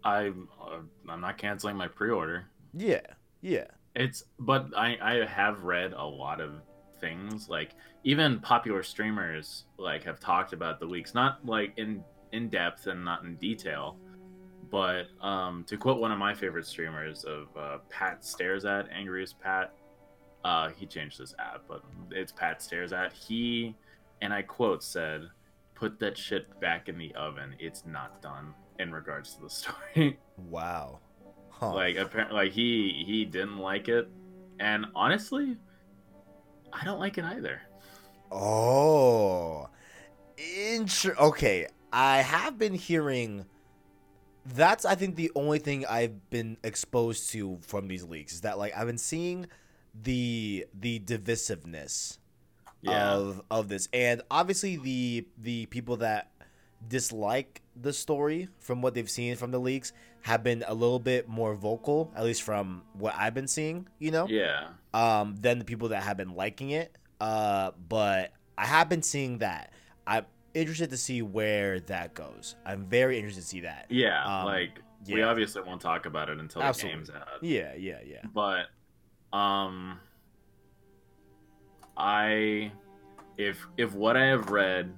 I'm 0.04 0.48
uh, 0.60 0.80
I'm 1.08 1.20
not 1.20 1.38
canceling 1.38 1.76
my 1.76 1.88
pre-order. 1.88 2.46
yeah 2.72 3.00
yeah. 3.40 3.66
It's 3.94 4.24
but 4.38 4.66
I 4.76 4.96
I 5.00 5.24
have 5.26 5.62
read 5.62 5.92
a 5.92 6.04
lot 6.04 6.40
of 6.40 6.52
things 7.00 7.48
like 7.48 7.70
even 8.04 8.40
popular 8.40 8.82
streamers 8.82 9.64
like 9.78 10.04
have 10.04 10.18
talked 10.20 10.52
about 10.52 10.80
the 10.80 10.86
leaks 10.86 11.14
not 11.14 11.44
like 11.44 11.72
in 11.76 12.02
in 12.32 12.48
depth 12.48 12.86
and 12.86 13.04
not 13.04 13.22
in 13.24 13.36
detail 13.36 13.98
but 14.70 15.04
um 15.20 15.64
to 15.66 15.76
quote 15.76 16.00
one 16.00 16.10
of 16.12 16.18
my 16.18 16.32
favorite 16.32 16.66
streamers 16.66 17.24
of 17.24 17.48
uh, 17.56 17.78
Pat 17.90 18.24
stares 18.24 18.64
at 18.64 18.88
angriest 18.90 19.38
Pat 19.38 19.74
uh 20.44 20.70
he 20.70 20.86
changed 20.86 21.18
his 21.18 21.34
app 21.38 21.62
but 21.68 21.82
it's 22.10 22.32
Pat 22.32 22.62
stares 22.62 22.92
at 22.92 23.12
he 23.12 23.74
and 24.22 24.32
I 24.32 24.42
quote 24.42 24.82
said 24.82 25.28
put 25.74 25.98
that 25.98 26.16
shit 26.16 26.58
back 26.60 26.88
in 26.88 26.96
the 26.96 27.14
oven. 27.14 27.54
It's 27.58 27.84
not 27.84 28.22
done 28.22 28.54
in 28.78 28.92
regards 28.92 29.34
to 29.34 29.42
the 29.42 29.50
story. 29.50 30.18
Wow. 30.36 30.98
Huh. 31.48 31.72
like 31.72 31.96
apparently 31.96 32.34
like 32.34 32.52
he 32.52 33.04
he 33.06 33.24
didn't 33.24 33.58
like 33.58 33.88
it. 33.88 34.08
And 34.58 34.86
honestly 34.96 35.56
i 36.72 36.84
don't 36.84 36.98
like 36.98 37.18
it 37.18 37.24
either. 37.24 37.60
Oh, 38.32 39.68
inter- 40.66 41.14
Okay, 41.20 41.68
I 41.92 42.18
have 42.18 42.58
been 42.58 42.74
hearing. 42.74 43.46
That's 44.44 44.84
I 44.84 44.94
think 44.96 45.14
the 45.16 45.30
only 45.36 45.58
thing 45.60 45.86
I've 45.86 46.28
been 46.30 46.56
exposed 46.64 47.30
to 47.30 47.58
from 47.62 47.86
these 47.86 48.02
leaks 48.02 48.32
is 48.34 48.40
that 48.42 48.58
like 48.58 48.76
I've 48.76 48.86
been 48.86 48.98
seeing 48.98 49.46
the 50.02 50.66
the 50.74 50.98
divisiveness 50.98 52.18
yeah. 52.82 53.12
of 53.12 53.42
of 53.50 53.68
this, 53.68 53.88
and 53.92 54.22
obviously 54.30 54.76
the 54.76 55.26
the 55.38 55.66
people 55.66 55.98
that 55.98 56.30
dislike 56.86 57.62
the 57.80 57.92
story 57.92 58.48
from 58.60 58.82
what 58.82 58.94
they've 58.94 59.10
seen 59.10 59.36
from 59.36 59.50
the 59.50 59.58
leaks 59.60 59.92
have 60.22 60.42
been 60.42 60.64
a 60.66 60.74
little 60.74 60.98
bit 60.98 61.28
more 61.28 61.54
vocal, 61.54 62.12
at 62.16 62.24
least 62.24 62.42
from 62.42 62.82
what 62.94 63.14
I've 63.16 63.34
been 63.34 63.48
seeing. 63.48 63.88
You 63.98 64.10
know, 64.10 64.26
yeah 64.28 64.68
um, 64.92 65.36
than 65.40 65.58
the 65.58 65.64
people 65.64 65.88
that 65.88 66.02
have 66.02 66.16
been 66.16 66.34
liking 66.34 66.70
it. 66.70 66.96
Uh, 67.20 67.72
but 67.88 68.32
I 68.56 68.66
have 68.66 68.88
been 68.88 69.02
seeing 69.02 69.38
that. 69.38 69.72
I'm 70.06 70.26
interested 70.54 70.90
to 70.90 70.96
see 70.96 71.22
where 71.22 71.80
that 71.80 72.14
goes. 72.14 72.54
I'm 72.64 72.86
very 72.86 73.16
interested 73.16 73.42
to 73.42 73.46
see 73.48 73.60
that. 73.60 73.86
yeah 73.88 74.24
Um, 74.24 74.44
like 74.46 74.80
we 75.08 75.22
obviously 75.22 75.62
won't 75.62 75.80
talk 75.80 76.06
about 76.06 76.28
it 76.30 76.38
until 76.38 76.62
Absolutely. 76.62 77.00
the 77.04 77.12
game's 77.12 77.20
out 77.20 77.42
Yeah, 77.42 77.74
yeah, 77.76 77.98
yeah. 78.06 78.22
but 78.32 78.66
um 79.36 79.98
i 81.96 82.70
if 83.36 83.66
if 83.76 83.92
what 83.94 84.16
i 84.16 84.24
have 84.26 84.50
read 84.50 84.92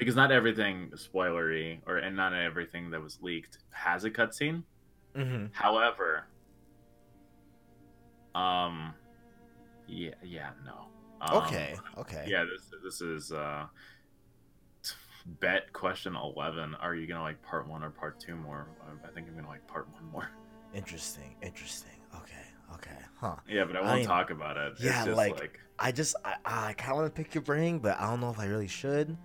because 0.00 0.16
not 0.16 0.32
everything 0.32 0.90
spoilery 0.96 1.78
or 1.86 1.98
and 1.98 2.16
not 2.16 2.34
everything 2.34 2.90
that 2.90 3.00
was 3.00 3.18
leaked 3.22 3.58
has 3.70 4.02
a 4.04 4.10
cutscene 4.10 4.64
Mm-hmm. 5.16 5.46
However, 5.52 6.24
um, 8.34 8.94
yeah, 9.88 10.10
yeah, 10.22 10.50
no. 10.64 10.86
Um, 11.20 11.42
Okay, 11.44 11.74
okay. 11.98 12.24
Yeah, 12.28 12.44
this 12.44 12.70
this 12.84 13.00
is 13.00 13.32
uh, 13.32 13.66
bet 15.40 15.72
question 15.72 16.14
eleven. 16.16 16.74
Are 16.76 16.94
you 16.94 17.06
gonna 17.08 17.22
like 17.22 17.42
part 17.42 17.68
one 17.68 17.82
or 17.82 17.90
part 17.90 18.20
two 18.20 18.36
more? 18.36 18.68
I- 18.82 19.08
I 19.08 19.10
think 19.10 19.26
I'm 19.28 19.34
gonna 19.34 19.48
like 19.48 19.66
part 19.66 19.88
one 19.92 20.04
more. 20.12 20.30
Interesting, 20.74 21.34
interesting. 21.42 21.98
Okay, 22.14 22.46
okay, 22.74 22.96
huh? 23.20 23.34
Yeah, 23.48 23.64
but 23.64 23.76
I 23.76 23.80
won't 23.80 24.02
I- 24.02 24.04
talk 24.04 24.30
about 24.30 24.56
it. 24.56 24.72
It's 24.74 24.82
yeah, 24.82 25.04
just 25.04 25.16
like- 25.16 25.58
I 25.82 25.90
just, 25.92 26.14
I, 26.24 26.34
I 26.44 26.72
kind 26.74 26.92
of 26.92 26.98
want 26.98 27.14
to 27.14 27.22
pick 27.22 27.34
your 27.34 27.42
brain, 27.42 27.78
but 27.78 27.98
I 27.98 28.06
don't 28.06 28.20
know 28.20 28.28
if 28.30 28.38
I 28.38 28.44
really 28.44 28.68
should. 28.68 29.16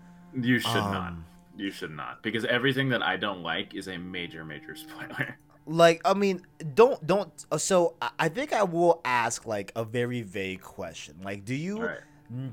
You 0.42 0.60
should 0.60 0.74
not. 0.74 1.10
Um, 1.12 1.26
You 1.58 1.72
should 1.72 1.92
not 1.92 2.22
because 2.22 2.44
everything 2.46 2.90
that 2.90 3.02
I 3.02 3.16
don't 3.18 3.42
like 3.42 3.74
is 3.76 3.88
a 3.88 3.98
major, 3.98 4.44
major 4.44 4.76
spoiler. 4.84 5.38
Like, 5.68 6.02
I 6.06 6.14
mean, 6.14 6.46
don't, 6.76 7.00
don't. 7.08 7.32
uh, 7.52 7.58
So, 7.58 7.96
I- 8.20 8.30
think 8.30 8.54
I 8.54 8.64
will 8.64 9.02
ask 9.06 9.46
like 9.48 9.72
a 9.76 9.84
very 9.84 10.22
vague 10.22 10.62
question. 10.62 11.16
Like, 11.24 11.46
do 11.46 11.56
you? 11.56 11.82
Right. 11.82 12.00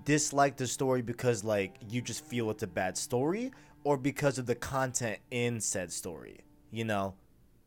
dislike 0.05 0.57
the 0.59 0.67
story 0.67 1.01
because 1.03 1.43
like 1.45 1.77
you 1.89 2.03
just 2.03 2.25
feel 2.27 2.51
it's 2.51 2.63
a 2.63 2.67
bad 2.67 2.97
story 2.97 3.51
or 3.85 3.97
because 3.97 4.37
of 4.39 4.45
the 4.45 4.55
content 4.55 5.19
in 5.31 5.59
said 5.61 5.91
story 5.91 6.41
you 6.71 6.85
know 6.85 7.15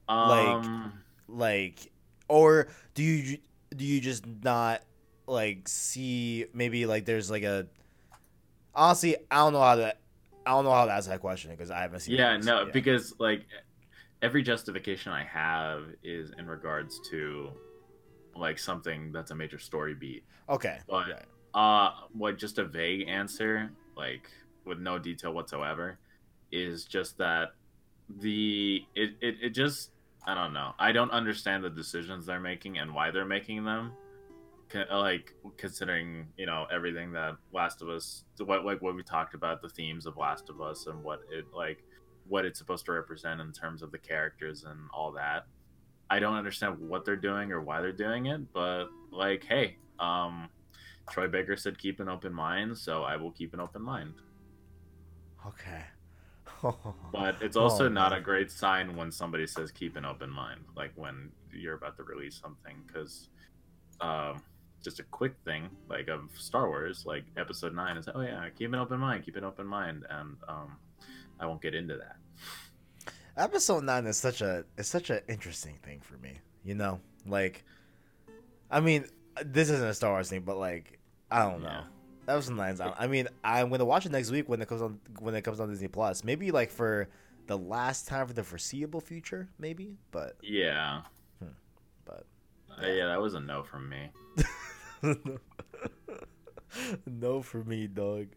Um, 0.07 0.93
like 1.27 1.91
or 2.27 2.67
do 2.93 3.01
you 3.01 3.39
do 3.75 3.83
you 3.83 3.99
just 3.99 4.23
not 4.43 4.83
like 5.25 5.67
see 5.67 6.45
maybe 6.53 6.85
like 6.85 7.05
there's 7.05 7.31
like 7.31 7.41
a 7.41 7.65
honestly 8.75 9.15
i 9.31 9.37
don't 9.37 9.53
know 9.53 9.61
how 9.61 9.75
to 9.75 9.95
i 10.45 10.51
don't 10.51 10.63
know 10.63 10.71
how 10.71 10.85
to 10.85 10.91
ask 10.91 11.09
that 11.09 11.21
question 11.21 11.51
because 11.51 11.71
i 11.71 11.79
haven't 11.79 11.99
seen 11.99 12.15
yeah 12.15 12.37
no 12.37 12.65
so, 12.65 12.71
because 12.71 13.13
like 13.19 13.45
every 14.21 14.41
justification 14.41 15.11
i 15.11 15.23
have 15.23 15.83
is 16.03 16.31
in 16.37 16.47
regards 16.47 16.99
to 17.09 17.51
like 18.35 18.59
something 18.59 19.11
that's 19.11 19.31
a 19.31 19.35
major 19.35 19.59
story 19.59 19.93
beat. 19.93 20.23
Okay. 20.49 20.79
But 20.87 21.25
uh 21.53 21.91
what 22.11 22.37
just 22.37 22.57
a 22.57 22.65
vague 22.65 23.07
answer 23.07 23.71
like 23.95 24.29
with 24.65 24.77
no 24.77 24.99
detail 24.99 25.33
whatsoever 25.33 25.99
is 26.51 26.83
just 26.83 27.17
that 27.17 27.53
the 28.21 28.83
it, 28.93 29.11
it, 29.21 29.35
it 29.41 29.49
just 29.51 29.91
i 30.25 30.35
don't 30.35 30.53
know. 30.53 30.73
I 30.77 30.91
don't 30.91 31.11
understand 31.11 31.63
the 31.63 31.69
decisions 31.69 32.25
they're 32.25 32.39
making 32.39 32.77
and 32.77 32.93
why 32.93 33.11
they're 33.11 33.25
making 33.25 33.63
them 33.63 33.93
like 34.91 35.33
considering 35.57 36.27
you 36.37 36.45
know 36.45 36.65
everything 36.71 37.11
that 37.11 37.35
last 37.53 37.81
of 37.81 37.89
us 37.89 38.23
what 38.39 38.65
like 38.65 38.81
what 38.81 38.95
we 38.95 39.03
talked 39.03 39.33
about 39.35 39.61
the 39.61 39.69
themes 39.69 40.05
of 40.05 40.17
last 40.17 40.49
of 40.49 40.59
us 40.61 40.87
and 40.87 41.03
what 41.03 41.19
it 41.31 41.45
like 41.55 41.83
what 42.27 42.45
it's 42.45 42.57
supposed 42.57 42.85
to 42.85 42.91
represent 42.91 43.39
in 43.39 43.51
terms 43.51 43.81
of 43.83 43.91
the 43.91 43.97
characters 43.97 44.63
and 44.63 44.79
all 44.93 45.11
that 45.11 45.45
i 46.09 46.17
don't 46.19 46.35
understand 46.35 46.77
what 46.79 47.05
they're 47.05 47.15
doing 47.15 47.51
or 47.51 47.61
why 47.61 47.79
they're 47.81 47.91
doing 47.91 48.25
it 48.25 48.41
but 48.53 48.85
like 49.11 49.43
hey 49.45 49.77
um 49.99 50.49
troy 51.09 51.27
baker 51.27 51.55
said 51.55 51.77
keep 51.77 51.99
an 51.99 52.09
open 52.09 52.33
mind 52.33 52.75
so 52.77 53.03
i 53.03 53.15
will 53.15 53.31
keep 53.31 53.53
an 53.53 53.59
open 53.59 53.81
mind 53.81 54.13
Okay. 55.45 55.83
But 57.11 57.35
it's 57.41 57.55
also 57.55 57.85
Oh, 57.85 57.89
not 57.89 58.11
man. 58.11 58.19
a 58.19 58.23
great 58.23 58.49
sign 58.51 58.95
when 58.95 59.11
somebody 59.11 59.45
says 59.45 59.71
keep 59.71 59.95
an 59.95 60.05
open 60.05 60.29
mind, 60.29 60.61
like 60.75 60.91
when 60.95 61.31
you're 61.53 61.75
about 61.75 61.95
to 61.97 62.03
release 62.03 62.39
something. 62.41 62.75
Because 62.87 63.29
um, 64.01 64.41
just 64.85 64.99
a 64.99 65.03
quick 65.03 65.33
thing, 65.43 65.69
like 65.89 66.07
of 66.07 66.29
Star 66.35 66.69
Wars, 66.69 67.03
like 67.05 67.25
Episode 67.35 67.75
Nine 67.75 67.97
is, 67.97 68.07
oh 68.13 68.21
yeah, 68.21 68.47
keep 68.57 68.69
an 68.69 68.75
open 68.75 68.99
mind, 68.99 69.25
keep 69.25 69.35
an 69.35 69.43
open 69.43 69.67
mind, 69.67 70.05
and 70.09 70.37
um, 70.47 70.77
I 71.39 71.45
won't 71.45 71.61
get 71.61 71.75
into 71.75 71.97
that. 71.97 72.15
Episode 73.37 73.83
nine 73.83 74.05
is 74.05 74.15
such 74.15 74.41
a 74.41 74.63
it's 74.77 74.87
such 74.87 75.09
an 75.09 75.19
interesting 75.27 75.77
thing 75.83 75.99
for 75.99 76.15
me. 76.17 76.39
You 76.63 76.75
know, 76.75 77.01
like, 77.27 77.65
I 78.71 78.79
mean, 78.79 79.05
this 79.43 79.69
isn't 79.69 79.85
a 79.85 79.93
Star 79.93 80.11
Wars 80.11 80.29
thing, 80.29 80.41
but 80.41 80.57
like, 80.57 80.99
I 81.29 81.43
don't 81.49 81.61
know. 81.61 81.67
Yeah. 81.67 82.33
Episode 82.33 82.55
nine's 82.55 82.79
on. 82.79 82.93
I 82.97 83.07
mean, 83.07 83.27
I'm 83.43 83.69
gonna 83.69 83.83
watch 83.83 84.05
it 84.05 84.11
next 84.13 84.31
week 84.31 84.47
when 84.47 84.61
it 84.61 84.67
comes 84.69 84.81
on 84.81 84.99
when 85.19 85.35
it 85.35 85.41
comes 85.41 85.59
on 85.59 85.69
Disney 85.69 85.89
Plus. 85.89 86.23
Maybe 86.23 86.51
like 86.51 86.71
for 86.71 87.09
the 87.47 87.57
last 87.57 88.07
time 88.07 88.25
for 88.25 88.33
the 88.33 88.43
foreseeable 88.43 89.01
future, 89.01 89.49
maybe. 89.59 89.97
But 90.11 90.37
Yeah. 90.41 91.01
but 92.05 92.25
Uh, 92.81 92.87
yeah, 92.87 93.07
that 93.07 93.21
was 93.21 93.33
a 93.33 93.39
no 93.39 93.63
from 93.63 93.89
me. 93.89 94.09
no 97.05 97.41
for 97.41 97.63
me, 97.63 97.87
dog. 97.87 98.27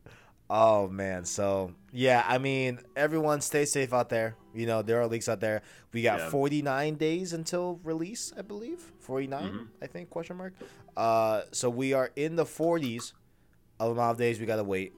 Oh 0.51 0.89
man, 0.89 1.25
so 1.27 1.73
yeah, 1.93 2.25
I 2.27 2.39
mean, 2.39 2.81
everyone 2.97 3.41
stay 3.43 3.67
safe 3.67 3.93
out 3.93 4.09
there. 4.09 4.35
You 4.55 4.67
know, 4.67 4.81
there 4.83 5.01
are 5.01 5.07
leaks 5.07 5.29
out 5.29 5.41
there. 5.41 5.63
We 5.93 6.03
got 6.03 6.21
Yeah. 6.21 6.31
49 6.31 6.95
days 6.95 7.33
until 7.35 7.81
release, 7.85 8.33
I 8.37 8.43
believe. 8.43 8.81
49, 9.01 9.53
Mhm. 9.53 9.67
I 9.83 9.87
think, 9.87 10.09
question 10.11 10.37
mark. 10.37 10.55
Uh 10.97 11.43
so 11.53 11.69
we 11.69 11.93
are 11.93 12.11
in 12.17 12.37
the 12.37 12.47
40s 12.47 13.13
of 13.79 13.93
amount 13.93 14.13
of 14.13 14.19
days 14.19 14.41
we 14.41 14.47
got 14.47 14.57
to 14.57 14.65
wait. 14.65 14.95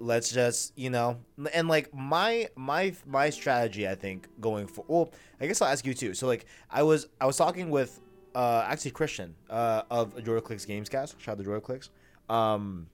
Let's 0.00 0.32
just, 0.32 0.76
you 0.76 0.90
know, 0.90 1.18
and 1.52 1.68
like 1.68 1.94
my 1.94 2.48
my 2.56 2.94
my 3.06 3.30
strategy 3.30 3.86
I 3.86 3.94
think 3.94 4.28
going 4.40 4.66
for 4.66 4.84
well, 4.88 5.12
I 5.40 5.46
guess 5.46 5.60
I'll 5.62 5.68
ask 5.68 5.86
you 5.86 5.94
too. 5.94 6.14
So 6.14 6.26
like 6.26 6.46
I 6.70 6.82
was 6.82 7.06
I 7.20 7.26
was 7.26 7.36
talking 7.36 7.70
with 7.70 8.00
uh 8.34 8.64
actually 8.68 8.90
Christian 8.92 9.34
uh 9.50 9.82
of 9.90 10.22
Jordan 10.24 10.44
Clicks 10.44 10.66
Gamescast. 10.66 11.20
Shout 11.20 11.32
out 11.32 11.38
to 11.38 11.44
Jordan 11.44 11.62
Clicks. 11.62 11.90
Um 12.28 12.86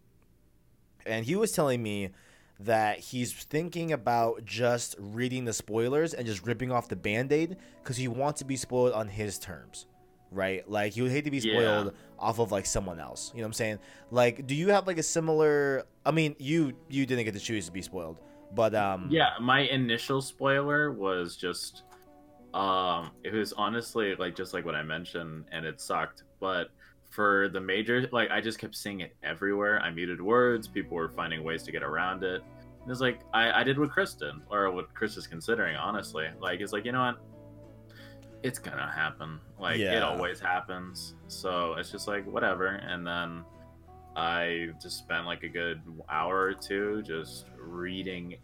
and 1.07 1.25
he 1.25 1.37
was 1.37 1.53
telling 1.53 1.83
me 1.83 2.11
that 2.59 2.99
he's 2.99 3.33
thinking 3.33 3.93
about 3.93 4.45
just 4.45 4.95
reading 4.99 5.47
the 5.47 5.53
spoilers 5.53 6.13
and 6.13 6.27
just 6.27 6.45
ripping 6.47 6.71
off 6.71 6.89
the 6.89 6.97
band-aid 6.97 7.57
because 7.83 7.97
he 7.97 8.07
wants 8.07 8.39
to 8.41 8.45
be 8.45 8.55
spoiled 8.57 8.93
on 8.93 9.09
his 9.09 9.39
terms 9.39 9.87
right 10.31 10.69
like 10.71 10.93
he 10.93 11.01
would 11.03 11.11
hate 11.11 11.25
to 11.25 11.31
be 11.31 11.39
Yeah. 11.39 11.55
spoiled 11.55 11.95
off 12.19 12.39
of 12.39 12.53
like 12.53 12.67
someone 12.67 13.01
else 13.01 13.33
you 13.35 13.41
know 13.41 13.45
what 13.45 13.49
i'm 13.49 13.53
saying 13.55 13.79
like 14.11 14.47
do 14.47 14.55
you 14.55 14.69
have 14.69 14.87
like 14.87 14.99
a 14.99 15.03
similar 15.03 15.85
i 16.05 16.11
mean 16.11 16.37
you 16.39 16.75
you 16.91 17.07
didn't 17.07 17.25
get 17.25 17.33
to 17.35 17.41
choose 17.41 17.65
to 17.67 17.73
be 17.73 17.83
spoiled 17.83 18.21
but 18.55 18.75
um 18.75 19.09
Yeah, 19.11 19.31
my 19.41 19.61
initial 19.61 20.21
spoiler 20.21 20.93
was 20.93 21.37
just 21.37 21.83
um 22.55 23.13
it 23.23 23.33
was 23.33 23.53
honestly 23.53 24.17
like 24.17 24.35
just 24.35 24.53
like 24.53 24.65
what 24.65 24.75
I 24.75 24.83
mentioned 24.83 25.45
and 25.53 25.65
it 25.65 25.81
sucked, 25.81 26.25
but 26.41 26.71
for 27.11 27.49
the 27.49 27.61
major 27.61 28.09
like 28.13 28.31
I 28.31 28.41
just 28.41 28.59
kept 28.59 28.77
seeing 28.77 29.01
it 29.01 29.15
everywhere. 29.23 29.81
I 29.81 29.91
muted 29.91 30.21
words, 30.21 30.69
people 30.69 30.97
were 30.97 31.09
finding 31.09 31.45
ways 31.45 31.63
to 31.65 31.73
get 31.73 31.83
around 31.83 32.23
it. 32.25 32.43
And 32.83 32.91
it's 32.91 33.01
like 33.01 33.21
I, 33.35 33.61
I 33.61 33.65
did 33.65 33.79
what 33.79 33.91
Kristen 33.91 34.43
or 34.51 34.71
what 34.71 34.95
Chris 34.95 35.17
is 35.17 35.27
considering, 35.27 35.77
honestly. 35.77 36.29
Like 36.41 36.61
it's 36.61 36.73
like, 36.73 36.85
you 36.85 36.93
know 36.93 37.01
what? 37.01 37.19
It's 38.43 38.59
gonna 38.59 38.91
happen. 38.91 39.39
Like 39.59 39.79
it 39.79 40.03
always 40.03 40.41
happens. 40.41 41.15
So 41.29 41.75
it's 41.75 41.91
just 41.91 42.09
like 42.09 42.27
whatever. 42.27 42.67
And 42.67 43.07
then 43.07 43.45
I 44.17 44.69
just 44.83 44.99
spent 44.99 45.27
like 45.27 45.43
a 45.43 45.49
good 45.49 45.83
hour 46.09 46.41
or 46.41 46.55
two 46.55 47.03
just 47.03 47.47
reading 47.59 48.37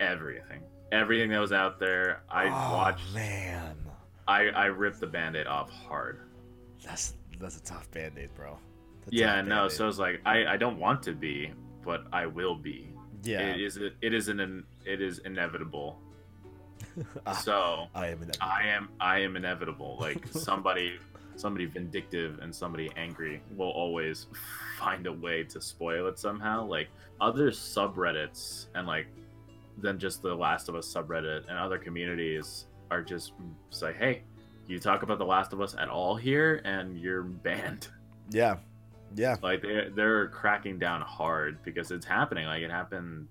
everything, 0.00 0.62
everything 0.92 1.30
that 1.30 1.38
was 1.40 1.52
out 1.52 1.78
there. 1.78 2.22
I 2.30 2.46
oh, 2.46 2.76
watched. 2.76 3.14
man 3.14 3.76
I 4.28 4.48
I 4.48 4.66
ripped 4.66 5.00
the 5.00 5.06
band-aid 5.06 5.46
off 5.46 5.70
hard. 5.70 6.20
that's 6.84 7.14
that's 7.38 7.58
a 7.58 7.62
tough 7.62 7.90
band-aid 7.90 8.34
bro 8.34 8.58
yeah, 9.10 9.40
no. 9.40 9.48
Band-Aid. 9.48 9.72
So 9.72 9.88
it's 9.88 9.98
like 9.98 10.20
I 10.24 10.46
I 10.46 10.56
don't 10.56 10.78
want 10.78 11.02
to 11.04 11.12
be, 11.12 11.52
but 11.84 12.04
I 12.12 12.26
will 12.26 12.54
be. 12.54 12.88
yeah 13.22 13.40
It 13.40 13.60
is 13.60 13.76
it 13.76 14.14
is 14.14 14.28
an 14.28 14.64
it 14.84 15.00
is 15.00 15.18
inevitable. 15.20 15.98
So 17.42 17.88
i 17.94 18.06
am 18.06 18.22
inevitable. 18.22 18.38
I 18.40 18.62
am 18.68 18.88
I 19.00 19.18
am 19.20 19.36
inevitable. 19.36 19.96
Like 20.00 20.26
somebody 20.30 20.98
somebody 21.36 21.66
vindictive 21.66 22.38
and 22.40 22.54
somebody 22.54 22.90
angry 22.96 23.42
will 23.54 23.70
always 23.70 24.26
find 24.78 25.06
a 25.06 25.12
way 25.12 25.44
to 25.44 25.60
spoil 25.60 26.06
it 26.06 26.18
somehow. 26.18 26.64
Like 26.64 26.88
other 27.20 27.50
subreddits 27.50 28.66
and 28.74 28.86
like 28.86 29.06
than 29.78 29.98
just 29.98 30.22
the 30.22 30.34
Last 30.34 30.68
of 30.68 30.74
Us 30.74 30.92
subreddit 30.92 31.48
and 31.48 31.58
other 31.58 31.78
communities 31.78 32.66
are 32.90 33.02
just 33.02 33.32
say, 33.70 33.92
hey, 33.92 34.22
you 34.66 34.78
talk 34.78 35.02
about 35.02 35.18
the 35.18 35.24
Last 35.26 35.52
of 35.52 35.60
Us 35.60 35.74
at 35.78 35.88
all 35.88 36.16
here 36.16 36.60
and 36.64 36.98
you're 36.98 37.22
banned. 37.46 37.88
yeah 38.30 38.56
yeah 39.14 39.36
Like 39.42 39.62
they 39.62 39.88
they're 39.94 40.28
cracking 40.28 40.78
down 40.78 41.00
hard 41.02 41.62
because 41.62 41.90
it's 41.90 42.06
happening. 42.06 42.46
Like 42.46 42.62
it 42.62 42.70
happened 42.70 43.28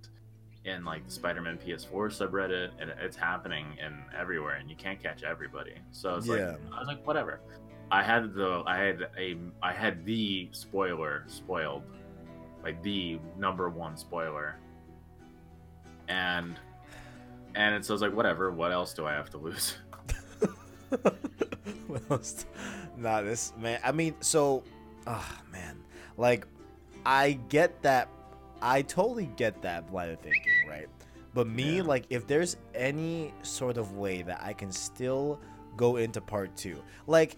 in 0.64 0.84
like 0.86 1.06
the 1.06 1.12
Spider-Man 1.12 1.58
PS4 1.60 1.92
subreddit, 2.10 2.70
and 2.80 2.90
it's 3.02 3.16
happening 3.18 3.68
in 3.86 3.94
everywhere, 4.18 4.56
and 4.56 4.68
you 4.70 4.76
can't 4.76 5.00
catch 5.02 5.22
everybody. 5.24 5.76
So 5.92 6.16
it's 6.16 6.26
Yeah. 6.28 6.34
like 6.34 6.60
I 6.74 6.80
was 6.80 6.88
like, 6.88 7.06
whatever. 7.06 7.40
I 7.92 8.02
had 8.02 8.34
the 8.34 8.64
I 8.66 8.78
had 8.78 9.08
a 9.18 9.38
I 9.62 9.74
had 9.74 10.06
the 10.06 10.50
spoiler 10.54 11.24
spoiled, 11.28 11.84
like 12.64 12.82
the 12.82 13.20
number 13.38 13.70
one 13.70 13.96
spoiler, 13.98 14.58
and 16.08 16.56
and 17.56 17.76
it, 17.76 17.86
so 17.86 17.94
I 17.94 17.96
was 17.96 18.02
like, 18.02 18.14
whatever. 18.16 18.52
What 18.52 18.72
else 18.72 18.94
do 18.94 19.06
I 19.06 19.14
have 19.14 19.30
to 19.32 19.38
lose? 19.38 19.76
What 21.88 22.02
else? 22.10 22.46
nah, 22.98 23.22
this 23.22 23.54
man. 23.58 23.80
I 23.84 23.92
mean, 23.92 24.16
so, 24.20 24.64
ah, 25.08 25.42
man, 25.52 25.78
like, 26.18 26.46
I 27.06 27.34
get 27.50 27.82
that. 27.84 28.10
I 28.62 28.82
totally 28.82 29.30
get 29.36 29.62
that 29.62 29.92
line 29.94 30.10
of 30.12 30.20
thinking, 30.20 30.68
right? 30.70 30.88
But 31.34 31.48
me, 31.48 31.78
Yeah. 31.78 31.84
like, 31.84 32.06
if 32.10 32.28
there's 32.28 32.58
any 32.74 33.34
sort 33.44 33.78
of 33.78 33.94
way 33.98 34.22
that 34.24 34.42
I 34.42 34.54
can 34.54 34.72
still 34.72 35.40
go 35.76 35.98
into 35.98 36.22
part 36.22 36.56
two, 36.56 36.82
like, 37.08 37.38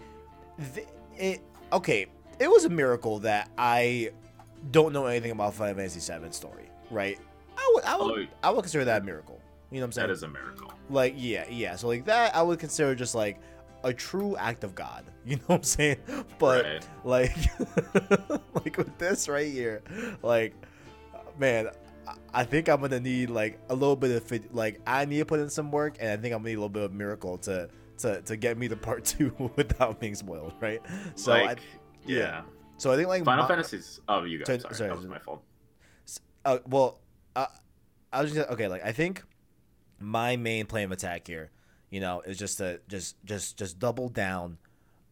th- 0.73 0.87
it. 1.17 1.41
Okay, 1.73 2.05
it 2.39 2.49
was 2.49 2.65
a 2.65 2.69
miracle 2.69 3.19
that 3.19 3.49
I 3.57 4.11
don't 4.71 4.93
know 4.93 5.05
anything 5.05 5.31
about 5.31 5.53
Final 5.53 5.75
Fantasy 5.75 5.99
VII 5.99 6.31
story, 6.31 6.69
right? 6.91 7.19
I 7.57 7.71
would, 7.75 7.83
I 7.83 7.97
would, 7.97 8.27
Oh, 8.31 8.33
I 8.43 8.49
would 8.51 8.61
consider 8.61 8.85
that 8.85 9.01
a 9.01 9.05
miracle. 9.05 9.41
You 9.71 9.79
know 9.79 9.83
what 9.83 9.85
I'm 9.87 9.91
saying? 9.93 10.07
that 10.07 10.13
is 10.13 10.23
a 10.23 10.27
miracle. 10.29 10.71
like 10.89 11.13
yeah 11.17 11.45
yeah 11.49 11.75
so 11.75 11.87
like 11.89 12.05
that 12.05 12.33
i 12.33 12.41
would 12.41 12.57
consider 12.57 12.95
just 12.95 13.13
like 13.13 13.37
a 13.83 13.93
true 13.93 14.37
act 14.37 14.63
of 14.63 14.73
god 14.75 15.03
you 15.25 15.35
know 15.35 15.41
what 15.47 15.55
i'm 15.57 15.63
saying 15.63 15.97
but 16.39 16.63
Right. 16.63 16.87
like 17.03 17.35
like 18.53 18.77
with 18.77 18.97
this 18.97 19.27
right 19.27 19.51
here 19.51 19.81
like 20.23 20.53
man 21.37 21.67
I- 22.33 22.45
think 22.45 22.69
i'm 22.69 22.79
gonna 22.79 23.01
need 23.01 23.29
like 23.29 23.59
a 23.69 23.73
little 23.75 23.97
bit 23.97 24.11
of 24.11 24.55
like 24.55 24.79
i 24.87 25.03
need 25.03 25.17
to 25.17 25.25
put 25.25 25.41
in 25.41 25.49
some 25.49 25.69
work 25.69 25.97
and 25.99 26.09
i 26.11 26.15
think 26.15 26.33
i'm 26.33 26.39
gonna 26.39 26.49
need 26.49 26.55
a 26.55 26.59
little 26.59 26.69
bit 26.69 26.83
of 26.83 26.93
miracle 26.93 27.37
to 27.39 27.67
to 27.97 28.21
to 28.21 28.37
get 28.37 28.57
me 28.57 28.69
to 28.69 28.77
part 28.77 29.03
two 29.03 29.33
without 29.57 29.99
being 29.99 30.15
spoiled 30.15 30.53
right 30.61 30.81
so 31.15 31.31
like, 31.31 31.59
I, 31.59 31.61
yeah. 32.05 32.19
yeah. 32.19 32.41
so 32.77 32.91
i 32.91 32.95
think 32.95 33.09
like 33.09 33.25
Final 33.25 33.43
my- 33.43 33.47
Fantasy's. 33.49 33.99
Oh, 34.07 34.23
you 34.23 34.37
guys. 34.37 34.47
Sorry, 34.47 34.59
Sorry, 34.61 34.75
sorry, 34.75 34.89
that 34.91 34.95
was 34.97 35.05
my 35.07 35.19
fault. 35.19 35.43
uh, 36.45 36.59
well, 36.67 36.99
uh, 37.37 37.47
I 38.11 38.21
was 38.21 38.33
just 38.33 38.49
okay. 38.49 38.67
Like 38.67 38.83
I 38.83 38.91
think 38.91 39.23
my 39.99 40.35
main 40.35 40.65
plan 40.65 40.85
of 40.85 40.91
attack 40.91 41.27
here, 41.27 41.51
you 41.89 41.99
know, 41.99 42.21
is 42.21 42.37
just 42.37 42.57
to 42.57 42.81
just 42.87 43.15
just 43.25 43.57
just 43.57 43.79
double 43.79 44.09
down 44.09 44.57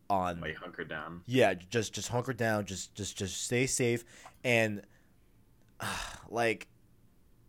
on 0.09 0.41
Like 0.41 0.55
hunker 0.55 0.83
down. 0.83 1.21
yeah, 1.27 1.53
just 1.53 1.93
just 1.93 2.09
hunker 2.09 2.33
down, 2.33 2.65
just 2.65 2.95
just 2.95 3.17
just 3.17 3.43
stay 3.43 3.67
safe, 3.67 4.03
and 4.43 4.81
like 6.29 6.67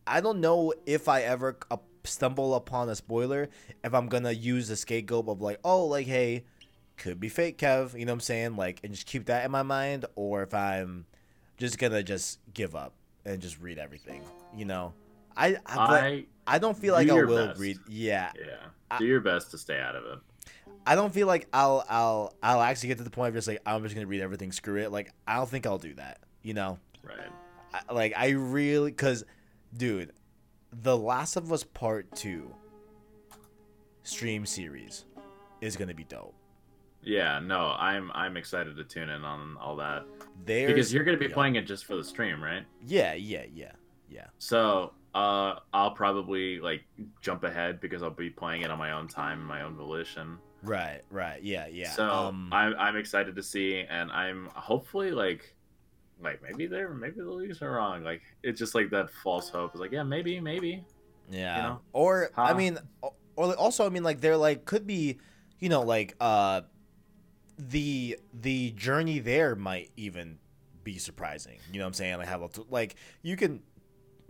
I 0.07 0.21
don't 0.21 0.41
know 0.41 0.75
if 0.85 1.09
I 1.09 1.23
ever 1.23 1.57
uh, 1.71 1.79
stumble 2.05 2.55
upon 2.55 2.89
a 2.89 2.95
spoiler 2.95 3.49
if 3.83 3.93
I'm 3.95 4.09
gonna 4.09 4.31
use 4.33 4.69
the 4.69 4.77
scapegoat 4.77 5.27
of 5.29 5.41
like 5.41 5.59
oh 5.65 5.87
like 5.87 6.07
hey 6.07 6.45
could 6.97 7.19
be 7.19 7.29
fake 7.29 7.59
Kev, 7.59 7.99
you 7.99 8.05
know 8.05 8.13
what 8.13 8.17
I'm 8.17 8.21
saying 8.21 8.57
like 8.57 8.81
and 8.85 8.93
just 8.93 9.07
keep 9.07 9.27
that 9.27 9.45
in 9.45 9.51
my 9.51 9.63
mind, 9.63 10.05
or 10.15 10.43
if 10.43 10.55
I'm 10.55 11.07
just 11.57 11.79
gonna 11.79 12.03
just 12.03 12.39
give 12.53 12.77
up 12.77 12.93
and 13.27 13.43
just 13.43 13.61
read 13.61 13.79
everything, 13.79 14.23
you 14.55 14.65
know. 14.65 14.95
I 15.37 15.57
I, 15.67 15.75
but 15.77 16.03
I 16.03 16.25
I 16.47 16.59
don't 16.59 16.77
feel 16.79 16.95
like 16.95 17.11
I 17.11 17.13
will 17.25 17.49
best. 17.49 17.61
read. 17.61 17.77
Yeah, 17.89 18.31
yeah. 18.39 18.57
I- 18.91 18.99
Do 18.99 19.05
your 19.05 19.21
best 19.21 19.51
to 19.51 19.59
stay 19.59 19.79
out 19.79 19.95
of 19.97 20.05
it. 20.05 20.19
I 20.87 20.95
don't 20.95 21.13
feel 21.13 21.27
like 21.27 21.47
I'll 21.53 21.85
I'll 21.91 22.33
I'll 22.43 22.63
actually 22.63 22.89
get 22.89 22.99
to 22.99 23.05
the 23.05 23.11
point 23.11 23.29
of 23.31 23.35
just 23.35 23.49
like 23.49 23.61
I'm 23.67 23.83
just 23.83 23.95
gonna 23.95 24.07
read 24.07 24.21
everything. 24.23 24.53
Screw 24.53 24.77
it. 24.81 24.91
Like 24.93 25.13
I 25.27 25.37
don't 25.37 25.49
think 25.49 25.67
I'll 25.67 25.79
do 25.79 25.93
that. 25.95 26.21
You 26.43 26.55
know, 26.55 26.79
Right. 27.03 27.29
I, 27.75 27.93
like 27.93 28.15
I 28.17 28.29
really 28.31 28.93
because, 28.93 29.25
dude, 29.77 30.13
The 30.73 30.97
Last 30.97 31.37
of 31.37 31.53
Us 31.53 31.65
Part 31.65 32.15
Two 32.15 32.55
stream 34.05 34.47
series 34.47 35.05
is 35.61 35.77
gonna 35.77 35.95
be 35.95 36.05
dope. 36.05 36.35
Yeah. 37.07 37.39
No, 37.39 37.75
I'm 37.79 38.11
I'm 38.15 38.37
excited 38.37 38.77
to 38.77 38.85
tune 38.85 39.09
in 39.09 39.25
on 39.25 39.57
all 39.59 39.77
that 39.77 40.05
There's 40.45 40.67
because 40.67 40.93
you're 40.93 41.05
gonna 41.05 41.17
be 41.17 41.27
yeah. 41.27 41.35
playing 41.35 41.55
it 41.55 41.67
just 41.67 41.87
for 41.87 41.97
the 41.97 42.05
stream, 42.05 42.43
right? 42.43 42.65
Yeah, 42.85 43.15
yeah, 43.15 43.45
yeah, 43.55 43.73
yeah. 44.11 44.27
So 44.39 44.93
uh, 45.15 45.61
I'll 45.73 45.93
probably 45.93 46.61
like 46.61 46.83
jump 47.23 47.45
ahead 47.45 47.81
because 47.81 48.03
I'll 48.03 48.11
be 48.11 48.29
playing 48.29 48.63
it 48.63 48.71
on 48.71 48.79
my 48.79 48.93
own 48.93 49.09
time, 49.09 49.43
my 49.43 49.63
own 49.63 49.75
volition. 49.75 50.37
Right, 50.63 51.01
right, 51.11 51.43
yeah, 51.43 51.69
yeah. 51.69 51.91
So 51.91 52.09
um, 52.09 52.51
I'm 52.53 52.75
I'm 52.79 52.97
excited 52.97 53.35
to 53.37 53.43
see, 53.43 53.85
and 53.89 54.11
I'm 54.11 54.51
hopefully 54.55 55.13
like, 55.13 55.55
like 56.21 56.43
maybe 56.43 56.67
they're 56.67 56.93
maybe 56.93 57.21
the 57.21 57.31
leagues 57.31 57.63
are 57.63 57.71
wrong. 57.71 58.03
Like 58.03 58.23
it's 58.43 58.59
just 58.59 58.75
like 58.75 58.91
that 58.91 59.11
false 59.23 59.49
hope. 59.49 59.75
is 59.75 59.81
like 59.81 59.93
yeah, 59.93 60.03
maybe, 60.03 60.41
maybe. 60.41 60.85
Yeah. 61.31 61.57
you 61.57 61.63
know? 61.63 61.81
Or 61.93 62.31
I 62.37 62.53
mean, 62.53 62.79
or 63.37 63.55
also 63.55 63.87
I 63.87 63.89
mean, 63.89 64.03
like 64.03 64.21
they're 64.21 64.37
like 64.37 64.65
could 64.65 64.87
be, 64.87 65.19
you 65.61 65.69
know, 65.69 65.83
like 65.83 66.15
uh, 66.21 66.63
the 67.59 68.19
the 68.33 68.71
journey 68.73 69.19
there 69.19 69.55
might 69.57 69.91
even 69.97 70.39
be 70.85 70.99
surprising. 70.99 71.59
You 71.73 71.79
know 71.79 71.85
what 71.85 71.89
I'm 71.89 71.95
saying? 71.95 72.19
Like 72.19 72.29
have 72.29 72.43
a, 72.43 72.49
like 72.71 72.97
you 73.23 73.37
can, 73.37 73.63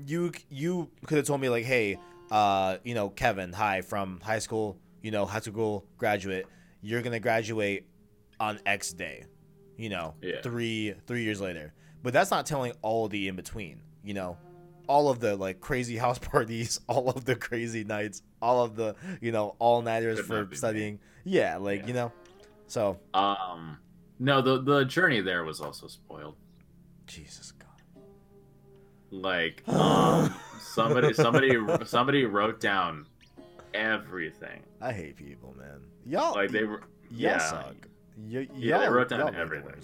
you 0.04 0.32
you 0.48 0.90
could 1.06 1.18
have 1.18 1.26
told 1.26 1.40
me 1.40 1.48
like, 1.48 1.64
hey, 1.64 1.98
uh, 2.30 2.78
you 2.84 2.94
know, 2.94 3.08
Kevin, 3.10 3.52
hi 3.52 3.80
from 3.82 4.20
high 4.20 4.38
school, 4.38 4.78
you 5.02 5.10
know, 5.10 5.26
high 5.26 5.40
school 5.40 5.84
graduate, 5.98 6.46
you're 6.82 7.02
gonna 7.02 7.20
graduate 7.20 7.86
on 8.38 8.58
X 8.66 8.92
day, 8.92 9.24
you 9.76 9.88
know, 9.88 10.14
Yeah. 10.22 10.40
three 10.42 10.94
three 11.06 11.22
years 11.24 11.40
later. 11.40 11.72
But 12.02 12.12
that's 12.12 12.30
not 12.30 12.46
telling 12.46 12.72
all 12.82 13.08
the 13.08 13.28
in 13.28 13.36
between, 13.36 13.80
you 14.04 14.14
know 14.14 14.38
all 14.88 15.08
of 15.08 15.18
the 15.18 15.34
like 15.34 15.60
crazy 15.60 15.96
house 16.04 16.16
parties, 16.18 16.78
all 16.88 17.08
of 17.10 17.24
the 17.24 17.34
crazy 17.34 17.82
nights, 17.82 18.22
all 18.40 18.62
of 18.62 18.76
the 18.76 18.94
you 19.20 19.32
know 19.32 19.56
all 19.58 19.82
nighters 19.82 20.20
for 20.20 20.44
be 20.44 20.50
me. 20.52 20.56
studying. 20.56 20.98
Yeah, 21.24 21.56
like 21.56 21.80
Yeah. 21.82 21.86
you 21.88 21.92
know. 21.94 22.12
So 22.66 22.98
Um, 23.14 23.78
no, 24.18 24.40
the 24.40 24.60
the 24.62 24.84
journey 24.84 25.20
there 25.20 25.44
was 25.44 25.60
also 25.60 25.86
spoiled. 25.86 26.36
Jesus 27.06 27.52
God. 27.52 28.02
Like 29.10 29.62
um, 29.68 30.34
somebody 30.60 31.12
somebody 31.14 31.56
somebody 31.84 32.24
wrote 32.24 32.60
down 32.60 33.06
everything. 33.74 34.62
I 34.80 34.92
hate 34.92 35.16
people, 35.16 35.54
man. 35.58 35.80
Y'all 36.04 36.34
Like 36.34 36.50
they 36.50 36.64
were 36.64 36.82
yeah. 37.10 37.38
suck. 37.38 37.76
Y- 38.18 38.48
Yeah, 38.54 38.78
they 38.78 38.88
wrote 38.88 39.08
down 39.10 39.18
y'all 39.20 39.26
make 39.26 39.34
the 39.36 39.40
everything. 39.40 39.82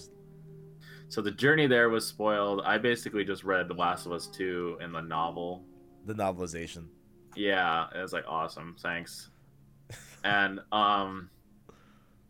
So 1.09 1.21
the 1.21 1.31
journey 1.31 1.67
there 1.67 1.91
was 1.91 2.07
spoiled. 2.07 2.63
I 2.65 2.79
basically 2.79 3.25
just 3.25 3.45
read 3.45 3.69
The 3.69 3.75
Last 3.75 4.07
of 4.07 4.13
Us 4.13 4.27
2 4.29 4.79
in 4.81 4.93
the 4.93 5.03
novel. 5.03 5.63
The 6.07 6.15
novelization. 6.15 6.87
Yeah, 7.37 7.87
it 7.95 8.01
was 8.01 8.13
like 8.15 8.25
awesome. 8.27 8.77
Thanks. 8.81 9.31
And 10.25 10.61
um 10.73 11.29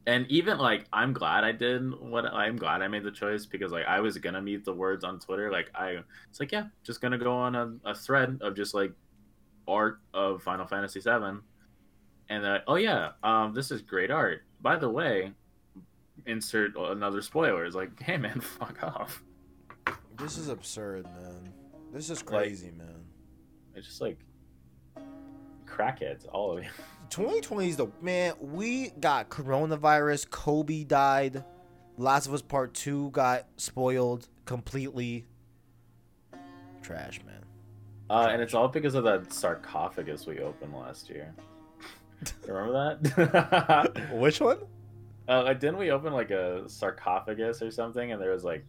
and 0.06 0.26
even 0.28 0.58
like 0.58 0.86
I'm 0.92 1.12
glad 1.12 1.44
I 1.44 1.52
did 1.52 1.98
what 2.00 2.26
I'm 2.26 2.56
glad 2.56 2.82
I 2.82 2.88
made 2.88 3.04
the 3.04 3.10
choice 3.10 3.46
because 3.46 3.70
like 3.72 3.86
I 3.86 4.00
was 4.00 4.18
gonna 4.18 4.42
meet 4.42 4.64
the 4.64 4.72
words 4.72 5.04
on 5.04 5.18
Twitter. 5.20 5.50
Like 5.50 5.70
I 5.74 5.98
it's 6.30 6.40
like 6.40 6.52
yeah, 6.52 6.64
just 6.82 7.00
gonna 7.00 7.18
go 7.18 7.32
on 7.32 7.54
a, 7.54 7.74
a 7.84 7.94
thread 7.94 8.38
of 8.40 8.56
just 8.56 8.74
like 8.74 8.92
art 9.68 10.00
of 10.12 10.42
Final 10.42 10.66
Fantasy 10.66 11.00
VII. 11.00 11.38
And 12.28 12.44
uh, 12.44 12.58
oh 12.66 12.76
yeah, 12.76 13.12
um 13.22 13.52
this 13.54 13.70
is 13.70 13.82
great 13.82 14.10
art. 14.10 14.42
By 14.60 14.76
the 14.76 14.88
way, 14.90 15.32
insert 16.26 16.76
another 16.76 17.22
spoiler. 17.22 17.64
It's 17.64 17.76
like, 17.76 18.00
hey 18.02 18.16
man, 18.16 18.40
fuck 18.58 18.82
off. 18.82 19.22
This 20.18 20.36
is 20.38 20.48
absurd, 20.48 21.04
man. 21.04 21.52
This 21.92 22.10
is 22.10 22.18
Like- 22.26 22.44
crazy, 22.44 22.70
man. 22.76 23.04
It's 23.74 23.86
just 23.86 24.00
like 24.00 24.18
crackheads, 25.66 26.26
all 26.30 26.56
of 26.58 26.64
you. 26.64 26.70
2020 27.12 27.68
is 27.68 27.76
the 27.76 27.88
man. 28.00 28.32
We 28.40 28.88
got 28.98 29.28
coronavirus. 29.28 30.30
Kobe 30.30 30.82
died. 30.82 31.44
Last 31.98 32.26
of 32.26 32.32
Us 32.32 32.40
Part 32.40 32.72
Two 32.72 33.10
got 33.10 33.46
spoiled 33.58 34.28
completely. 34.46 35.26
Trash, 36.80 37.20
man. 37.26 37.44
Uh, 38.08 38.28
and 38.30 38.40
it's 38.40 38.54
all 38.54 38.66
because 38.66 38.94
of 38.94 39.04
that 39.04 39.30
sarcophagus 39.30 40.26
we 40.26 40.40
opened 40.40 40.72
last 40.74 41.10
year. 41.10 41.34
Remember 42.48 42.98
that? 43.02 44.10
Which 44.14 44.40
one? 44.40 44.60
uh, 45.28 45.52
didn't 45.52 45.76
we 45.76 45.90
open 45.90 46.14
like 46.14 46.30
a 46.30 46.66
sarcophagus 46.66 47.60
or 47.60 47.70
something? 47.70 48.12
And 48.12 48.22
there 48.22 48.30
was 48.30 48.42
like, 48.42 48.64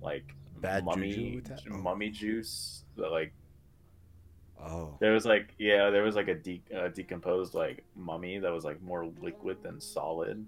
like 0.00 0.34
Bad 0.56 0.86
mummy, 0.86 1.42
juju 1.44 1.70
mummy 1.70 2.08
juice. 2.08 2.84
That 2.96 3.10
like 3.10 3.34
Oh, 4.62 4.96
there 5.00 5.12
was 5.12 5.24
like 5.26 5.54
yeah, 5.58 5.90
there 5.90 6.02
was 6.02 6.14
like 6.16 6.28
a 6.28 6.34
de- 6.34 6.62
uh, 6.74 6.88
decomposed 6.88 7.54
like 7.54 7.84
mummy 7.96 8.38
that 8.38 8.52
was 8.52 8.64
like 8.64 8.80
more 8.82 9.10
liquid 9.20 9.62
than 9.62 9.80
solid. 9.80 10.44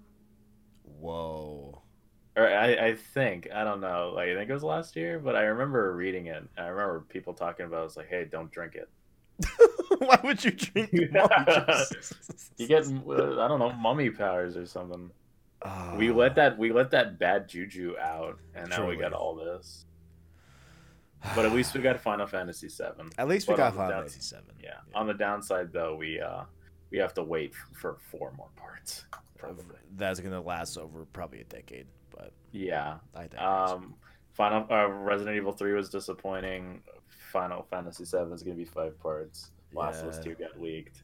whoa. 0.99 1.81
Or 2.35 2.47
I, 2.47 2.73
I 2.89 2.95
think 2.95 3.47
I 3.53 3.63
don't 3.63 3.81
know. 3.81 4.13
Like 4.15 4.29
I 4.29 4.35
think 4.35 4.49
it 4.49 4.53
was 4.53 4.63
last 4.63 4.95
year, 4.95 5.17
but 5.19 5.35
I 5.35 5.41
remember 5.43 5.95
reading 5.95 6.27
it. 6.27 6.43
I 6.57 6.67
remember 6.67 7.03
people 7.09 7.33
talking 7.33 7.65
about. 7.65 7.85
It's 7.85 7.97
like, 7.97 8.09
hey, 8.09 8.25
don't 8.29 8.51
drink 8.51 8.75
it. 8.75 8.89
Why 9.99 10.19
would 10.23 10.43
you 10.43 10.51
drink? 10.51 10.91
You 12.57 12.67
get 12.67 12.85
uh, 12.87 13.41
I 13.41 13.47
don't 13.47 13.59
know 13.59 13.71
mummy 13.73 14.09
powers 14.09 14.55
or 14.57 14.65
something. 14.65 15.11
Ah. 15.63 15.95
we 15.97 16.11
let 16.11 16.35
that 16.35 16.57
we 16.57 16.71
let 16.71 16.91
that 16.91 17.17
bad 17.17 17.47
juju 17.49 17.95
out, 17.99 18.37
and 18.55 18.69
now 18.69 18.87
we 18.87 18.95
got 18.95 19.13
all 19.13 19.35
this. 19.35 19.85
But 21.35 21.45
at 21.45 21.51
least 21.51 21.73
we 21.73 21.81
got 21.81 21.99
Final 21.99 22.27
Fantasy 22.27 22.67
VII. 22.67 23.05
At 23.17 23.27
least 23.27 23.47
we 23.47 23.53
but 23.53 23.57
got 23.57 23.75
Final 23.75 23.89
down- 23.91 23.99
Fantasy 24.01 24.21
Seven. 24.21 24.53
Yeah. 24.63 24.75
On 24.93 25.07
the 25.07 25.13
downside, 25.13 25.73
though, 25.73 25.95
we 25.95 26.19
uh 26.21 26.43
we 26.91 26.97
have 26.99 27.13
to 27.15 27.23
wait 27.23 27.53
for 27.73 27.97
four 28.11 28.31
more 28.37 28.49
parts. 28.55 29.05
Probably. 29.37 29.75
That's 29.97 30.19
gonna 30.19 30.41
last 30.41 30.77
over 30.77 31.05
probably 31.13 31.41
a 31.41 31.45
decade, 31.45 31.87
but 32.15 32.31
Yeah. 32.51 32.97
I 33.15 33.21
think. 33.27 33.41
Um, 33.41 33.95
Final 34.33 34.67
uh, 34.71 34.87
Resident 34.87 35.35
Evil 35.35 35.51
Three 35.51 35.73
was 35.73 35.89
disappointing. 35.89 36.81
Final 37.31 37.63
Fantasy 37.63 38.05
Seven 38.05 38.31
is 38.31 38.43
gonna 38.43 38.55
be 38.55 38.65
five 38.65 38.97
parts. 38.99 39.51
Last 39.73 40.01
of 40.03 40.09
Us 40.09 40.19
Two 40.19 40.35
got 40.35 40.61
leaked. 40.61 41.03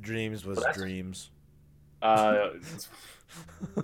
dreams 0.00 0.44
was 0.44 0.62
dreams. 0.74 1.30
Uh, 2.02 2.48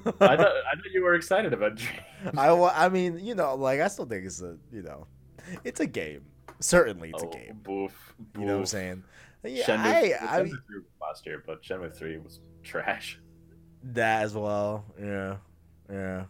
I 0.05 0.11
thought 0.11 0.20
I 0.20 0.36
thought 0.36 0.92
you 0.92 1.03
were 1.03 1.14
excited 1.14 1.53
about 1.53 1.76
Dreams. 1.76 1.99
I, 2.36 2.49
I 2.51 2.88
mean, 2.88 3.18
you 3.24 3.34
know, 3.34 3.55
like 3.55 3.80
I 3.80 3.88
still 3.88 4.05
think 4.07 4.26
it's 4.26 4.42
a, 4.42 4.57
you 4.72 4.82
know, 4.82 5.07
it's 5.64 5.80
a 5.80 5.86
game. 5.86 6.24
Certainly, 6.61 7.11
it's 7.11 7.22
oh, 7.22 7.28
a 7.28 7.32
game. 7.32 7.61
Boof, 7.62 8.14
You 8.36 8.44
know 8.44 8.55
what 8.55 8.61
I'm 8.61 8.66
saying? 8.66 9.05
Yeah, 9.44 9.64
Shenmue, 9.64 10.22
I, 10.22 10.38
I 10.38 10.40
Shenmue 10.40 10.66
3 10.66 10.78
was 10.78 10.84
last 11.01 11.26
year, 11.26 11.42
but 11.46 11.62
Shenmue 11.62 11.94
Three 11.94 12.18
was 12.18 12.40
trash. 12.62 13.18
that 13.82 14.22
as 14.22 14.34
well. 14.34 14.84
Yeah, 15.01 15.36
yeah. 15.90 16.24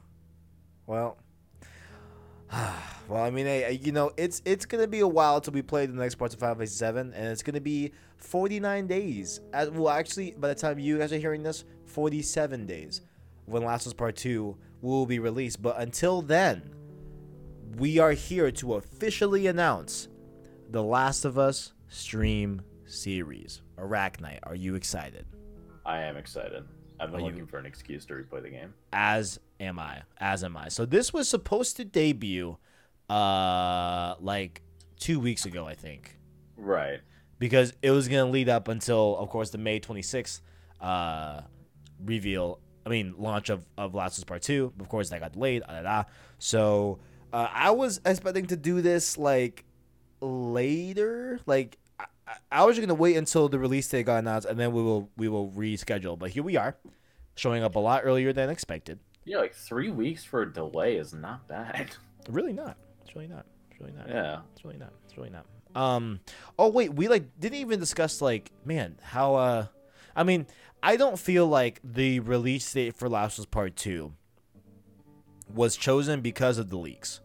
Well, 0.87 1.17
well, 3.09 3.23
I 3.23 3.31
mean, 3.31 3.47
hey, 3.47 3.81
you 3.83 3.93
know, 3.93 4.13
it's 4.17 4.43
it's 4.45 4.67
gonna 4.67 4.87
be 4.87 5.01
a 5.01 5.09
while 5.09 5.41
till 5.41 5.53
we 5.53 5.63
play 5.63 5.87
the 5.87 5.95
next 5.95 6.17
parts 6.17 6.35
of 6.35 6.41
Final 6.41 6.57
Fantasy 6.57 6.77
Seven, 6.77 7.13
and 7.15 7.29
it's 7.29 7.43
gonna 7.43 7.61
be 7.61 7.93
49 8.19 8.87
days. 8.87 9.41
As, 9.53 9.71
well, 9.71 9.93
actually, 9.93 10.33
by 10.33 10.49
the 10.49 10.55
time 10.55 10.79
you 10.79 10.99
guys 10.99 11.13
are 11.13 11.19
hearing 11.19 11.43
this, 11.43 11.65
47 11.87 12.67
days 12.67 13.01
when 13.47 13.65
Last 13.65 13.87
of 13.87 13.91
Us 13.91 13.95
Part 13.95 14.17
Two 14.17 14.57
will 14.83 15.07
be 15.07 15.19
released. 15.19 15.63
But 15.63 15.81
until 15.81 16.23
then, 16.23 16.71
we 17.79 17.99
are 17.99 18.13
here 18.13 18.51
to 18.51 18.75
officially 18.75 19.47
announce 19.47 20.09
the 20.71 20.83
Last 20.83 21.25
of 21.25 21.39
Us 21.39 21.73
stream 21.89 22.63
series. 22.87 23.63
Arachnite, 23.79 24.41
are 24.43 24.55
you 24.55 24.75
excited? 24.75 25.27
I 25.87 26.01
am 26.01 26.17
excited. 26.17 26.65
I've 27.01 27.11
been 27.13 27.21
Are 27.21 27.25
you- 27.25 27.31
looking 27.31 27.47
for 27.47 27.59
an 27.59 27.67
excuse 27.67 28.05
to 28.07 28.15
replay 28.15 28.43
the 28.43 28.51
game. 28.51 28.75
as 28.93 29.39
am 29.61 29.79
I. 29.79 30.03
As 30.19 30.43
am 30.45 30.57
I. 30.57 30.69
So 30.69 30.85
this 30.85 31.13
was 31.13 31.29
supposed 31.29 31.77
to 31.77 31.85
debut 31.85 32.57
uh 33.09 34.15
like 34.21 34.61
2 34.99 35.19
weeks 35.21 35.47
ago, 35.47 35.67
I 35.67 35.75
think. 35.75 36.19
Right. 36.57 37.01
Because 37.39 37.73
it 37.81 37.91
was 37.93 38.07
going 38.09 38.27
to 38.27 38.31
lead 38.31 38.49
up 38.51 38.69
until 38.69 39.17
of 39.17 39.31
course 39.31 39.51
the 39.51 39.59
May 39.59 39.81
26th 39.81 40.41
uh 40.81 41.43
reveal, 42.05 42.61
I 42.85 42.91
mean 42.91 43.15
launch 43.17 43.49
of 43.49 43.67
of 43.79 43.95
Last 43.95 44.19
of 44.19 44.23
Us 44.23 44.25
Part 44.25 44.43
2. 44.43 44.75
Of 44.81 44.89
course 44.89 45.09
that 45.11 45.21
got 45.21 45.33
delayed. 45.33 45.63
Da, 45.63 45.81
da, 45.81 45.83
da. 45.83 46.05
So 46.39 46.99
uh, 47.33 47.49
I 47.53 47.71
was 47.71 48.01
expecting 48.05 48.47
to 48.47 48.57
do 48.57 48.81
this 48.83 49.19
like 49.19 49.65
later, 50.21 51.41
like 51.47 51.79
I, 51.99 52.05
I- 52.51 52.65
was 52.65 52.77
just 52.77 52.87
gonna 52.87 52.99
wait 52.99 53.17
until 53.17 53.49
the 53.49 53.59
release 53.59 53.89
date 53.89 54.07
got 54.07 54.19
announced, 54.19 54.47
and 54.47 54.59
then 54.59 54.73
we 54.73 54.83
will 54.83 55.11
we 55.17 55.29
will 55.29 55.51
reschedule. 55.51 56.19
But 56.19 56.31
here 56.31 56.43
we 56.43 56.57
are, 56.57 56.77
showing 57.37 57.63
up 57.63 57.77
a 57.77 57.79
lot 57.81 58.03
earlier 58.05 58.33
than 58.33 58.51
expected. 58.51 58.99
Yeah, 59.25 59.39
like 59.39 59.55
three 59.55 59.91
weeks 59.91 60.25
for 60.25 60.43
a 60.43 60.53
delay 60.53 60.97
is 60.97 61.13
not 61.15 61.47
bad. 61.49 61.91
Really 62.29 62.53
not. 62.53 62.77
It's 63.01 63.15
really 63.17 63.27
not. 63.29 63.47
It's 63.71 63.81
really 63.81 63.93
not. 63.95 64.07
Yeah. 64.07 64.41
It's 64.53 64.63
really 64.63 64.77
not. 64.77 64.93
It's 65.07 65.17
really 65.17 65.31
not. 65.31 65.47
Um. 65.75 66.21
Oh 66.59 66.69
wait, 66.69 66.93
we 66.93 67.09
like 67.09 67.25
didn't 67.41 67.57
even 67.61 67.81
discuss 67.81 68.21
like 68.21 68.51
man 68.67 68.99
how 69.03 69.35
uh, 69.37 69.67
I 70.15 70.25
mean 70.25 70.47
I 70.83 70.97
don't 70.99 71.19
feel 71.19 71.47
like 71.47 71.81
the 71.83 72.21
release 72.21 72.71
date 72.71 72.97
for 72.97 73.09
Last 73.09 73.39
of 73.39 73.43
Us 73.45 73.47
Part 73.47 73.77
Two 73.77 74.13
was 75.55 75.77
chosen 75.77 76.21
because 76.21 76.59
of 76.59 76.71
the 76.71 76.77
leaks, 76.79 77.21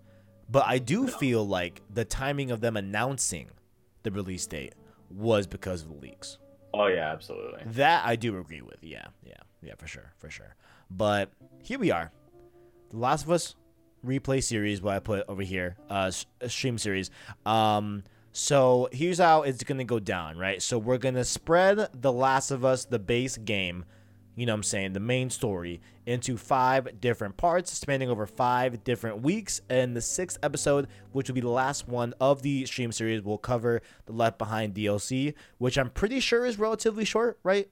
but 0.49 0.63
I 0.65 0.77
do 0.77 1.07
feel 1.07 1.45
like 1.47 1.81
the 1.89 2.05
timing 2.05 2.51
of 2.51 2.61
them 2.61 2.77
announcing 2.77 3.49
the 4.03 4.11
release 4.11 4.45
date 4.47 4.73
was 5.09 5.47
because 5.47 5.83
of 5.83 5.89
the 5.89 5.95
leaks. 5.95 6.37
Oh 6.73 6.87
yeah, 6.87 7.11
absolutely. 7.11 7.61
That 7.65 8.05
I 8.05 8.15
do 8.15 8.37
agree 8.39 8.61
with. 8.61 8.77
Yeah, 8.81 9.05
yeah, 9.25 9.33
yeah, 9.61 9.73
for 9.77 9.87
sure, 9.87 10.11
for 10.17 10.29
sure. 10.29 10.55
But 10.89 11.31
here 11.61 11.79
we 11.79 11.91
are, 11.91 12.11
The 12.89 12.97
Last 12.97 13.23
of 13.25 13.31
Us 13.31 13.55
replay 14.05 14.43
series. 14.43 14.81
What 14.81 14.95
I 14.95 14.99
put 14.99 15.25
over 15.27 15.43
here, 15.43 15.77
uh, 15.89 16.11
stream 16.47 16.77
series. 16.77 17.09
Um, 17.45 18.03
So 18.35 18.89
here's 18.91 19.19
how 19.19 19.43
it's 19.43 19.63
gonna 19.63 19.83
go 19.83 19.99
down, 19.99 20.39
right? 20.39 20.59
So 20.59 20.79
we're 20.79 20.97
gonna 20.97 21.23
spread 21.23 21.89
The 21.93 22.11
Last 22.11 22.49
of 22.49 22.65
Us, 22.65 22.83
the 22.85 22.97
base 22.97 23.37
game, 23.37 23.85
you 24.35 24.45
know 24.45 24.53
what 24.53 24.57
I'm 24.57 24.63
saying, 24.63 24.93
the 24.93 24.99
main 24.99 25.29
story, 25.29 25.81
into 26.05 26.37
five 26.37 26.99
different 26.99 27.37
parts, 27.37 27.71
spanning 27.71 28.09
over 28.09 28.25
five 28.25 28.83
different 28.83 29.21
weeks. 29.21 29.61
And 29.69 29.95
the 29.95 30.01
sixth 30.01 30.37
episode, 30.43 30.87
which 31.11 31.27
will 31.29 31.35
be 31.35 31.41
the 31.41 31.49
last 31.49 31.87
one 31.87 32.13
of 32.19 32.41
the 32.41 32.65
stream 32.65 32.91
series, 32.91 33.21
will 33.21 33.37
cover 33.37 33.81
the 34.05 34.13
Left 34.13 34.37
Behind 34.37 34.73
DLC, 34.73 35.33
which 35.57 35.77
I'm 35.77 35.89
pretty 35.89 36.19
sure 36.19 36.45
is 36.45 36.57
relatively 36.57 37.05
short, 37.05 37.39
right? 37.43 37.69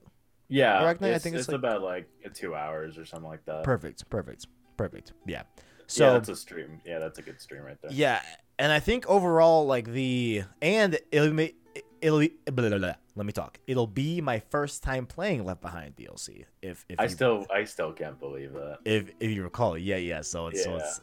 Yeah, 0.48 0.82
Arachne, 0.84 1.04
I 1.14 1.18
think 1.18 1.34
it's 1.34 1.42
it's 1.44 1.48
like- 1.48 1.56
about 1.58 1.82
like 1.82 2.08
two 2.34 2.54
hours 2.54 2.98
or 2.98 3.04
something 3.04 3.28
like 3.28 3.44
that. 3.46 3.64
Perfect, 3.64 4.08
perfect, 4.10 4.46
perfect. 4.76 5.12
Yeah. 5.26 5.42
So 5.86 6.06
yeah, 6.06 6.12
that's 6.12 6.28
a 6.28 6.36
stream. 6.36 6.80
Yeah, 6.84 6.98
that's 6.98 7.18
a 7.18 7.22
good 7.22 7.40
stream 7.40 7.62
right 7.62 7.76
there. 7.82 7.90
Yeah, 7.92 8.20
and 8.58 8.70
I 8.70 8.78
think 8.78 9.06
overall, 9.08 9.66
like 9.66 9.86
the 9.86 10.44
and 10.60 10.98
it'll 11.10 11.32
be 11.32 11.54
it'll 12.00 12.20
be 12.20 12.32
blah, 12.50 12.68
blah, 12.68 12.78
blah. 12.78 12.94
Let 13.14 13.26
me 13.26 13.32
talk. 13.32 13.58
It'll 13.66 13.86
be 13.86 14.20
my 14.20 14.38
first 14.38 14.82
time 14.82 15.06
playing 15.06 15.44
Left 15.44 15.60
Behind 15.60 15.94
DLC. 15.96 16.44
If 16.62 16.84
if 16.88 16.98
I 16.98 17.04
you, 17.04 17.08
still, 17.08 17.46
I 17.54 17.64
still 17.64 17.92
can't 17.92 18.18
believe 18.18 18.52
that. 18.54 18.78
if 18.84 19.10
if 19.20 19.30
you 19.30 19.42
recall, 19.42 19.76
yeah, 19.76 19.96
yeah. 19.96 20.22
So 20.22 20.46
it's 20.48 20.64
so 20.64 20.76
it's 20.76 21.00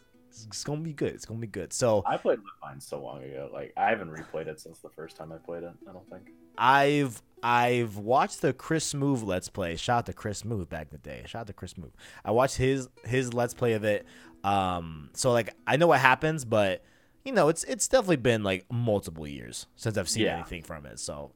it's 0.48 0.64
gonna 0.64 0.82
be 0.82 0.94
good. 0.94 1.14
It's 1.14 1.26
gonna 1.26 1.40
be 1.40 1.48
good. 1.48 1.74
So 1.74 2.04
I 2.06 2.18
played 2.18 2.40
Left 2.40 2.60
Behind 2.62 2.82
so 2.84 3.02
long 3.02 3.24
ago. 3.24 3.50
Like 3.54 3.74
I 3.78 3.90
haven't 3.90 4.10
replayed 4.12 4.48
it 4.48 4.60
since 4.60 4.80
the 4.80 4.90
first 4.90 5.16
time 5.18 5.32
I 5.32 5.38
played 5.38 5.64
it. 5.64 5.72
I 5.88 5.92
don't 5.94 6.10
think. 6.10 6.30
I've 6.58 7.22
I've 7.42 7.98
watched 7.98 8.42
the 8.42 8.52
Chris 8.54 8.94
Move 8.94 9.24
Let's 9.24 9.48
Play. 9.50 9.76
Shout 9.78 10.00
out 10.00 10.06
to 10.08 10.14
Chris 10.14 10.44
Move 10.44 10.68
back 10.70 10.88
in 10.92 10.92
the 10.92 10.98
day. 10.98 11.24
Shout 11.26 11.42
out 11.42 11.48
to 11.48 11.54
Chris 11.54 11.78
Move. 11.78 11.92
I 12.26 12.32
watched 12.32 12.58
his 12.58 12.90
his 13.06 13.34
Let's 13.34 13.54
Play 13.54 13.74
of 13.74 13.84
it. 13.84 14.06
Um, 14.44 15.10
so 15.14 15.32
like 15.32 15.54
I 15.68 15.78
know 15.78 15.88
what 15.88 16.00
happens, 16.00 16.44
but 16.46 16.84
you 17.24 17.32
know 17.34 17.50
it's 17.50 17.64
it's 17.66 17.88
definitely 17.88 18.18
been 18.18 18.44
like 18.44 18.66
multiple 18.72 19.28
years 19.28 19.68
since 19.76 19.98
I've 19.98 20.10
seen 20.10 20.24
Yeah. 20.24 20.36
anything 20.36 20.64
from 20.64 20.86
it. 20.86 21.00
So 21.00 21.32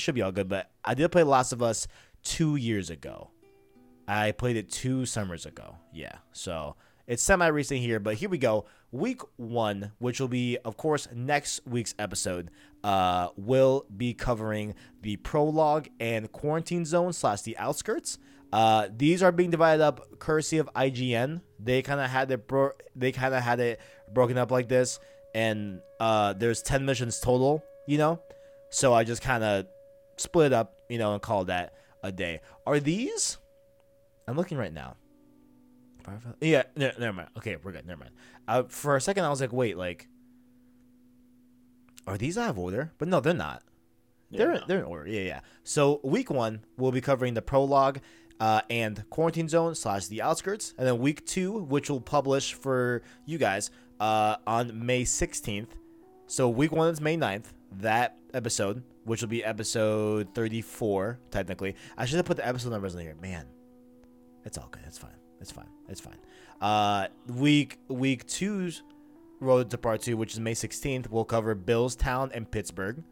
it, 0.00 0.02
should 0.02 0.14
be 0.14 0.22
all 0.22 0.32
good. 0.32 0.48
But 0.48 0.70
I 0.84 0.94
did 0.94 1.10
play 1.12 1.22
Last 1.22 1.52
of 1.52 1.62
Us 1.62 1.86
two 2.22 2.56
years 2.56 2.90
ago. 2.90 3.30
I 4.08 4.32
played 4.32 4.56
it 4.56 4.70
two 4.70 5.06
summers 5.06 5.46
ago. 5.46 5.76
Yeah, 5.92 6.16
so 6.32 6.76
it's 7.06 7.22
semi 7.22 7.46
recent 7.46 7.80
here, 7.80 8.00
but 8.00 8.14
here 8.14 8.28
we 8.28 8.38
go. 8.38 8.66
Week 8.92 9.20
one, 9.36 9.92
which 9.98 10.20
will 10.20 10.28
be, 10.28 10.58
of 10.64 10.76
course, 10.76 11.06
next 11.14 11.60
week's 11.66 11.94
episode, 11.98 12.50
uh, 12.82 13.28
will 13.36 13.86
be 13.96 14.14
covering 14.14 14.74
the 15.02 15.16
prologue 15.16 15.88
and 16.00 16.30
quarantine 16.32 16.84
zone 16.84 17.12
slash 17.12 17.42
the 17.42 17.56
outskirts. 17.58 18.18
Uh, 18.52 18.88
these 18.96 19.22
are 19.22 19.30
being 19.30 19.50
divided 19.50 19.82
up 19.82 20.18
courtesy 20.18 20.58
of 20.58 20.68
IGN. 20.74 21.40
They 21.60 21.82
kind 21.82 22.00
of 22.00 22.10
had 22.10 22.30
it 22.32 22.48
bro- 22.48 22.72
they 22.96 23.12
kind 23.12 23.34
of 23.34 23.42
had 23.42 23.60
it 23.60 23.80
broken 24.12 24.36
up 24.38 24.50
like 24.50 24.68
this, 24.68 24.98
and 25.34 25.80
uh, 26.00 26.32
there's 26.32 26.62
ten 26.62 26.84
missions 26.84 27.20
total. 27.20 27.62
You 27.86 27.98
know, 27.98 28.20
so 28.70 28.92
I 28.92 29.04
just 29.04 29.22
kind 29.22 29.44
of 29.44 29.66
split 30.20 30.46
it 30.48 30.52
up, 30.52 30.74
you 30.88 30.98
know, 30.98 31.12
and 31.14 31.22
call 31.22 31.44
that 31.46 31.74
a 32.02 32.12
day. 32.12 32.40
Are 32.66 32.78
these? 32.80 33.38
I'm 34.28 34.36
looking 34.36 34.58
right 34.58 34.72
now. 34.72 34.96
Yeah, 36.40 36.62
no, 36.76 36.90
never 36.98 37.12
mind. 37.12 37.28
Okay, 37.38 37.56
we're 37.62 37.72
good. 37.72 37.86
Never 37.86 38.00
mind. 38.00 38.12
Uh, 38.48 38.62
for 38.68 38.96
a 38.96 39.00
second, 39.00 39.24
I 39.24 39.28
was 39.30 39.40
like, 39.40 39.52
wait, 39.52 39.76
like, 39.76 40.08
are 42.06 42.16
these 42.18 42.38
out 42.38 42.50
of 42.50 42.58
order? 42.58 42.92
But 42.98 43.08
no, 43.08 43.20
they're 43.20 43.34
not. 43.34 43.62
They're 44.30 44.54
Yeah. 44.54 44.60
they're 44.66 44.78
in 44.78 44.84
order. 44.84 45.08
Yeah, 45.08 45.22
yeah. 45.22 45.40
So 45.64 46.00
week 46.02 46.30
one, 46.30 46.64
we'll 46.76 46.92
be 46.92 47.00
covering 47.00 47.34
the 47.34 47.42
prologue 47.42 48.00
uh, 48.38 48.62
and 48.70 49.04
quarantine 49.10 49.48
zone 49.48 49.74
slash 49.74 50.06
the 50.06 50.22
outskirts, 50.22 50.74
and 50.78 50.86
then 50.86 50.98
week 50.98 51.26
two, 51.26 51.52
which 51.64 51.90
will 51.90 52.00
publish 52.00 52.54
for 52.54 53.02
you 53.26 53.38
guys 53.38 53.70
uh, 54.00 54.36
on 54.46 54.86
May 54.86 55.02
16th. 55.04 55.68
So 56.26 56.48
week 56.48 56.72
one 56.72 56.88
is 56.88 57.00
May 57.00 57.16
9th. 57.16 57.46
That 57.72 58.16
episode, 58.32 58.82
which 59.10 59.22
will 59.22 59.28
be 59.28 59.44
episode 59.44 60.32
34, 60.36 61.18
technically. 61.32 61.74
I 61.98 62.04
should 62.04 62.18
have 62.18 62.26
put 62.26 62.36
the 62.36 62.46
episode 62.46 62.70
numbers 62.70 62.94
in 62.94 63.00
here. 63.00 63.16
Man, 63.20 63.44
it's 64.44 64.56
all 64.56 64.68
good. 64.70 64.84
It's 64.86 64.98
fine. 64.98 65.10
It's 65.40 65.50
fine. 65.50 65.66
It's 65.88 66.00
fine. 66.00 66.18
Uh, 66.60 67.08
week 67.26 67.80
week 67.88 68.24
two's 68.28 68.84
road 69.40 69.68
to 69.70 69.78
part 69.78 70.02
two, 70.02 70.16
which 70.16 70.34
is 70.34 70.38
May 70.38 70.54
16th, 70.54 71.10
will 71.10 71.24
cover 71.24 71.56
Bill's 71.56 71.96
Town 71.96 72.30
and 72.32 72.48
Pittsburgh. 72.48 73.02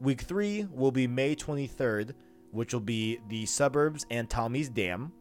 Week 0.00 0.22
three 0.22 0.66
will 0.72 0.90
be 0.90 1.06
May 1.06 1.36
23rd, 1.36 2.14
which 2.50 2.72
will 2.72 2.80
be 2.80 3.20
the 3.28 3.46
suburbs 3.46 4.06
and 4.10 4.28
Tommy's 4.28 4.68
Dam. 4.68 5.12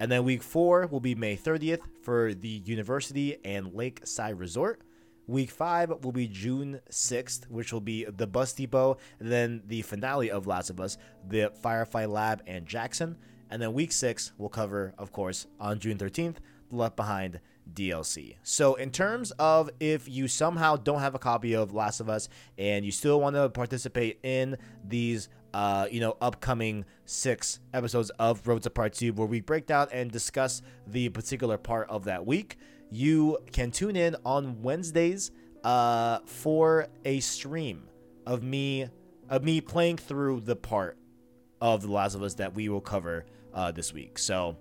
And 0.00 0.10
then 0.10 0.24
week 0.24 0.42
four 0.42 0.86
will 0.86 1.00
be 1.00 1.14
May 1.14 1.36
30th 1.36 1.82
for 2.00 2.32
the 2.32 2.62
University 2.64 3.36
and 3.44 3.74
Lakeside 3.74 4.38
Resort. 4.38 4.80
Week 5.28 5.50
five 5.50 5.92
will 6.04 6.12
be 6.12 6.28
June 6.28 6.80
6th, 6.88 7.48
which 7.48 7.72
will 7.72 7.80
be 7.80 8.04
the 8.04 8.28
Bus 8.28 8.52
Depot. 8.52 8.96
Then 9.18 9.62
the 9.66 9.82
finale 9.82 10.30
of 10.30 10.46
Last 10.46 10.70
of 10.70 10.80
Us, 10.80 10.98
the 11.26 11.52
Firefly 11.62 12.06
Lab 12.06 12.42
and 12.46 12.64
Jackson. 12.64 13.16
And 13.50 13.60
then 13.60 13.72
week 13.72 13.90
six 13.90 14.32
will 14.38 14.48
cover, 14.48 14.94
of 14.98 15.12
course, 15.12 15.46
on 15.58 15.80
June 15.80 15.98
13th, 15.98 16.36
the 16.70 16.76
Left 16.76 16.94
Behind 16.94 17.40
DLC. 17.72 18.36
So, 18.42 18.74
in 18.74 18.90
terms 18.90 19.32
of 19.32 19.70
if 19.80 20.08
you 20.08 20.28
somehow 20.28 20.76
don't 20.76 21.00
have 21.00 21.14
a 21.14 21.18
copy 21.18 21.54
of 21.54 21.74
Last 21.74 22.00
of 22.00 22.08
Us 22.08 22.28
and 22.56 22.84
you 22.84 22.92
still 22.92 23.20
want 23.20 23.34
to 23.34 23.48
participate 23.48 24.20
in 24.22 24.56
these, 24.84 25.28
uh, 25.52 25.88
you 25.90 26.00
know, 26.00 26.16
upcoming 26.20 26.84
six 27.04 27.60
episodes 27.74 28.10
of 28.18 28.46
Road 28.46 28.62
to 28.62 28.70
Part 28.70 28.94
Two, 28.94 29.12
where 29.12 29.26
we 29.26 29.40
break 29.40 29.66
down 29.66 29.88
and 29.92 30.10
discuss 30.10 30.62
the 30.86 31.08
particular 31.08 31.58
part 31.58 31.88
of 31.90 32.04
that 32.04 32.24
week, 32.26 32.58
you 32.90 33.38
can 33.52 33.70
tune 33.70 33.96
in 33.96 34.16
on 34.24 34.62
Wednesdays 34.62 35.30
uh, 35.64 36.20
for 36.24 36.88
a 37.04 37.20
stream 37.20 37.88
of 38.26 38.42
me 38.42 38.88
of 39.28 39.42
me 39.42 39.60
playing 39.60 39.96
through 39.96 40.40
the 40.40 40.54
part 40.54 40.96
of 41.60 41.82
The 41.82 41.90
Last 41.90 42.14
of 42.14 42.22
Us 42.22 42.34
that 42.34 42.54
we 42.54 42.68
will 42.68 42.80
cover 42.80 43.26
uh, 43.54 43.72
this 43.72 43.92
week. 43.92 44.18
So, 44.18 44.56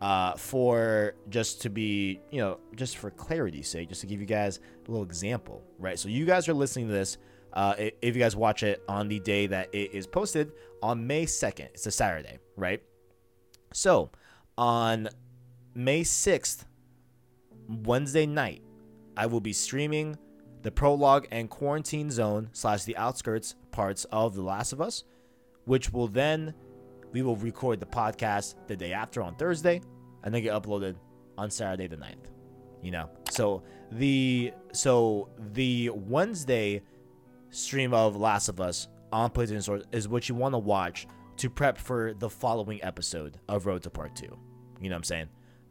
uh, 0.00 0.34
for 0.34 1.14
just 1.30 1.62
to 1.62 1.70
be, 1.70 2.20
you 2.30 2.40
know, 2.40 2.58
just 2.76 2.98
for 2.98 3.10
clarity's 3.10 3.68
sake, 3.68 3.88
just 3.88 4.02
to 4.02 4.06
give 4.06 4.20
you 4.20 4.26
guys 4.26 4.58
a 4.58 4.90
little 4.90 5.04
example, 5.04 5.62
right? 5.78 5.98
So, 5.98 6.08
you 6.08 6.24
guys 6.24 6.48
are 6.48 6.54
listening 6.54 6.88
to 6.88 6.92
this. 6.92 7.18
Uh, 7.52 7.74
if 7.78 8.16
you 8.16 8.22
guys 8.22 8.36
watch 8.36 8.62
it 8.62 8.82
on 8.88 9.08
the 9.08 9.20
day 9.20 9.46
that 9.46 9.72
it 9.72 9.94
is 9.94 10.06
posted 10.06 10.52
on 10.82 11.06
May 11.06 11.24
2nd, 11.24 11.66
it's 11.66 11.86
a 11.86 11.90
Saturday, 11.90 12.38
right? 12.56 12.82
So, 13.72 14.10
on 14.58 15.08
May 15.74 16.02
6th, 16.02 16.64
Wednesday 17.68 18.26
night, 18.26 18.62
I 19.16 19.26
will 19.26 19.40
be 19.40 19.52
streaming 19.52 20.18
the 20.62 20.70
prologue 20.70 21.26
and 21.30 21.50
quarantine 21.50 22.10
zone 22.10 22.48
slash 22.52 22.84
the 22.84 22.96
outskirts 22.96 23.54
parts 23.70 24.04
of 24.06 24.34
The 24.34 24.42
Last 24.42 24.72
of 24.72 24.80
Us, 24.80 25.04
which 25.66 25.92
will 25.92 26.08
then 26.08 26.54
we 27.12 27.22
will 27.22 27.36
record 27.36 27.80
the 27.80 27.86
podcast 27.86 28.54
the 28.66 28.76
day 28.76 28.92
after 28.92 29.22
on 29.22 29.36
Thursday, 29.36 29.80
and 30.22 30.34
then 30.34 30.42
get 30.42 30.52
uploaded 30.52 30.96
on 31.38 31.50
Saturday 31.50 31.86
the 31.86 31.96
9th. 31.96 32.30
You 32.82 32.90
know, 32.90 33.08
so 33.30 33.62
the 33.92 34.52
so 34.72 35.30
the 35.52 35.90
Wednesday 35.94 36.82
stream 37.50 37.94
of 37.94 38.16
Last 38.16 38.48
of 38.48 38.60
Us 38.60 38.88
on 39.12 39.30
PlayStation 39.30 39.62
Source 39.62 39.84
is 39.92 40.08
what 40.08 40.28
you 40.28 40.34
want 40.34 40.54
to 40.54 40.58
watch 40.58 41.06
to 41.38 41.48
prep 41.48 41.78
for 41.78 42.14
the 42.14 42.28
following 42.28 42.82
episode 42.82 43.38
of 43.48 43.66
Road 43.66 43.82
to 43.84 43.90
Part 43.90 44.16
Two. 44.16 44.38
You 44.80 44.90
know 44.90 44.96
what 44.96 44.98
I'm 44.98 45.04
saying? 45.04 45.28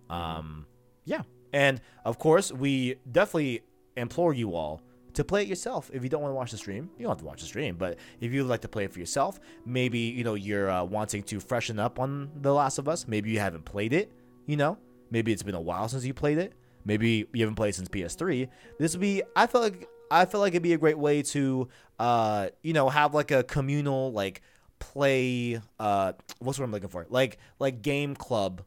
Um, 0.10 0.66
yeah, 1.06 1.22
and 1.54 1.80
of 2.04 2.20
course 2.20 2.52
we 2.52 2.96
definitely 3.10 3.62
implore 3.96 4.34
you 4.34 4.56
all 4.56 4.82
to 5.14 5.24
play 5.24 5.44
it 5.44 5.48
yourself. 5.48 5.90
If 5.94 6.04
you 6.04 6.10
don't 6.10 6.22
want 6.22 6.32
to 6.32 6.36
watch 6.36 6.52
the 6.52 6.58
stream, 6.58 6.90
you 6.98 7.04
don't 7.04 7.12
have 7.12 7.20
to 7.20 7.26
watch 7.26 7.42
the 7.42 7.48
stream. 7.48 7.76
But 7.76 7.98
if 8.20 8.34
you'd 8.34 8.46
like 8.46 8.62
to 8.62 8.68
play 8.68 8.86
it 8.86 8.92
for 8.92 9.00
yourself, 9.00 9.40
maybe 9.66 10.00
you 10.00 10.24
know 10.24 10.34
you're 10.34 10.70
uh, 10.70 10.84
wanting 10.84 11.24
to 11.24 11.40
freshen 11.40 11.80
up 11.80 12.00
on 12.00 12.32
The 12.42 12.54
Last 12.54 12.80
of 12.80 12.88
Us. 12.90 13.08
Maybe 13.08 13.30
you 13.30 13.40
haven't 13.40 13.66
played 13.66 13.94
it. 13.94 14.12
You 14.46 14.58
know, 14.58 14.78
maybe 15.12 15.32
it's 15.32 15.44
been 15.44 15.56
a 15.56 15.62
while 15.62 15.88
since 15.88 16.04
you 16.04 16.14
played 16.14 16.38
it. 16.38 16.54
Maybe 16.86 17.26
you 17.32 17.42
haven't 17.42 17.56
played 17.56 17.76
since 17.76 17.88
PS3. 17.88 18.50
This 18.80 18.94
would 18.94 19.02
be. 19.02 19.22
I 19.36 19.48
feel 19.48 19.62
like 19.62 19.88
I 20.12 20.26
feel 20.26 20.42
like 20.42 20.54
it'd 20.54 20.64
be 20.64 20.74
a 20.74 20.78
great 20.78 20.98
way 20.98 21.22
to, 21.22 21.70
uh, 22.00 22.50
you 22.62 22.74
know, 22.74 22.90
have 22.90 23.14
like 23.14 23.32
a 23.32 23.44
communal 23.44 24.12
like 24.12 24.42
play. 24.80 25.62
Uh, 25.80 26.14
what's 26.40 26.60
what 26.60 26.66
I'm 26.66 26.72
looking 26.72 26.90
for? 26.90 27.06
Like 27.10 27.38
like 27.60 27.82
game 27.84 28.16
club, 28.16 28.64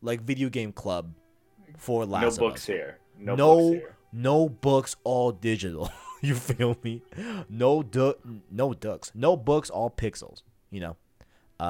like 0.00 0.22
video 0.22 0.48
game 0.48 0.72
club 0.72 1.12
for 1.76 2.04
Last 2.06 2.22
no 2.22 2.28
of 2.28 2.38
books 2.38 2.60
Us. 2.62 2.66
here. 2.66 2.98
No, 3.18 3.34
No, 3.34 3.54
books 3.56 3.68
here. 3.80 3.96
no 4.12 4.48
books, 4.48 4.96
all 5.04 5.32
digital. 5.32 5.90
you 6.20 6.34
feel 6.34 6.76
me? 6.82 7.02
No 7.48 7.82
du- 7.82 8.16
no 8.50 8.72
ducks, 8.74 9.12
no 9.14 9.36
books, 9.36 9.70
all 9.70 9.90
pixels. 9.90 10.42
You 10.70 10.80
know. 10.80 10.96
Uh, 11.60 11.64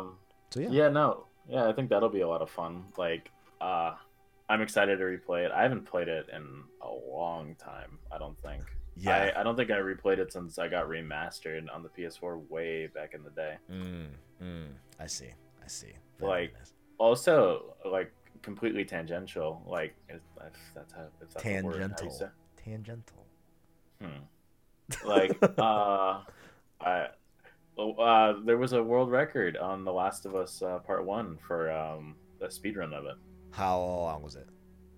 Um, 0.00 0.14
so 0.50 0.60
yeah. 0.60 0.68
yeah, 0.70 0.88
no, 0.88 1.26
yeah, 1.48 1.68
I 1.68 1.72
think 1.72 1.90
that'll 1.90 2.08
be 2.08 2.20
a 2.22 2.28
lot 2.28 2.42
of 2.42 2.50
fun. 2.50 2.84
Like, 2.96 3.30
uh, 3.60 3.94
I'm 4.48 4.62
excited 4.62 4.98
to 4.98 5.04
replay 5.04 5.44
it. 5.46 5.52
I 5.52 5.62
haven't 5.62 5.84
played 5.84 6.08
it 6.08 6.26
in 6.34 6.44
a 6.82 6.90
long 6.90 7.54
time. 7.56 7.98
I 8.10 8.18
don't 8.18 8.38
think. 8.40 8.62
Yeah. 8.96 9.30
I, 9.36 9.40
I 9.40 9.42
don't 9.44 9.54
think 9.56 9.70
I 9.70 9.74
replayed 9.74 10.18
it 10.18 10.32
since 10.32 10.58
I 10.58 10.66
got 10.68 10.86
remastered 10.88 11.72
on 11.72 11.82
the 11.84 11.88
PS4 11.90 12.48
way 12.50 12.88
back 12.88 13.14
in 13.14 13.22
the 13.22 13.30
day. 13.30 13.54
Mm, 13.70 14.06
mm, 14.42 14.66
I 14.98 15.06
see. 15.06 15.28
I 15.62 15.68
see. 15.68 15.92
Like, 16.18 16.52
nice. 16.58 16.72
Also, 16.98 17.76
like 17.84 18.10
completely 18.42 18.84
tangential. 18.84 19.62
Like, 19.66 19.94
if, 20.08 20.16
if 20.16 20.52
that's 20.74 20.92
how 20.92 21.02
if 21.20 21.32
that's 21.32 21.44
a 21.44 21.62
word, 21.62 21.80
tangential. 21.80 22.30
Tangential. 22.62 23.26
Hmm. 24.00 25.06
like 25.06 25.36
uh, 25.58 26.20
I. 26.80 27.06
Uh, 27.78 28.34
there 28.44 28.58
was 28.58 28.72
a 28.72 28.82
world 28.82 29.08
record 29.08 29.56
on 29.56 29.84
The 29.84 29.92
Last 29.92 30.26
of 30.26 30.34
Us 30.34 30.62
uh, 30.62 30.80
Part 30.80 31.04
One 31.04 31.38
for 31.46 31.70
um, 31.70 32.16
the 32.40 32.46
speedrun 32.46 32.92
of 32.92 33.06
it. 33.06 33.14
How 33.52 33.78
long 33.78 34.22
was 34.22 34.34
it? 34.34 34.48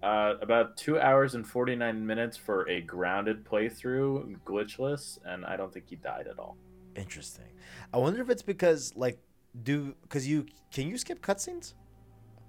Uh, 0.02 0.34
about 0.40 0.78
two 0.78 0.98
hours 0.98 1.34
and 1.34 1.46
49 1.46 2.06
minutes 2.06 2.38
for 2.38 2.66
a 2.70 2.80
grounded 2.80 3.44
playthrough, 3.44 4.34
glitchless, 4.46 5.18
and 5.26 5.44
I 5.44 5.56
don't 5.56 5.70
think 5.72 5.90
he 5.90 5.96
died 5.96 6.26
at 6.26 6.38
all. 6.38 6.56
Interesting. 6.96 7.44
I 7.92 7.98
wonder 7.98 8.22
if 8.22 8.30
it's 8.30 8.42
because 8.42 8.96
like 8.96 9.18
do 9.62 9.94
because 10.02 10.26
you 10.26 10.46
can 10.72 10.88
you 10.88 10.96
skip 10.96 11.20
cutscenes? 11.20 11.74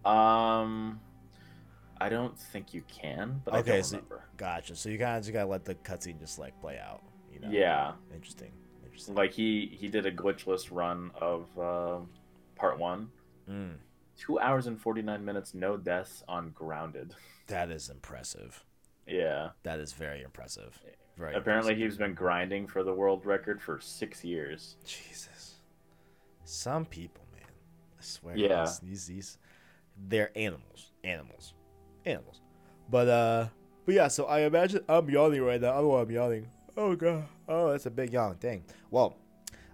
Um, 0.05 0.99
I 1.99 2.09
don't 2.09 2.37
think 2.37 2.73
you 2.73 2.83
can, 2.87 3.41
but 3.45 3.53
Okay, 3.55 3.71
I 3.71 3.75
don't 3.75 3.83
so- 3.83 3.95
remember. 3.97 4.23
Gotcha. 4.37 4.75
So 4.75 4.89
you 4.89 4.97
kind 4.97 5.17
of 5.17 5.23
just 5.23 5.33
gotta 5.33 5.47
let 5.47 5.65
the 5.65 5.75
cutscene 5.75 6.19
just 6.19 6.39
like 6.39 6.59
play 6.59 6.79
out. 6.79 7.03
You 7.31 7.39
know. 7.39 7.49
Yeah, 7.51 7.93
Interesting. 8.13 8.51
Interesting. 8.83 9.15
like 9.15 9.31
he 9.33 9.67
he 9.79 9.87
did 9.87 10.05
a 10.05 10.11
glitchless 10.11 10.69
run 10.71 11.11
of 11.19 11.47
uh, 11.59 11.99
part 12.55 12.79
one. 12.79 13.09
Mm, 13.49 13.75
Two 14.17 14.39
hours 14.39 14.67
and 14.67 14.79
49 14.79 15.23
minutes, 15.23 15.53
no 15.53 15.77
deaths 15.77 16.23
on 16.27 16.49
grounded. 16.51 17.13
that 17.47 17.69
is 17.71 17.89
impressive. 17.89 18.63
Yeah. 19.07 19.49
That 19.63 19.79
is 19.79 19.93
very 19.93 20.21
impressive. 20.23 20.79
Very. 21.17 21.35
Apparently, 21.35 21.73
impressive. 21.73 21.77
he's 21.91 21.97
been 21.97 22.13
grinding 22.13 22.67
for 22.67 22.83
the 22.83 22.93
world 22.93 23.25
record 23.25 23.61
for 23.61 23.79
six 23.79 24.23
years. 24.23 24.75
Jesus. 24.85 25.55
Some 26.45 26.85
people, 26.85 27.23
man. 27.33 27.43
I 27.99 28.01
swear. 28.03 28.37
Yeah. 28.37 28.67
These, 28.83 29.07
these 29.07 29.37
they're 30.07 30.31
animals. 30.37 30.91
Animals. 31.03 31.53
Animals. 32.05 32.41
But 32.89 33.07
uh 33.07 33.47
but 33.85 33.95
yeah, 33.95 34.07
so 34.07 34.25
I 34.25 34.41
imagine 34.41 34.81
I'm 34.87 35.09
yawning 35.09 35.41
right 35.41 35.59
now. 35.59 35.71
I 35.71 35.75
don't 35.75 35.83
know 35.83 35.89
why 35.89 36.01
I'm 36.01 36.11
yawning. 36.11 36.47
Oh 36.77 36.95
god. 36.95 37.25
Oh, 37.47 37.71
that's 37.71 37.85
a 37.85 37.91
big 37.91 38.13
yawn. 38.13 38.37
Dang. 38.39 38.63
Well, 38.89 39.15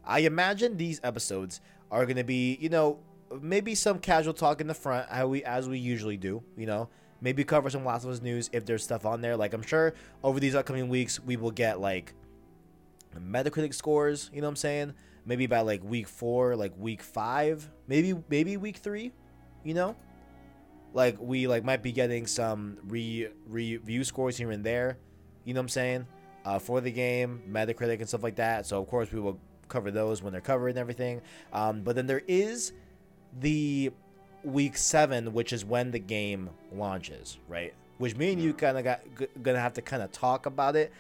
I 0.06 0.20
imagine 0.20 0.78
these 0.78 1.00
episodes 1.04 1.62
are 1.92 2.06
gonna 2.06 2.24
be, 2.24 2.58
you 2.62 2.70
know, 2.70 3.00
maybe 3.42 3.76
some 3.76 4.00
casual 4.00 4.34
talk 4.34 4.62
in 4.62 4.68
the 4.68 4.74
front, 4.74 5.10
how 5.10 5.28
we 5.28 5.44
as 5.44 5.68
we 5.68 5.80
usually 5.80 6.18
do, 6.18 6.44
you 6.56 6.66
know. 6.66 6.90
Maybe 7.20 7.44
cover 7.44 7.70
some 7.70 7.84
Last 7.84 8.04
of 8.04 8.12
Us 8.12 8.22
news 8.22 8.50
if 8.54 8.66
there's 8.66 8.84
stuff 8.84 9.06
on 9.06 9.22
there. 9.22 9.36
Like 9.36 9.54
I'm 9.54 9.64
sure 9.64 9.96
over 10.24 10.40
these 10.40 10.56
upcoming 10.56 10.88
weeks 10.88 11.20
we 11.20 11.36
will 11.36 11.52
get 11.52 11.80
like 11.80 12.14
Metacritic 13.20 13.74
scores, 13.74 14.30
you 14.34 14.42
know 14.42 14.48
what 14.48 14.52
I'm 14.52 14.56
saying? 14.58 14.94
Maybe 15.26 15.48
by 15.48 15.62
like 15.62 15.84
week 15.84 16.08
four, 16.08 16.56
like 16.56 16.74
week 16.78 17.02
five, 17.02 17.70
maybe 17.88 18.16
maybe 18.30 18.56
week 18.58 18.78
three, 18.78 19.12
you 19.64 19.74
know? 19.74 19.96
Like 20.94 21.18
we 21.20 21.48
like 21.48 21.64
might 21.64 21.84
be 21.84 21.92
getting 21.92 22.28
some 22.28 22.78
re 22.88 23.28
review 23.48 24.04
scores 24.04 24.38
here 24.38 24.52
and 24.52 24.64
there, 24.64 24.98
you 25.44 25.54
know 25.54 25.60
what 25.60 25.66
I'm 25.66 25.70
saying? 25.70 26.08
Uh, 26.46 26.60
for 26.60 26.82
the 26.82 26.92
game, 26.92 27.42
Metacritic 27.50 28.00
and 28.00 28.08
stuff 28.08 28.24
like 28.24 28.36
that. 28.38 28.66
So 28.66 28.82
of 28.82 28.88
course 28.88 29.12
we 29.12 29.20
will 29.20 29.40
cover 29.68 29.92
those 29.92 30.24
when 30.24 30.32
they're 30.32 30.42
covered 30.42 30.70
and 30.70 30.78
everything. 30.78 31.22
Um, 31.52 31.82
but 31.82 31.96
then 31.96 32.08
there 32.08 32.24
is 32.28 32.72
the 33.40 33.92
week 34.44 34.78
seven, 34.78 35.34
which 35.34 35.52
is 35.54 35.66
when 35.66 35.92
the 35.92 36.00
game 36.00 36.50
launches, 36.72 37.38
right? 37.48 37.74
Which 37.98 38.16
me 38.16 38.32
and 38.32 38.42
you 38.42 38.54
kind 38.54 38.78
of 38.78 38.84
got 38.84 39.02
g- 39.18 39.28
gonna 39.42 39.60
have 39.60 39.74
to 39.74 39.82
kind 39.82 40.02
of 40.02 40.12
talk 40.12 40.46
about 40.46 40.76
it. 40.76 40.92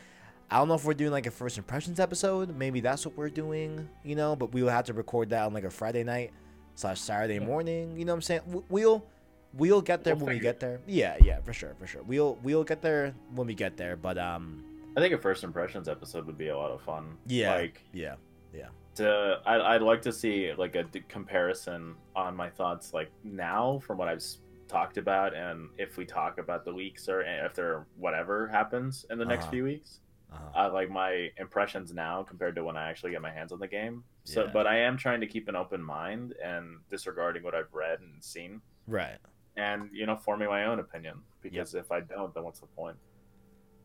I 0.49 0.57
don't 0.57 0.67
know 0.67 0.75
if 0.75 0.85
we're 0.85 0.93
doing 0.93 1.11
like 1.11 1.25
a 1.25 1.31
first 1.31 1.57
impressions 1.57 1.99
episode. 1.99 2.55
Maybe 2.55 2.79
that's 2.79 3.05
what 3.05 3.17
we're 3.17 3.29
doing, 3.29 3.89
you 4.03 4.15
know. 4.15 4.35
But 4.35 4.53
we 4.53 4.63
will 4.63 4.69
have 4.69 4.85
to 4.85 4.93
record 4.93 5.29
that 5.29 5.45
on 5.45 5.53
like 5.53 5.65
a 5.65 5.69
Friday 5.69 6.03
night 6.03 6.31
slash 6.75 6.99
Saturday 6.99 7.39
morning. 7.39 7.97
You 7.97 8.05
know 8.05 8.13
what 8.13 8.17
I'm 8.17 8.21
saying? 8.21 8.63
We'll 8.69 9.05
we'll 9.53 9.81
get 9.81 10.03
there 10.03 10.15
We'll 10.15 10.25
when 10.27 10.35
we 10.35 10.39
get 10.41 10.59
there. 10.59 10.79
Yeah, 10.87 11.17
yeah, 11.21 11.41
for 11.41 11.53
sure, 11.53 11.75
for 11.79 11.87
sure. 11.87 12.03
We'll 12.03 12.37
we'll 12.43 12.63
get 12.63 12.81
there 12.81 13.13
when 13.33 13.47
we 13.47 13.53
get 13.55 13.77
there. 13.77 13.95
But 13.95 14.17
um, 14.17 14.63
I 14.95 14.99
think 14.99 15.13
a 15.13 15.17
first 15.17 15.43
impressions 15.43 15.87
episode 15.87 16.25
would 16.25 16.37
be 16.37 16.47
a 16.49 16.57
lot 16.57 16.71
of 16.71 16.81
fun. 16.81 17.17
yeah, 17.27 17.53
Like, 17.55 17.81
yeah, 17.93 18.15
yeah. 18.53 18.69
to, 18.95 19.39
I, 19.45 19.75
I'd 19.75 19.81
like 19.83 20.01
to 20.03 20.11
see 20.11 20.51
like 20.57 20.75
a 20.75 20.83
d- 20.83 21.03
comparison 21.07 21.95
on 22.15 22.35
my 22.35 22.49
thoughts 22.49 22.93
like 22.93 23.11
now 23.23 23.79
from 23.85 23.97
what 23.99 24.07
I've 24.07 24.23
talked 24.67 24.97
about 24.97 25.33
and 25.35 25.69
if 25.77 25.97
we 25.97 26.03
talk 26.05 26.39
about 26.39 26.65
the 26.65 26.73
weeks 26.73 27.07
or 27.07 27.21
if 27.21 27.53
there 27.53 27.85
whatever 27.97 28.47
happens 28.47 29.05
in 29.09 29.17
the 29.17 29.23
next 29.25 29.43
Uh-huh. 29.43 29.51
few 29.51 29.63
weeks. 29.63 29.99
uh 30.33 30.35
I 30.55 30.65
like 30.67 30.89
my 30.89 31.29
impressions 31.37 31.93
now 31.93 32.23
compared 32.23 32.55
to 32.55 32.63
when 32.65 32.75
I 32.75 32.89
actually 32.89 33.11
get 33.11 33.21
my 33.21 33.31
hands 33.31 33.51
on 33.53 33.59
the 33.59 33.67
game. 33.67 34.03
So, 34.25 34.43
Yeah. 34.43 34.51
but 34.51 34.67
I 34.67 34.79
am 34.79 34.97
trying 34.97 35.21
to 35.21 35.27
keep 35.27 35.47
an 35.47 35.55
open 35.55 35.81
mind 35.81 36.33
and 36.43 36.79
disregarding 36.89 37.43
what 37.43 37.55
I've 37.55 37.71
read 37.73 37.99
and 38.01 38.21
seen, 38.21 38.59
right. 38.87 39.19
And 39.57 39.89
you 39.91 40.05
know, 40.05 40.15
forming 40.15 40.47
my 40.47 40.65
own 40.65 40.79
opinion. 40.79 41.19
Because 41.41 41.75
if 41.75 41.91
I 41.91 41.99
don't, 42.01 42.33
then 42.33 42.43
what's 42.43 42.59
the 42.59 42.67
point? 42.67 42.95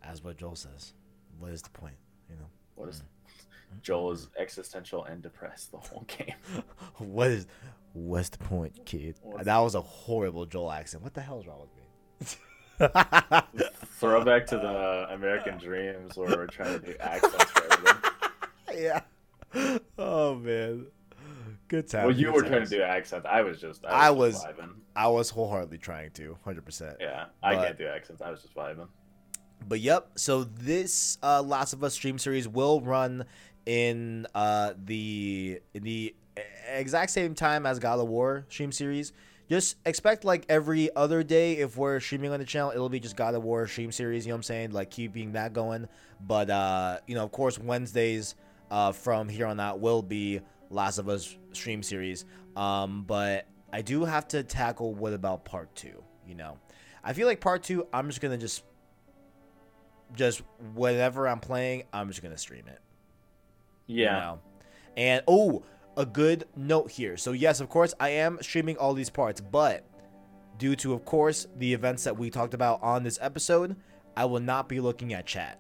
As 0.04 0.22
what 0.22 0.36
Joel 0.36 0.54
says, 0.56 0.94
what 1.38 1.50
is 1.52 1.62
the 1.62 1.70
point? 1.70 1.94
You 2.30 2.36
know, 2.36 2.46
What 2.76 2.88
is 2.90 2.98
Mm-hmm. 2.98 3.78
Joel 3.80 4.12
is 4.12 4.28
existential 4.38 5.04
and 5.04 5.22
depressed 5.22 5.70
the 5.72 5.78
whole 5.78 6.04
game. 6.06 6.34
what 6.98 7.30
is 7.30 7.46
what's 7.94 8.28
the 8.28 8.36
point, 8.38 8.84
kid? 8.84 9.16
What's- 9.22 9.46
that 9.46 9.58
was 9.58 9.74
a 9.74 9.80
horrible 9.80 10.44
Joel 10.44 10.70
accent. 10.72 11.02
What 11.02 11.14
the 11.14 11.22
hell 11.22 11.40
is 11.40 11.46
wrong 11.46 11.60
with 11.60 11.70
me? 11.70 12.38
Throwback 13.98 14.46
to 14.48 14.56
the 14.56 15.06
American 15.14 15.56
Dreams 15.58 16.16
where 16.16 16.28
we're 16.36 16.46
trying 16.48 16.80
to 16.80 16.86
do 16.86 16.94
accents 17.00 17.44
for 17.50 17.72
everything. 17.72 17.96
yeah. 18.74 19.00
Oh 19.98 20.34
man. 20.34 20.86
Good 21.72 21.88
time. 21.88 22.04
Well, 22.06 22.14
you 22.14 22.30
were 22.30 22.42
trying 22.42 22.64
to 22.64 22.68
do 22.68 22.82
accents. 22.82 23.26
I 23.26 23.40
was 23.40 23.58
just. 23.58 23.82
I 23.86 23.88
was. 23.88 23.94
I 23.94 24.10
was- 24.10 24.34
was. 24.34 24.42
just. 24.42 24.68
I 24.94 25.08
was 25.08 25.30
wholeheartedly 25.30 25.78
trying 25.78 26.10
to, 26.10 26.36
hundred 26.44 26.66
percent. 26.66 26.98
Yeah, 27.00 27.24
I 27.42 27.54
But- 27.54 27.64
can't 27.64 27.78
do 27.78 27.86
accents. 27.86 28.20
I 28.20 28.30
was 28.30 28.42
just 28.42 28.54
vibing. 28.54 28.88
But 29.66 29.80
yep. 29.80 30.10
So 30.16 30.44
this 30.44 31.16
uh, 31.22 31.40
Last 31.40 31.72
of 31.72 31.82
Us 31.82 31.94
stream 31.94 32.18
series 32.18 32.46
will 32.46 32.82
run 32.82 33.24
in 33.64 34.26
uh, 34.34 34.74
the 34.84 35.60
in 35.72 35.82
the 35.82 36.14
exact 36.68 37.10
same 37.10 37.34
time 37.34 37.64
as 37.64 37.78
God 37.78 37.98
of 38.00 38.06
War 38.08 38.44
stream 38.50 38.70
series. 38.70 39.14
Just 39.48 39.76
expect 39.86 40.26
like 40.26 40.44
every 40.50 40.94
other 40.94 41.22
day 41.22 41.54
if 41.54 41.78
we're 41.78 42.00
streaming 42.00 42.32
on 42.32 42.38
the 42.38 42.44
channel, 42.44 42.70
it'll 42.70 42.90
be 42.90 43.00
just 43.00 43.16
God 43.16 43.34
of 43.34 43.42
War 43.44 43.66
stream 43.66 43.92
series. 43.92 44.26
You 44.26 44.32
know 44.32 44.34
what 44.34 44.40
I'm 44.40 44.42
saying? 44.42 44.72
Like 44.72 44.90
keeping 44.90 45.32
that 45.32 45.54
going. 45.54 45.88
But 46.20 46.50
uh, 46.50 46.98
you 47.06 47.14
know, 47.14 47.24
of 47.24 47.32
course, 47.32 47.58
Wednesdays 47.58 48.34
uh, 48.70 48.92
from 48.92 49.30
here 49.30 49.46
on 49.46 49.58
out 49.58 49.80
will 49.80 50.02
be 50.02 50.42
Last 50.72 50.98
of 50.98 51.08
Us 51.08 51.36
stream 51.52 51.82
series. 51.82 52.24
Um, 52.56 53.04
but 53.06 53.46
I 53.72 53.82
do 53.82 54.04
have 54.04 54.28
to 54.28 54.42
tackle 54.42 54.94
what 54.94 55.12
about 55.12 55.44
part 55.44 55.74
two? 55.74 56.02
You 56.26 56.34
know, 56.34 56.58
I 57.04 57.12
feel 57.12 57.26
like 57.26 57.40
part 57.40 57.62
two, 57.62 57.86
I'm 57.92 58.08
just 58.08 58.20
gonna 58.20 58.38
just 58.38 58.64
just 60.14 60.42
whatever 60.74 61.26
I'm 61.28 61.40
playing, 61.40 61.84
I'm 61.92 62.08
just 62.08 62.22
gonna 62.22 62.38
stream 62.38 62.64
it. 62.68 62.80
you 63.86 64.04
Yeah. 64.04 64.18
know? 64.20 64.40
And 64.96 65.22
oh, 65.26 65.62
a 65.96 66.04
good 66.06 66.44
note 66.56 66.90
here. 66.90 67.16
So 67.16 67.32
yes, 67.32 67.60
of 67.60 67.68
course, 67.68 67.94
I 67.98 68.10
am 68.10 68.38
streaming 68.42 68.76
all 68.76 68.94
these 68.94 69.10
parts, 69.10 69.40
but 69.40 69.84
due 70.58 70.76
to, 70.76 70.92
of 70.92 71.04
course, 71.04 71.46
the 71.56 71.72
events 71.72 72.04
that 72.04 72.16
we 72.16 72.30
talked 72.30 72.54
about 72.54 72.82
on 72.82 73.02
this 73.02 73.18
episode, 73.22 73.76
I 74.16 74.26
will 74.26 74.40
not 74.40 74.68
be 74.68 74.80
looking 74.80 75.12
at 75.14 75.26
chat. 75.26 75.58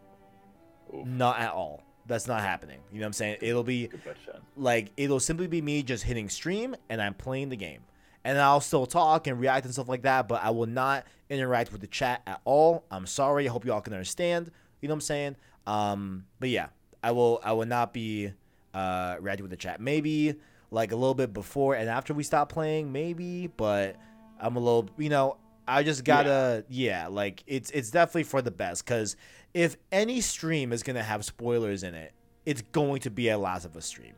Oof. 0.94 1.06
Not 1.06 1.38
at 1.40 1.52
all. 1.52 1.82
That's 2.06 2.26
not 2.26 2.40
happening. 2.40 2.80
You 2.92 2.98
know 2.98 3.04
what 3.04 3.08
I'm 3.08 3.12
saying? 3.14 3.36
It'll 3.40 3.62
be 3.62 3.90
like 4.56 4.90
it'll 4.96 5.20
simply 5.20 5.46
be 5.46 5.62
me 5.62 5.82
just 5.82 6.04
hitting 6.04 6.28
stream 6.28 6.74
and 6.88 7.00
I'm 7.00 7.14
playing 7.14 7.48
the 7.48 7.56
game. 7.56 7.80
And 8.24 8.38
I'll 8.38 8.60
still 8.60 8.86
talk 8.86 9.26
and 9.26 9.40
react 9.40 9.64
and 9.64 9.74
stuff 9.74 9.88
like 9.88 10.02
that, 10.02 10.28
but 10.28 10.44
I 10.44 10.50
will 10.50 10.66
not 10.66 11.04
interact 11.28 11.72
with 11.72 11.80
the 11.80 11.88
chat 11.88 12.22
at 12.26 12.40
all. 12.44 12.84
I'm 12.90 13.06
sorry. 13.06 13.48
I 13.48 13.50
hope 13.50 13.64
you 13.64 13.72
all 13.72 13.80
can 13.80 13.92
understand. 13.94 14.50
You 14.80 14.88
know 14.88 14.94
what 14.94 14.96
I'm 14.96 15.00
saying? 15.00 15.36
Um, 15.66 16.26
but 16.38 16.48
yeah, 16.48 16.68
I 17.02 17.12
will 17.12 17.40
I 17.42 17.52
will 17.52 17.66
not 17.66 17.92
be 17.92 18.32
uh 18.74 19.16
reacting 19.20 19.44
with 19.44 19.50
the 19.50 19.56
chat. 19.56 19.80
Maybe 19.80 20.34
like 20.70 20.92
a 20.92 20.96
little 20.96 21.14
bit 21.14 21.32
before 21.32 21.74
and 21.74 21.88
after 21.88 22.14
we 22.14 22.22
stop 22.22 22.50
playing, 22.50 22.92
maybe, 22.92 23.46
but 23.46 23.96
I'm 24.40 24.56
a 24.56 24.60
little 24.60 24.88
you 24.98 25.08
know, 25.08 25.36
I 25.66 25.82
just 25.82 26.04
gotta 26.04 26.64
yeah, 26.68 27.06
like 27.08 27.42
it's 27.46 27.70
it's 27.70 27.90
definitely 27.90 28.24
for 28.24 28.42
the 28.42 28.50
best 28.50 28.84
because 28.84 29.16
if 29.54 29.76
any 29.90 30.20
stream 30.20 30.72
is 30.72 30.82
gonna 30.82 31.02
have 31.02 31.24
spoilers 31.24 31.82
in 31.82 31.94
it, 31.94 32.12
it's 32.46 32.62
going 32.72 33.00
to 33.02 33.10
be 33.10 33.28
a 33.28 33.38
Last 33.38 33.64
of 33.64 33.76
Us 33.76 33.86
stream. 33.86 34.14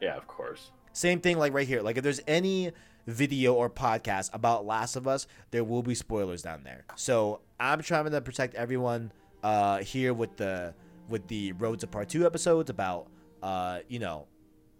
Yeah, 0.00 0.16
of 0.16 0.26
course. 0.26 0.70
Same 0.92 1.20
thing 1.20 1.38
like 1.38 1.52
right 1.52 1.68
here. 1.68 1.82
Like 1.82 1.96
if 1.96 2.04
there's 2.04 2.20
any 2.26 2.72
video 3.06 3.54
or 3.54 3.68
podcast 3.68 4.30
about 4.32 4.66
Last 4.66 4.96
of 4.96 5.06
Us, 5.06 5.26
there 5.50 5.64
will 5.64 5.82
be 5.82 5.94
spoilers 5.94 6.42
down 6.42 6.62
there. 6.64 6.84
So 6.96 7.40
I'm 7.58 7.82
trying 7.82 8.10
to 8.10 8.20
protect 8.20 8.54
everyone 8.54 9.12
uh 9.42 9.78
here 9.78 10.12
with 10.12 10.36
the 10.36 10.74
with 11.08 11.26
the 11.28 11.52
Road 11.52 11.80
to 11.80 11.86
Part 11.86 12.08
2 12.08 12.24
episodes 12.26 12.70
about 12.70 13.08
uh, 13.42 13.80
you 13.88 13.98
know, 13.98 14.26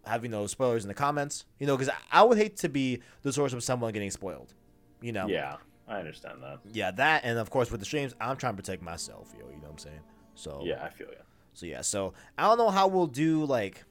having 0.04 0.30
those 0.30 0.50
spoilers 0.50 0.84
in 0.84 0.88
the 0.88 0.94
comments. 0.94 1.44
You 1.58 1.66
know, 1.66 1.76
because 1.76 1.92
I 2.10 2.22
would 2.22 2.38
hate 2.38 2.56
to 2.58 2.68
be 2.68 3.00
the 3.22 3.32
source 3.32 3.52
of 3.52 3.62
someone 3.62 3.92
getting 3.92 4.10
spoiled. 4.10 4.54
You 5.00 5.12
know? 5.12 5.26
Yeah, 5.28 5.56
I 5.90 5.98
understand 5.98 6.42
that. 6.42 6.60
Yeah, 6.72 6.90
that 6.92 7.24
and 7.24 7.38
of 7.38 7.50
course 7.50 7.70
with 7.70 7.80
the 7.80 7.86
streams, 7.86 8.14
I'm 8.20 8.36
trying 8.36 8.54
to 8.56 8.62
protect 8.62 8.80
myself, 8.82 9.32
yo, 9.38 9.44
you 9.48 9.56
know 9.56 9.62
what 9.62 9.72
I'm 9.72 9.78
saying? 9.78 10.00
So 10.34 10.62
Yeah, 10.64 10.82
I 10.82 10.88
feel 10.90 11.08
you. 11.08 11.16
so 11.52 11.66
yeah, 11.66 11.80
so 11.82 12.14
I 12.38 12.44
don't 12.44 12.56
know 12.58 12.70
how 12.70 12.86
we'll 12.88 13.06
do 13.08 13.44
like 13.44 13.84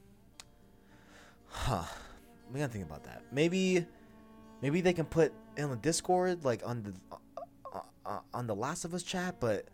huh. 1.46 1.84
We 2.52 2.58
gotta 2.58 2.72
think 2.72 2.84
about 2.86 3.04
that. 3.04 3.22
Maybe 3.30 3.86
maybe 4.60 4.80
they 4.80 4.92
can 4.92 5.04
put 5.06 5.32
in 5.56 5.70
the 5.70 5.76
Discord 5.76 6.44
like 6.44 6.62
on 6.66 6.82
the 6.82 6.92
uh, 7.74 7.80
uh, 8.04 8.18
on 8.34 8.46
the 8.46 8.54
Last 8.56 8.84
of 8.84 8.92
Us 8.94 9.02
chat, 9.04 9.36
but 9.38 9.66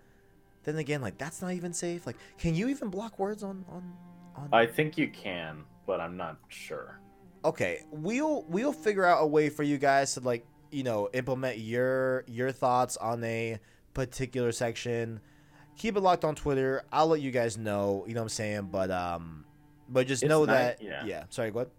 then 0.65 0.77
again, 0.77 1.01
like 1.01 1.17
that's 1.17 1.41
not 1.41 1.53
even 1.53 1.73
safe. 1.73 2.07
Like, 2.07 2.17
can 2.39 2.55
you 2.55 2.69
even 2.69 2.89
block 2.89 3.19
words 3.19 3.43
on 3.43 3.65
on 3.71 3.93
on? 4.35 4.49
I 4.53 4.67
think 4.67 4.99
you 4.99 5.09
can, 5.09 5.65
but 5.87 6.01
I'm 6.01 6.17
not 6.19 6.37
sure. 6.49 7.01
okay, 7.45 7.85
we'll 7.91 8.45
we'll 8.49 8.73
figure 8.75 9.07
out 9.07 9.23
a 9.23 9.27
way 9.27 9.49
for 9.49 9.63
you 9.63 9.79
guys 9.79 10.13
to 10.15 10.21
like 10.21 10.45
you 10.71 10.83
know 10.83 11.09
implement 11.13 11.59
your 11.59 12.25
your 12.27 12.53
thoughts 12.53 12.97
on 12.97 13.23
a 13.25 13.59
particular 13.95 14.53
section. 14.53 15.21
Keep 15.79 15.97
it 15.97 16.01
locked 16.01 16.25
on 16.25 16.35
Twitter. 16.35 16.85
I'll 16.93 17.09
let 17.09 17.21
you 17.21 17.31
guys 17.31 17.59
know. 17.59 18.05
You 18.07 18.15
know 18.15 18.21
what 18.21 18.25
I'm 18.25 18.29
saying, 18.31 18.69
but 18.73 18.91
um, 18.91 19.45
but 19.89 20.07
just 20.07 20.23
It's 20.23 20.29
know 20.29 20.47
that 20.47 20.83
yeah. 20.83 21.05
yeah. 21.05 21.25
Sorry, 21.31 21.51
what? 21.51 21.71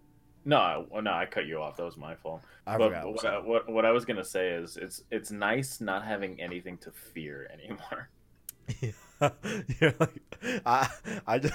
No, 0.46 0.86
well, 0.90 1.02
no, 1.02 1.12
I 1.12 1.26
cut 1.26 1.46
you 1.46 1.62
off. 1.62 1.76
That 1.76 1.84
was 1.84 1.98
my 1.98 2.16
fault. 2.16 2.42
I 2.66 2.78
but 2.78 2.92
what, 3.06 3.26
I, 3.26 3.38
what 3.40 3.70
what 3.70 3.86
I 3.86 3.92
was 3.92 4.06
gonna 4.06 4.24
say 4.24 4.50
is 4.52 4.78
it's 4.78 5.04
it's 5.12 5.30
nice 5.30 5.82
not 5.82 6.06
having 6.06 6.40
anything 6.40 6.78
to 6.80 6.92
fear 6.92 7.50
anymore. 7.54 8.10
You're 9.82 9.94
like, 10.00 10.62
I 10.66 10.90
I 11.26 11.40
just, 11.40 11.54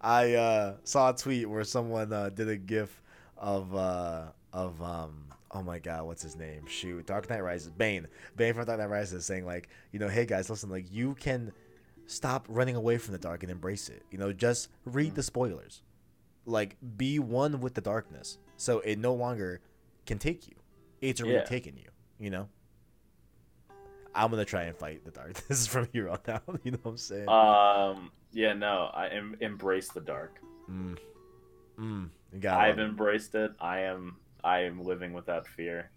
I 0.00 0.34
uh, 0.34 0.74
saw 0.84 1.10
a 1.10 1.16
tweet 1.16 1.48
where 1.48 1.64
someone 1.64 2.12
uh, 2.12 2.28
did 2.28 2.48
a 2.48 2.56
gif 2.56 3.02
of 3.38 3.74
uh, 3.74 4.24
of 4.52 4.82
um 4.82 5.31
oh 5.52 5.62
my 5.62 5.78
god 5.78 6.04
what's 6.04 6.22
his 6.22 6.36
name 6.36 6.64
shoot 6.66 7.06
Dark 7.06 7.28
Knight 7.28 7.42
Rises 7.42 7.70
Bane 7.70 8.06
Bane 8.36 8.54
from 8.54 8.64
Dark 8.64 8.78
Knight 8.78 8.88
Rises 8.90 9.24
saying 9.26 9.44
like 9.46 9.68
you 9.92 9.98
know 9.98 10.08
hey 10.08 10.24
guys 10.26 10.48
listen 10.50 10.70
like 10.70 10.90
you 10.92 11.14
can 11.14 11.52
stop 12.06 12.46
running 12.48 12.74
away 12.76 12.98
from 12.98 13.12
the 13.12 13.18
dark 13.18 13.42
and 13.42 13.52
embrace 13.52 13.88
it 13.88 14.02
you 14.10 14.18
know 14.18 14.32
just 14.32 14.68
read 14.84 15.14
the 15.14 15.22
spoilers 15.22 15.82
like 16.46 16.76
be 16.96 17.18
one 17.18 17.60
with 17.60 17.74
the 17.74 17.80
darkness 17.80 18.38
so 18.56 18.80
it 18.80 18.98
no 18.98 19.14
longer 19.14 19.60
can 20.06 20.18
take 20.18 20.48
you 20.48 20.54
it's 21.00 21.20
already 21.20 21.36
Yeah. 21.36 21.44
taken 21.44 21.76
you 21.76 21.88
you 22.18 22.30
know 22.30 22.48
I'm 24.14 24.30
gonna 24.30 24.44
try 24.44 24.64
and 24.64 24.76
fight 24.76 25.04
the 25.04 25.10
darkness 25.10 25.66
from 25.72 25.88
here 25.92 26.08
on 26.10 26.18
out. 26.28 26.42
You 26.64 26.72
know 26.72 26.78
what 26.82 26.90
I'm 26.92 26.96
saying? 26.98 27.28
Um, 27.30 28.10
yeah, 28.32 28.52
no, 28.52 28.90
I 28.92 29.08
em- 29.08 29.36
embrace 29.40 29.88
the 29.88 30.00
dark. 30.02 30.38
mm. 30.70 30.98
Mm. 31.78 32.10
I've 32.46 32.78
embraced 32.78 33.34
it. 33.34 33.52
I 33.58 33.80
am 33.80 34.16
I 34.44 34.60
am 34.60 34.82
living 34.82 35.12
without 35.12 35.46
fear. 35.46 35.90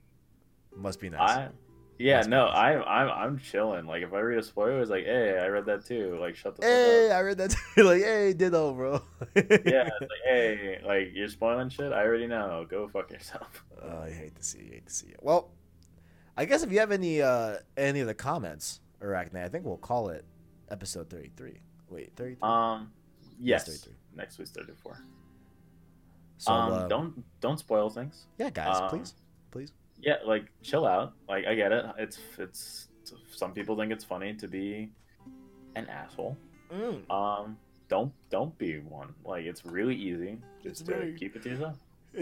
Must 0.75 0.99
be 0.99 1.09
nice. 1.09 1.29
I 1.29 1.49
yeah, 1.97 2.17
Must 2.17 2.29
no, 2.29 2.45
nice. 2.45 2.55
I 2.55 2.73
I'm 2.83 3.09
I'm 3.09 3.39
chilling. 3.39 3.85
Like 3.85 4.03
if 4.03 4.13
I 4.13 4.19
read 4.19 4.39
a 4.39 4.43
spoiler, 4.43 4.81
it's 4.81 4.89
like, 4.89 5.05
hey, 5.05 5.39
I 5.39 5.47
read 5.47 5.65
that 5.67 5.85
too. 5.85 6.17
Like 6.19 6.35
shut 6.35 6.55
the 6.55 6.61
fuck 6.61 6.69
hey. 6.69 7.11
I 7.11 7.19
read 7.21 7.37
that 7.37 7.51
too. 7.51 7.83
like, 7.83 8.01
hey, 8.01 8.33
ditto, 8.33 8.73
bro. 8.73 8.93
Yeah, 8.93 9.01
it's 9.35 10.01
like, 10.01 10.23
hey, 10.25 10.81
like 10.85 11.11
you're 11.13 11.29
spoiling 11.29 11.69
shit. 11.69 11.93
I 11.93 12.03
already 12.03 12.27
know. 12.27 12.65
Go 12.69 12.87
fuck 12.87 13.11
yourself. 13.11 13.63
Oh, 13.81 13.99
I 14.03 14.11
hate 14.11 14.35
to 14.35 14.43
see 14.43 14.59
you. 14.59 14.71
Hate 14.73 14.87
to 14.87 14.93
see 14.93 15.07
you. 15.07 15.15
Well, 15.21 15.51
I 16.35 16.45
guess 16.45 16.63
if 16.63 16.71
you 16.71 16.79
have 16.79 16.91
any 16.91 17.21
uh 17.21 17.57
any 17.77 18.01
of 18.01 18.07
the 18.07 18.13
comments, 18.13 18.81
Arachne, 19.01 19.37
I 19.37 19.47
think 19.47 19.65
we'll 19.65 19.77
call 19.77 20.09
it 20.09 20.25
episode 20.69 21.09
33. 21.09 21.59
Wait, 21.89 22.11
33. 22.15 22.37
Um, 22.41 22.91
yes. 23.39 23.65
33. 23.65 23.93
Next 24.15 24.37
week's 24.37 24.51
34. 24.51 24.99
So 26.37 26.51
um, 26.51 26.73
uh, 26.73 26.87
don't 26.87 27.23
don't 27.41 27.59
spoil 27.59 27.89
things. 27.89 28.27
yeah, 28.37 28.49
guys, 28.49 28.77
um, 28.77 28.89
please, 28.89 29.13
please. 29.51 29.71
Yeah, 30.01 30.15
like 30.25 30.45
chill 30.61 30.85
out. 30.85 31.13
Like 31.27 31.45
I 31.45 31.55
get 31.55 31.71
it. 31.71 31.85
It's 31.97 32.19
it's 32.37 32.87
some 33.29 33.53
people 33.53 33.75
think 33.77 33.91
it's 33.91 34.03
funny 34.03 34.33
to 34.35 34.47
be 34.47 34.89
an 35.75 35.87
asshole. 35.87 36.37
Mm. 36.71 37.09
Um, 37.09 37.57
don't 37.87 38.11
don't 38.29 38.57
be 38.57 38.79
one. 38.79 39.13
Like 39.23 39.45
it's 39.45 39.65
really 39.65 39.95
easy. 39.95 40.37
It's 40.63 40.79
Just 40.79 40.85
to 40.87 40.91
very- 40.95 41.17
keep 41.17 41.35
it 41.35 41.43
to 41.43 41.49
yourself. 41.49 41.77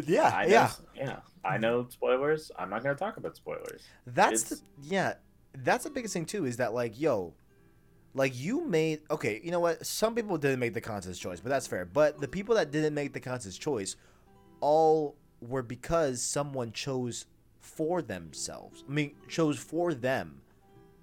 Yeah, 0.07 0.29
I 0.35 0.45
know, 0.45 0.49
yeah. 0.49 0.71
yeah. 0.95 1.19
I 1.45 1.57
know 1.59 1.85
spoilers. 1.89 2.51
I'm 2.57 2.69
not 2.69 2.81
gonna 2.83 2.95
talk 2.95 3.17
about 3.17 3.35
spoilers. 3.35 3.83
That's 4.07 4.43
the, 4.43 4.59
yeah, 4.81 5.13
that's 5.53 5.83
the 5.83 5.91
biggest 5.91 6.13
thing 6.15 6.25
too. 6.25 6.45
Is 6.45 6.57
that 6.57 6.73
like, 6.73 6.99
yo, 6.99 7.33
like 8.13 8.37
you 8.39 8.65
made 8.65 9.01
okay. 9.09 9.39
You 9.43 9.51
know 9.51 9.59
what? 9.59 9.85
Some 9.85 10.15
people 10.15 10.37
didn't 10.37 10.59
make 10.59 10.73
the 10.73 10.81
conscious 10.81 11.17
choice, 11.17 11.39
but 11.39 11.49
that's 11.49 11.67
fair. 11.67 11.85
But 11.85 12.19
the 12.19 12.27
people 12.27 12.55
that 12.55 12.71
didn't 12.71 12.93
make 12.93 13.13
the 13.13 13.19
conscious 13.19 13.57
choice, 13.57 13.95
all 14.61 15.15
were 15.41 15.63
because 15.63 16.21
someone 16.21 16.71
chose 16.71 17.25
for 17.59 18.01
themselves. 18.01 18.83
I 18.87 18.91
mean, 18.91 19.15
chose 19.27 19.57
for 19.57 19.93
them 19.93 20.41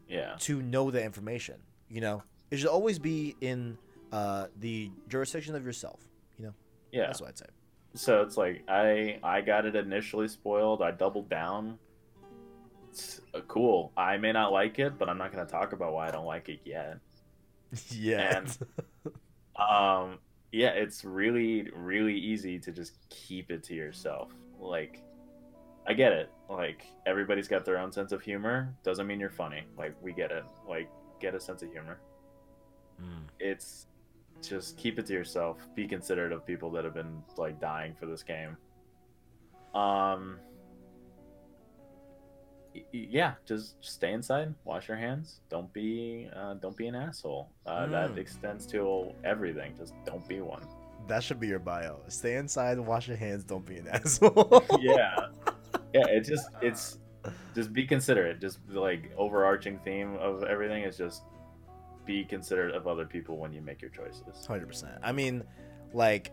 Yeah. 0.08 0.36
to 0.40 0.62
know 0.62 0.90
the 0.90 1.02
information. 1.02 1.56
You 1.88 2.00
know, 2.00 2.22
it 2.50 2.58
should 2.58 2.68
always 2.68 2.98
be 2.98 3.36
in 3.40 3.76
uh, 4.12 4.46
the 4.58 4.90
jurisdiction 5.08 5.54
of 5.54 5.64
yourself. 5.64 6.00
You 6.38 6.46
know, 6.46 6.54
Yeah. 6.92 7.06
that's 7.06 7.20
what 7.20 7.28
I'd 7.30 7.38
say. 7.38 7.46
So 7.94 8.22
it's 8.22 8.36
like 8.36 8.62
I 8.68 9.18
I 9.22 9.40
got 9.40 9.66
it 9.66 9.74
initially 9.76 10.28
spoiled. 10.28 10.80
I 10.82 10.90
doubled 10.92 11.28
down. 11.28 11.78
It's 12.90 13.20
uh, 13.34 13.40
cool. 13.46 13.92
I 13.96 14.16
may 14.16 14.32
not 14.32 14.52
like 14.52 14.78
it, 14.78 14.98
but 14.98 15.08
I'm 15.08 15.18
not 15.18 15.32
gonna 15.32 15.46
talk 15.46 15.72
about 15.72 15.92
why 15.92 16.08
I 16.08 16.10
don't 16.10 16.26
like 16.26 16.48
it 16.48 16.60
yet. 16.64 16.98
yeah. 17.90 18.38
And- 18.38 18.58
Um, 19.56 20.18
yeah, 20.52 20.70
it's 20.70 21.04
really 21.04 21.68
really 21.74 22.16
easy 22.16 22.58
to 22.60 22.72
just 22.72 22.94
keep 23.10 23.50
it 23.50 23.62
to 23.64 23.74
yourself. 23.74 24.32
Like, 24.58 25.02
I 25.86 25.92
get 25.92 26.12
it. 26.12 26.30
Like 26.48 26.86
everybody's 27.06 27.46
got 27.46 27.64
their 27.64 27.78
own 27.78 27.92
sense 27.92 28.10
of 28.12 28.22
humor. 28.22 28.74
Doesn't 28.82 29.06
mean 29.06 29.20
you're 29.20 29.30
funny. 29.30 29.62
Like 29.78 29.94
we 30.02 30.12
get 30.12 30.30
it. 30.32 30.44
Like 30.68 30.88
get 31.20 31.34
a 31.34 31.40
sense 31.40 31.62
of 31.62 31.70
humor. 31.70 32.00
Mm. 33.00 33.24
It's 33.38 33.86
just 34.42 34.76
keep 34.78 34.98
it 34.98 35.06
to 35.06 35.12
yourself. 35.12 35.58
Be 35.74 35.86
considerate 35.86 36.32
of 36.32 36.46
people 36.46 36.70
that 36.72 36.84
have 36.84 36.94
been 36.94 37.22
like 37.36 37.60
dying 37.60 37.94
for 38.00 38.06
this 38.06 38.22
game. 38.22 38.56
Um. 39.74 40.38
Yeah, 42.92 43.34
just 43.46 43.74
stay 43.80 44.12
inside. 44.12 44.54
Wash 44.64 44.88
your 44.88 44.96
hands. 44.96 45.40
Don't 45.50 45.72
be, 45.72 46.28
uh, 46.34 46.54
don't 46.54 46.76
be 46.76 46.86
an 46.86 46.94
asshole. 46.94 47.48
Uh, 47.66 47.86
That 47.86 48.10
Mm. 48.12 48.18
extends 48.18 48.66
to 48.68 49.12
everything. 49.24 49.74
Just 49.76 49.94
don't 50.04 50.26
be 50.28 50.40
one. 50.40 50.62
That 51.08 51.22
should 51.24 51.40
be 51.40 51.48
your 51.48 51.58
bio. 51.58 51.98
Stay 52.08 52.36
inside, 52.36 52.78
wash 52.78 53.08
your 53.08 53.16
hands, 53.16 53.42
don't 53.42 53.66
be 53.66 53.78
an 53.78 53.88
asshole. 53.92 54.62
yeah, 54.80 55.16
yeah. 55.92 56.06
It 56.06 56.20
just, 56.22 56.48
it's, 56.62 56.98
just 57.54 57.72
be 57.72 57.86
considerate. 57.86 58.40
Just 58.40 58.58
like 58.68 59.10
overarching 59.16 59.78
theme 59.80 60.16
of 60.16 60.44
everything 60.44 60.84
is 60.84 60.96
just 60.96 61.22
be 62.06 62.24
considerate 62.24 62.74
of 62.74 62.86
other 62.86 63.04
people 63.04 63.36
when 63.38 63.52
you 63.52 63.60
make 63.62 63.82
your 63.82 63.90
choices. 63.90 64.46
Hundred 64.46 64.66
percent. 64.68 64.94
I 65.02 65.10
mean, 65.12 65.42
like, 65.92 66.30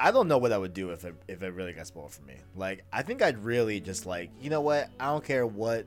I 0.00 0.10
don't 0.10 0.28
know 0.28 0.38
what 0.38 0.50
I 0.50 0.56
would 0.56 0.72
do 0.72 0.90
if 0.90 1.04
it 1.04 1.14
if 1.28 1.42
it 1.42 1.52
really 1.52 1.74
got 1.74 1.86
spoiled 1.86 2.12
for 2.12 2.22
me. 2.22 2.36
Like, 2.56 2.84
I 2.90 3.02
think 3.02 3.20
I'd 3.20 3.44
really 3.44 3.80
just 3.80 4.06
like, 4.06 4.30
you 4.40 4.48
know 4.48 4.62
what? 4.62 4.88
I 4.98 5.06
don't 5.06 5.22
care 5.22 5.46
what 5.46 5.84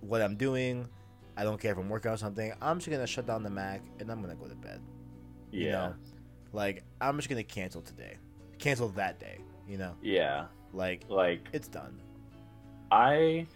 what 0.00 0.22
I'm 0.22 0.36
doing. 0.36 0.88
I 1.36 1.44
don't 1.44 1.60
care 1.60 1.72
if 1.72 1.78
I'm 1.78 1.88
working 1.90 2.10
on 2.10 2.16
something. 2.16 2.52
I'm 2.62 2.78
just 2.78 2.90
gonna 2.90 3.06
shut 3.06 3.26
down 3.26 3.42
the 3.42 3.50
Mac 3.50 3.82
and 3.98 4.10
I'm 4.10 4.22
gonna 4.22 4.34
go 4.34 4.46
to 4.46 4.54
bed. 4.54 4.80
Yeah, 5.52 5.60
You 5.60 5.72
know, 5.72 5.94
like 6.54 6.84
I'm 7.02 7.16
just 7.16 7.28
gonna 7.28 7.44
cancel 7.44 7.82
today, 7.82 8.16
cancel 8.58 8.88
that 8.90 9.20
day. 9.20 9.38
You 9.68 9.76
know, 9.76 9.94
yeah. 10.02 10.46
like 10.72 11.04
Like 11.08 11.46
it's 11.52 11.68
done. 11.68 12.00
I 12.90 13.46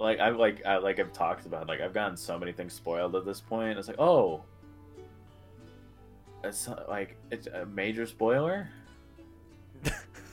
like 0.00 0.18
I've 0.18 0.36
like 0.36 0.66
I 0.66 0.78
like 0.78 0.98
I've 0.98 1.12
talked 1.12 1.46
about 1.46 1.68
like 1.68 1.80
I've 1.80 1.94
gotten 1.94 2.16
so 2.16 2.38
many 2.38 2.50
things 2.50 2.74
spoiled 2.74 3.14
at 3.14 3.24
this 3.24 3.40
point. 3.40 3.78
It's 3.78 3.86
like 3.86 4.00
oh, 4.00 4.42
it's 6.42 6.68
like 6.88 7.16
it's 7.30 7.46
a 7.46 7.66
major 7.66 8.04
spoiler. 8.04 8.68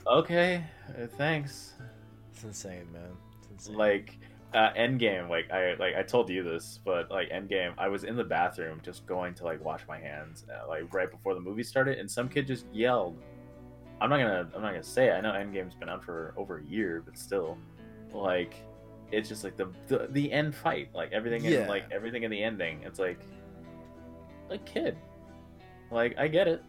Okay, 0.07 0.63
uh, 0.89 1.07
thanks. 1.17 1.73
It's 2.33 2.43
insane, 2.43 2.87
man. 2.91 3.01
It's 3.39 3.67
insane. 3.67 3.75
Like 3.75 4.17
uh, 4.53 4.71
Endgame, 4.73 5.29
like 5.29 5.49
I 5.51 5.73
like 5.75 5.95
I 5.95 6.03
told 6.03 6.29
you 6.29 6.43
this, 6.43 6.79
but 6.83 7.09
like 7.09 7.29
Endgame, 7.29 7.73
I 7.77 7.87
was 7.87 8.03
in 8.03 8.15
the 8.15 8.23
bathroom 8.23 8.79
just 8.83 9.05
going 9.05 9.33
to 9.35 9.43
like 9.43 9.63
wash 9.63 9.81
my 9.87 9.99
hands, 9.99 10.45
uh, 10.49 10.67
like 10.67 10.93
right 10.93 11.09
before 11.09 11.33
the 11.33 11.39
movie 11.39 11.63
started, 11.63 11.99
and 11.99 12.09
some 12.09 12.29
kid 12.29 12.47
just 12.47 12.65
yelled. 12.73 13.17
I'm 14.01 14.09
not 14.09 14.17
gonna 14.17 14.49
I'm 14.55 14.61
not 14.61 14.71
gonna 14.71 14.83
say 14.83 15.07
it. 15.09 15.11
I 15.13 15.21
know 15.21 15.31
Endgame's 15.31 15.75
been 15.75 15.89
out 15.89 16.03
for 16.03 16.33
over 16.37 16.57
a 16.59 16.63
year, 16.65 17.01
but 17.05 17.17
still, 17.17 17.57
like 18.13 18.55
it's 19.11 19.29
just 19.29 19.43
like 19.43 19.55
the 19.55 19.69
the, 19.87 20.07
the 20.11 20.31
end 20.31 20.53
fight, 20.55 20.89
like 20.93 21.11
everything 21.13 21.43
Yeah. 21.45 21.61
in 21.61 21.67
like 21.67 21.85
everything 21.91 22.23
in 22.23 22.31
the 22.31 22.43
ending. 22.43 22.81
It's 22.83 22.99
like 22.99 23.19
like 24.49 24.65
kid, 24.65 24.97
like 25.89 26.15
I 26.17 26.27
get 26.27 26.47
it, 26.47 26.63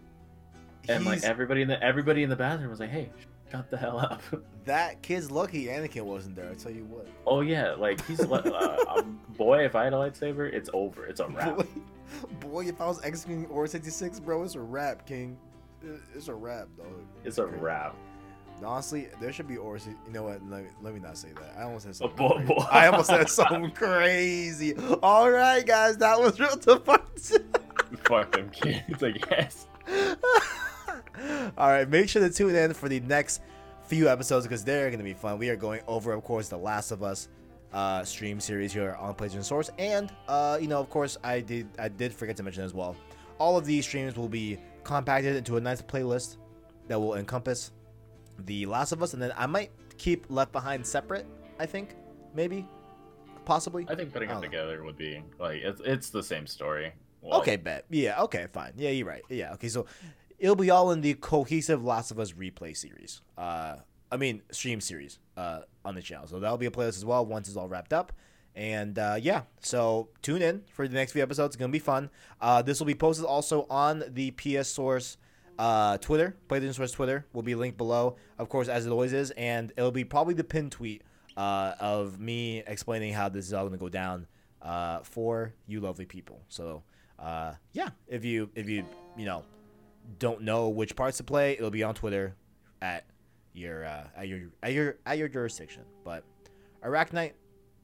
and 0.88 1.04
like 1.04 1.22
everybody 1.24 1.62
in 1.62 1.68
the 1.68 1.82
everybody 1.82 2.22
in 2.22 2.30
the 2.30 2.36
bathroom 2.36 2.70
was 2.70 2.80
like, 2.80 2.90
hey, 2.90 3.10
shut 3.50 3.70
the 3.70 3.76
hell 3.76 3.98
up. 3.98 4.22
that 4.64 5.02
kid's 5.02 5.30
lucky 5.30 5.66
Anakin 5.66 6.02
wasn't 6.02 6.36
there. 6.36 6.50
I 6.50 6.54
tell 6.54 6.72
you 6.72 6.84
what. 6.84 7.06
Oh 7.26 7.40
yeah, 7.40 7.72
like 7.72 8.04
he's 8.06 8.24
like, 8.26 8.46
uh, 8.46 8.76
um, 8.88 9.20
boy. 9.36 9.64
If 9.64 9.74
I 9.74 9.84
had 9.84 9.92
a 9.92 9.96
lightsaber, 9.96 10.52
it's 10.52 10.70
over. 10.72 11.06
It's 11.06 11.20
a 11.20 11.28
wrap. 11.28 11.56
Boy, 11.56 11.66
boy, 12.40 12.66
if 12.66 12.80
I 12.80 12.86
was 12.86 13.02
executing 13.04 13.46
Order 13.46 13.68
66, 13.68 14.20
bro, 14.20 14.42
it's 14.42 14.54
a 14.54 14.60
wrap, 14.60 15.06
King. 15.06 15.36
It's 16.14 16.28
a 16.28 16.34
wrap, 16.34 16.68
dog. 16.76 16.86
It's 17.24 17.38
a 17.38 17.46
wrap. 17.46 17.94
Honestly, 18.64 19.08
there 19.20 19.32
should 19.32 19.48
be 19.48 19.56
Order. 19.56 19.82
You 20.06 20.12
know 20.12 20.22
what? 20.22 20.40
Let 20.48 20.62
me, 20.62 20.68
let 20.82 20.94
me 20.94 21.00
not 21.00 21.18
say 21.18 21.28
that. 21.34 21.54
I 21.58 21.64
almost 21.64 21.84
said 21.84 21.96
something. 21.96 22.16
boy, 22.16 22.36
crazy. 22.36 22.54
boy. 22.54 22.66
I 22.70 22.86
almost 22.86 23.08
said 23.08 23.28
something 23.28 23.70
crazy. 23.74 24.74
All 25.02 25.30
right, 25.30 25.64
guys, 25.66 25.98
that 25.98 26.18
was 26.18 26.38
real 26.40 26.56
to 26.56 26.80
Fuck 28.04 28.32
them 28.32 28.50
kids. 28.50 28.82
It's 28.88 29.02
like 29.02 29.24
yes. 29.30 29.66
All 31.58 31.68
right, 31.68 31.88
make 31.88 32.08
sure 32.08 32.26
to 32.26 32.32
tune 32.34 32.54
in 32.54 32.74
for 32.74 32.88
the 32.88 33.00
next 33.00 33.40
few 33.86 34.08
episodes 34.08 34.46
because 34.46 34.64
they're 34.64 34.88
going 34.88 34.98
to 34.98 35.04
be 35.04 35.14
fun. 35.14 35.38
We 35.38 35.48
are 35.50 35.56
going 35.56 35.80
over, 35.86 36.12
of 36.12 36.24
course, 36.24 36.48
The 36.48 36.56
Last 36.58 36.90
of 36.90 37.02
Us. 37.02 37.28
uh, 37.72 38.04
stream 38.04 38.38
series 38.38 38.72
here 38.72 38.96
on 39.00 39.14
PlayStation 39.14 39.42
Source. 39.44 39.68
And 39.78 40.12
uh, 40.28 40.58
you 40.60 40.68
know, 40.68 40.78
of 40.78 40.88
course, 40.90 41.16
I 41.24 41.40
did 41.40 41.66
I 41.78 41.88
did 41.88 42.14
forget 42.14 42.36
to 42.36 42.42
mention 42.44 42.62
as 42.62 42.72
well. 42.72 42.94
All 43.38 43.56
of 43.58 43.66
these 43.66 43.84
streams 43.84 44.16
will 44.16 44.28
be 44.28 44.58
compacted 44.84 45.34
into 45.34 45.56
a 45.56 45.60
nice 45.60 45.82
playlist 45.82 46.36
that 46.86 47.00
will 47.00 47.14
encompass 47.16 47.72
The 48.46 48.66
Last 48.66 48.92
of 48.92 49.02
Us, 49.02 49.12
and 49.14 49.20
then 49.20 49.32
I 49.36 49.46
might 49.46 49.72
keep 49.98 50.26
Left 50.30 50.52
Behind 50.52 50.86
separate. 50.86 51.26
I 51.58 51.66
think, 51.66 51.96
maybe, 52.32 52.64
possibly. 53.44 53.86
I 53.88 53.96
think 53.96 54.12
putting 54.12 54.28
I 54.30 54.34
them 54.34 54.42
know. 54.42 54.48
together 54.48 54.84
would 54.84 54.96
be 54.96 55.22
like 55.40 55.60
it's 55.62 55.80
it's 55.84 56.10
the 56.10 56.22
same 56.22 56.46
story. 56.46 56.92
Well, 57.22 57.40
okay, 57.40 57.56
bet. 57.56 57.86
Yeah, 57.90 58.22
okay, 58.22 58.46
fine. 58.52 58.74
Yeah, 58.76 58.90
you're 58.90 59.06
right. 59.06 59.22
Yeah, 59.28 59.54
okay, 59.54 59.68
so 59.68 59.86
it'll 60.38 60.56
be 60.56 60.70
all 60.70 60.90
in 60.90 61.00
the 61.00 61.14
cohesive 61.14 61.84
Last 61.84 62.10
of 62.10 62.18
Us 62.18 62.32
replay 62.32 62.76
series. 62.76 63.20
Uh, 63.36 63.76
I 64.10 64.16
mean, 64.16 64.42
stream 64.50 64.80
series 64.80 65.18
uh, 65.36 65.60
on 65.84 65.94
the 65.94 66.02
channel. 66.02 66.26
So 66.26 66.38
that'll 66.38 66.58
be 66.58 66.66
a 66.66 66.70
playlist 66.70 66.96
as 66.96 67.04
well 67.04 67.24
once 67.26 67.48
it's 67.48 67.56
all 67.56 67.68
wrapped 67.68 67.92
up. 67.92 68.12
And 68.54 68.98
uh, 68.98 69.16
yeah, 69.20 69.42
so 69.60 70.08
tune 70.22 70.40
in 70.40 70.62
for 70.72 70.86
the 70.86 70.94
next 70.94 71.12
few 71.12 71.22
episodes. 71.22 71.54
It's 71.54 71.60
gonna 71.60 71.72
be 71.72 71.80
fun. 71.80 72.10
Uh, 72.40 72.62
this 72.62 72.78
will 72.78 72.86
be 72.86 72.94
posted 72.94 73.26
also 73.26 73.66
on 73.68 74.04
the 74.08 74.30
PS 74.32 74.68
Source 74.68 75.16
uh, 75.58 75.98
Twitter, 75.98 76.36
PlayStation 76.48 76.74
Source 76.74 76.92
Twitter 76.92 77.26
will 77.32 77.42
be 77.42 77.54
linked 77.54 77.78
below, 77.78 78.16
of 78.38 78.48
course, 78.48 78.68
as 78.68 78.86
it 78.86 78.90
always 78.90 79.12
is, 79.12 79.30
and 79.32 79.72
it'll 79.76 79.92
be 79.92 80.04
probably 80.04 80.34
the 80.34 80.44
pin 80.44 80.70
tweet 80.70 81.02
uh, 81.36 81.74
of 81.80 82.18
me 82.18 82.62
explaining 82.66 83.12
how 83.12 83.28
this 83.28 83.46
is 83.46 83.52
all 83.52 83.64
gonna 83.64 83.76
go 83.76 83.88
down 83.88 84.26
uh, 84.62 85.00
for 85.00 85.54
you 85.66 85.80
lovely 85.80 86.06
people. 86.06 86.40
So 86.48 86.82
uh, 87.18 87.52
yeah, 87.72 87.90
if 88.08 88.24
you 88.24 88.50
if 88.54 88.68
you 88.68 88.84
you 89.16 89.26
know 89.26 89.44
don't 90.18 90.42
know 90.42 90.68
which 90.68 90.96
parts 90.96 91.16
to 91.18 91.24
play, 91.24 91.52
it'll 91.52 91.70
be 91.70 91.82
on 91.82 91.94
Twitter 91.94 92.34
at 92.82 93.04
your 93.52 93.84
uh, 93.84 94.04
at 94.16 94.28
your 94.28 94.40
at 94.62 94.72
your 94.72 94.96
at 95.06 95.18
your 95.18 95.28
jurisdiction. 95.28 95.82
But 96.04 96.24
Iraq 96.84 97.12
Knight, 97.12 97.34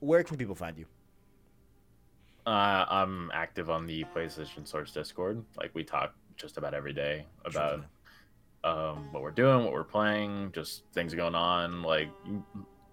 where 0.01 0.23
can 0.23 0.37
people 0.37 0.55
find 0.55 0.77
you? 0.77 0.87
Uh, 2.47 2.85
I'm 2.89 3.31
active 3.33 3.71
on 3.71 3.87
the 3.87 4.05
PlayStation 4.15 4.67
Source 4.67 4.93
Discord. 4.93 5.45
Like 5.57 5.71
we 5.75 5.85
talk 5.85 6.15
just 6.37 6.57
about 6.57 6.75
every 6.75 6.93
day 6.93 7.27
about 7.45 7.85
um, 8.65 9.09
what 9.13 9.23
we're 9.23 9.31
doing, 9.31 9.65
what 9.65 9.73
we're 9.73 9.85
playing, 9.85 10.51
just 10.53 10.85
things 10.93 11.15
going 11.15 11.35
on. 11.35 11.83
Like 11.83 12.09
you, 12.27 12.45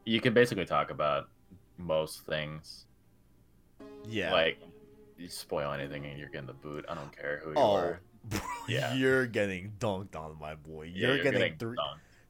you 0.06 0.22
can 0.22 0.34
basically 0.34 0.66
talk 0.66 0.92
about 0.92 1.30
most 1.78 2.26
things. 2.26 2.86
Yeah. 4.08 4.32
Like 4.32 4.60
you 5.18 5.30
spoil 5.30 5.72
anything 5.72 6.06
and 6.06 6.20
you're 6.20 6.30
getting 6.30 6.48
the 6.48 6.54
boot. 6.54 6.86
I 6.88 6.96
don't 6.96 7.16
care 7.16 7.42
who 7.44 7.52
you 7.52 7.58
oh, 7.58 7.76
are. 7.76 8.00
Bro, 8.30 8.40
Yeah. 8.68 8.94
you're 8.94 9.26
getting 9.28 9.74
dunked 9.80 10.16
on, 10.16 10.38
my 10.40 10.56
boy. 10.56 10.92
Yeah, 10.94 11.14
You're, 11.14 11.24
getting, 11.24 11.58
three, 11.58 11.78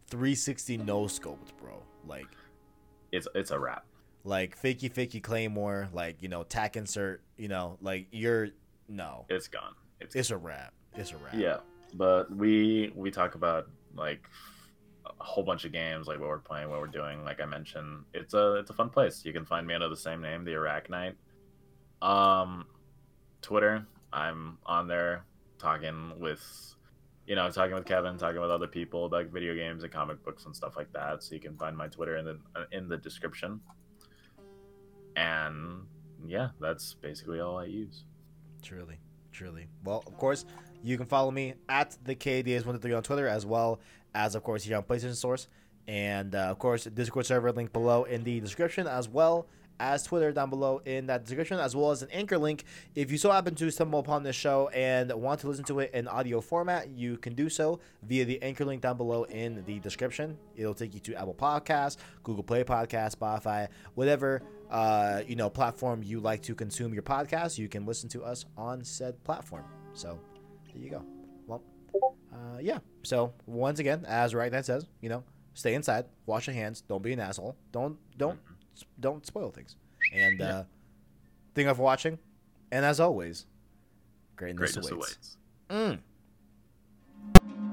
360 0.09 0.77
no 0.77 1.01
scoped, 1.03 1.55
bro. 1.59 1.81
Like 2.05 2.27
It's 3.11 3.27
it's 3.35 3.51
a 3.51 3.59
wrap. 3.59 3.85
like 4.23 4.61
fakey 4.61 4.91
fakey 4.93 5.21
claymore, 5.21 5.89
like 5.93 6.21
you 6.21 6.29
know 6.29 6.43
tac 6.43 6.75
insert. 6.77 7.21
You 7.37 7.47
know, 7.47 7.77
like 7.81 8.07
you're 8.11 8.49
no, 8.87 9.25
It's 9.29 9.47
gone. 9.47 9.73
It's 9.99 10.15
it's 10.15 10.31
a 10.31 10.37
wrap. 10.37 10.73
It's 10.95 11.11
a 11.11 11.17
wrap. 11.17 11.33
Yeah, 11.35 11.57
but 11.93 12.33
we 12.35 12.91
we 12.95 13.11
talk 13.11 13.35
about 13.35 13.67
like 13.95 14.29
a 15.05 15.23
whole 15.23 15.43
bunch 15.43 15.65
of 15.65 15.71
games, 15.71 16.07
like 16.07 16.19
what 16.19 16.29
we're 16.29 16.37
playing, 16.39 16.69
what 16.69 16.79
we're 16.79 16.87
doing. 16.87 17.23
Like 17.23 17.41
I 17.41 17.45
mentioned, 17.45 18.03
it's 18.13 18.33
a 18.33 18.55
it's 18.55 18.69
a 18.69 18.73
fun 18.73 18.89
place. 18.89 19.25
You 19.25 19.33
can 19.33 19.45
find 19.45 19.65
me 19.65 19.73
under 19.73 19.89
the 19.89 19.97
same 19.97 20.21
name, 20.21 20.43
the 20.45 20.53
Iraq 20.53 20.89
Knight. 20.89 21.15
Um, 22.01 22.65
Twitter, 23.41 23.85
I'm 24.13 24.57
on 24.65 24.87
there 24.87 25.23
talking 25.57 26.13
with, 26.19 26.75
you 27.25 27.35
know, 27.35 27.49
talking 27.51 27.75
with 27.75 27.85
Kevin, 27.85 28.17
talking 28.17 28.41
with 28.41 28.51
other 28.51 28.67
people 28.67 29.05
about 29.05 29.27
video 29.27 29.55
games 29.55 29.83
and 29.83 29.91
comic 29.91 30.23
books 30.23 30.45
and 30.45 30.55
stuff 30.55 30.77
like 30.77 30.91
that. 30.93 31.23
So 31.23 31.35
you 31.35 31.41
can 31.41 31.57
find 31.57 31.75
my 31.75 31.87
Twitter 31.87 32.17
in 32.17 32.25
the 32.25 32.39
in 32.71 32.87
the 32.87 32.97
description. 32.97 33.59
And 35.15 35.87
yeah, 36.25 36.49
that's 36.59 36.93
basically 36.93 37.39
all 37.39 37.57
I 37.57 37.65
use. 37.65 38.03
Truly, 38.61 38.99
truly. 39.31 39.67
Well, 39.83 40.03
of 40.05 40.17
course, 40.17 40.45
you 40.83 40.97
can 40.97 41.05
follow 41.05 41.31
me 41.31 41.55
at 41.69 41.97
the 42.03 42.15
KDS123 42.15 42.97
on 42.97 43.03
Twitter, 43.03 43.27
as 43.27 43.45
well 43.45 43.79
as, 44.13 44.35
of 44.35 44.43
course, 44.43 44.63
here 44.63 44.77
on 44.77 44.83
PlayStation 44.83 45.15
Source. 45.15 45.47
And, 45.87 46.35
uh, 46.35 46.39
of 46.39 46.59
course, 46.59 46.83
Discord 46.85 47.25
server 47.25 47.51
link 47.51 47.71
below 47.71 48.03
in 48.03 48.23
the 48.23 48.39
description, 48.39 48.87
as 48.87 49.07
well 49.07 49.47
as 49.80 50.03
Twitter 50.03 50.32
down 50.32 50.49
below 50.49 50.82
in 50.86 51.07
that 51.07 51.25
description, 51.25 51.59
as 51.59 51.75
well 51.75 51.91
as 51.91 52.01
an 52.01 52.09
anchor 52.11 52.38
link. 52.38 52.63
If 52.95 53.11
you 53.11 53.17
so 53.17 53.32
happen 53.32 53.55
to 53.55 53.71
stumble 53.71 53.99
upon 53.99 54.23
this 54.23 54.36
show 54.36 54.69
and 54.69 55.11
want 55.11 55.41
to 55.41 55.47
listen 55.47 55.63
to 55.65 55.80
it 55.80 55.91
in 55.93 56.07
audio 56.07 56.41
format, 56.41 56.89
you 56.89 57.17
can 57.17 57.34
do 57.34 57.49
so 57.49 57.80
via 58.03 58.25
the 58.25 58.41
anchor 58.41 58.65
link 58.65 58.82
down 58.82 58.97
below 58.97 59.23
in 59.23 59.63
the 59.65 59.80
description. 59.80 60.38
It'll 60.55 60.73
take 60.73 60.93
you 60.93 60.99
to 61.01 61.15
Apple 61.15 61.36
Podcasts, 61.36 61.97
Google 62.23 62.43
Play 62.43 62.63
Podcasts, 62.63 63.15
Spotify, 63.15 63.67
whatever 63.95 64.41
uh, 64.69 65.21
you 65.28 65.36
know 65.36 65.49
platform 65.49 66.03
you 66.03 66.19
like 66.19 66.41
to 66.43 66.55
consume 66.55 66.93
your 66.93 67.03
podcast. 67.03 67.57
You 67.57 67.67
can 67.67 67.86
listen 67.86 68.09
to 68.09 68.23
us 68.23 68.45
on 68.57 68.84
said 68.84 69.23
platform. 69.23 69.65
So 69.93 70.19
there 70.73 70.84
you 70.84 70.89
go. 70.89 71.05
Well, 71.47 71.63
uh, 72.34 72.59
yeah. 72.59 72.80
So 73.03 73.34
once 73.45 73.80
again, 73.80 74.05
as 74.07 74.36
Right 74.36 74.51
Knight 74.51 74.65
says, 74.65 74.86
you 75.01 75.09
know, 75.09 75.23
stay 75.53 75.73
inside, 75.73 76.05
wash 76.25 76.47
your 76.47 76.55
hands, 76.55 76.82
don't 76.82 77.01
be 77.01 77.13
an 77.13 77.19
asshole, 77.19 77.55
don't 77.71 77.97
don't 78.17 78.39
don't 78.99 79.25
spoil 79.25 79.51
things, 79.51 79.75
and 80.13 80.41
uh, 80.41 80.63
thank 81.55 81.67
you 81.67 81.73
for 81.73 81.82
watching. 81.84 82.17
And 82.71 82.84
as 82.86 82.99
always, 82.99 83.45
greatness, 84.36 84.73
Greatness 84.75 84.91
awaits. 84.91 85.38
awaits. 85.69 85.99
Mm. 87.39 87.66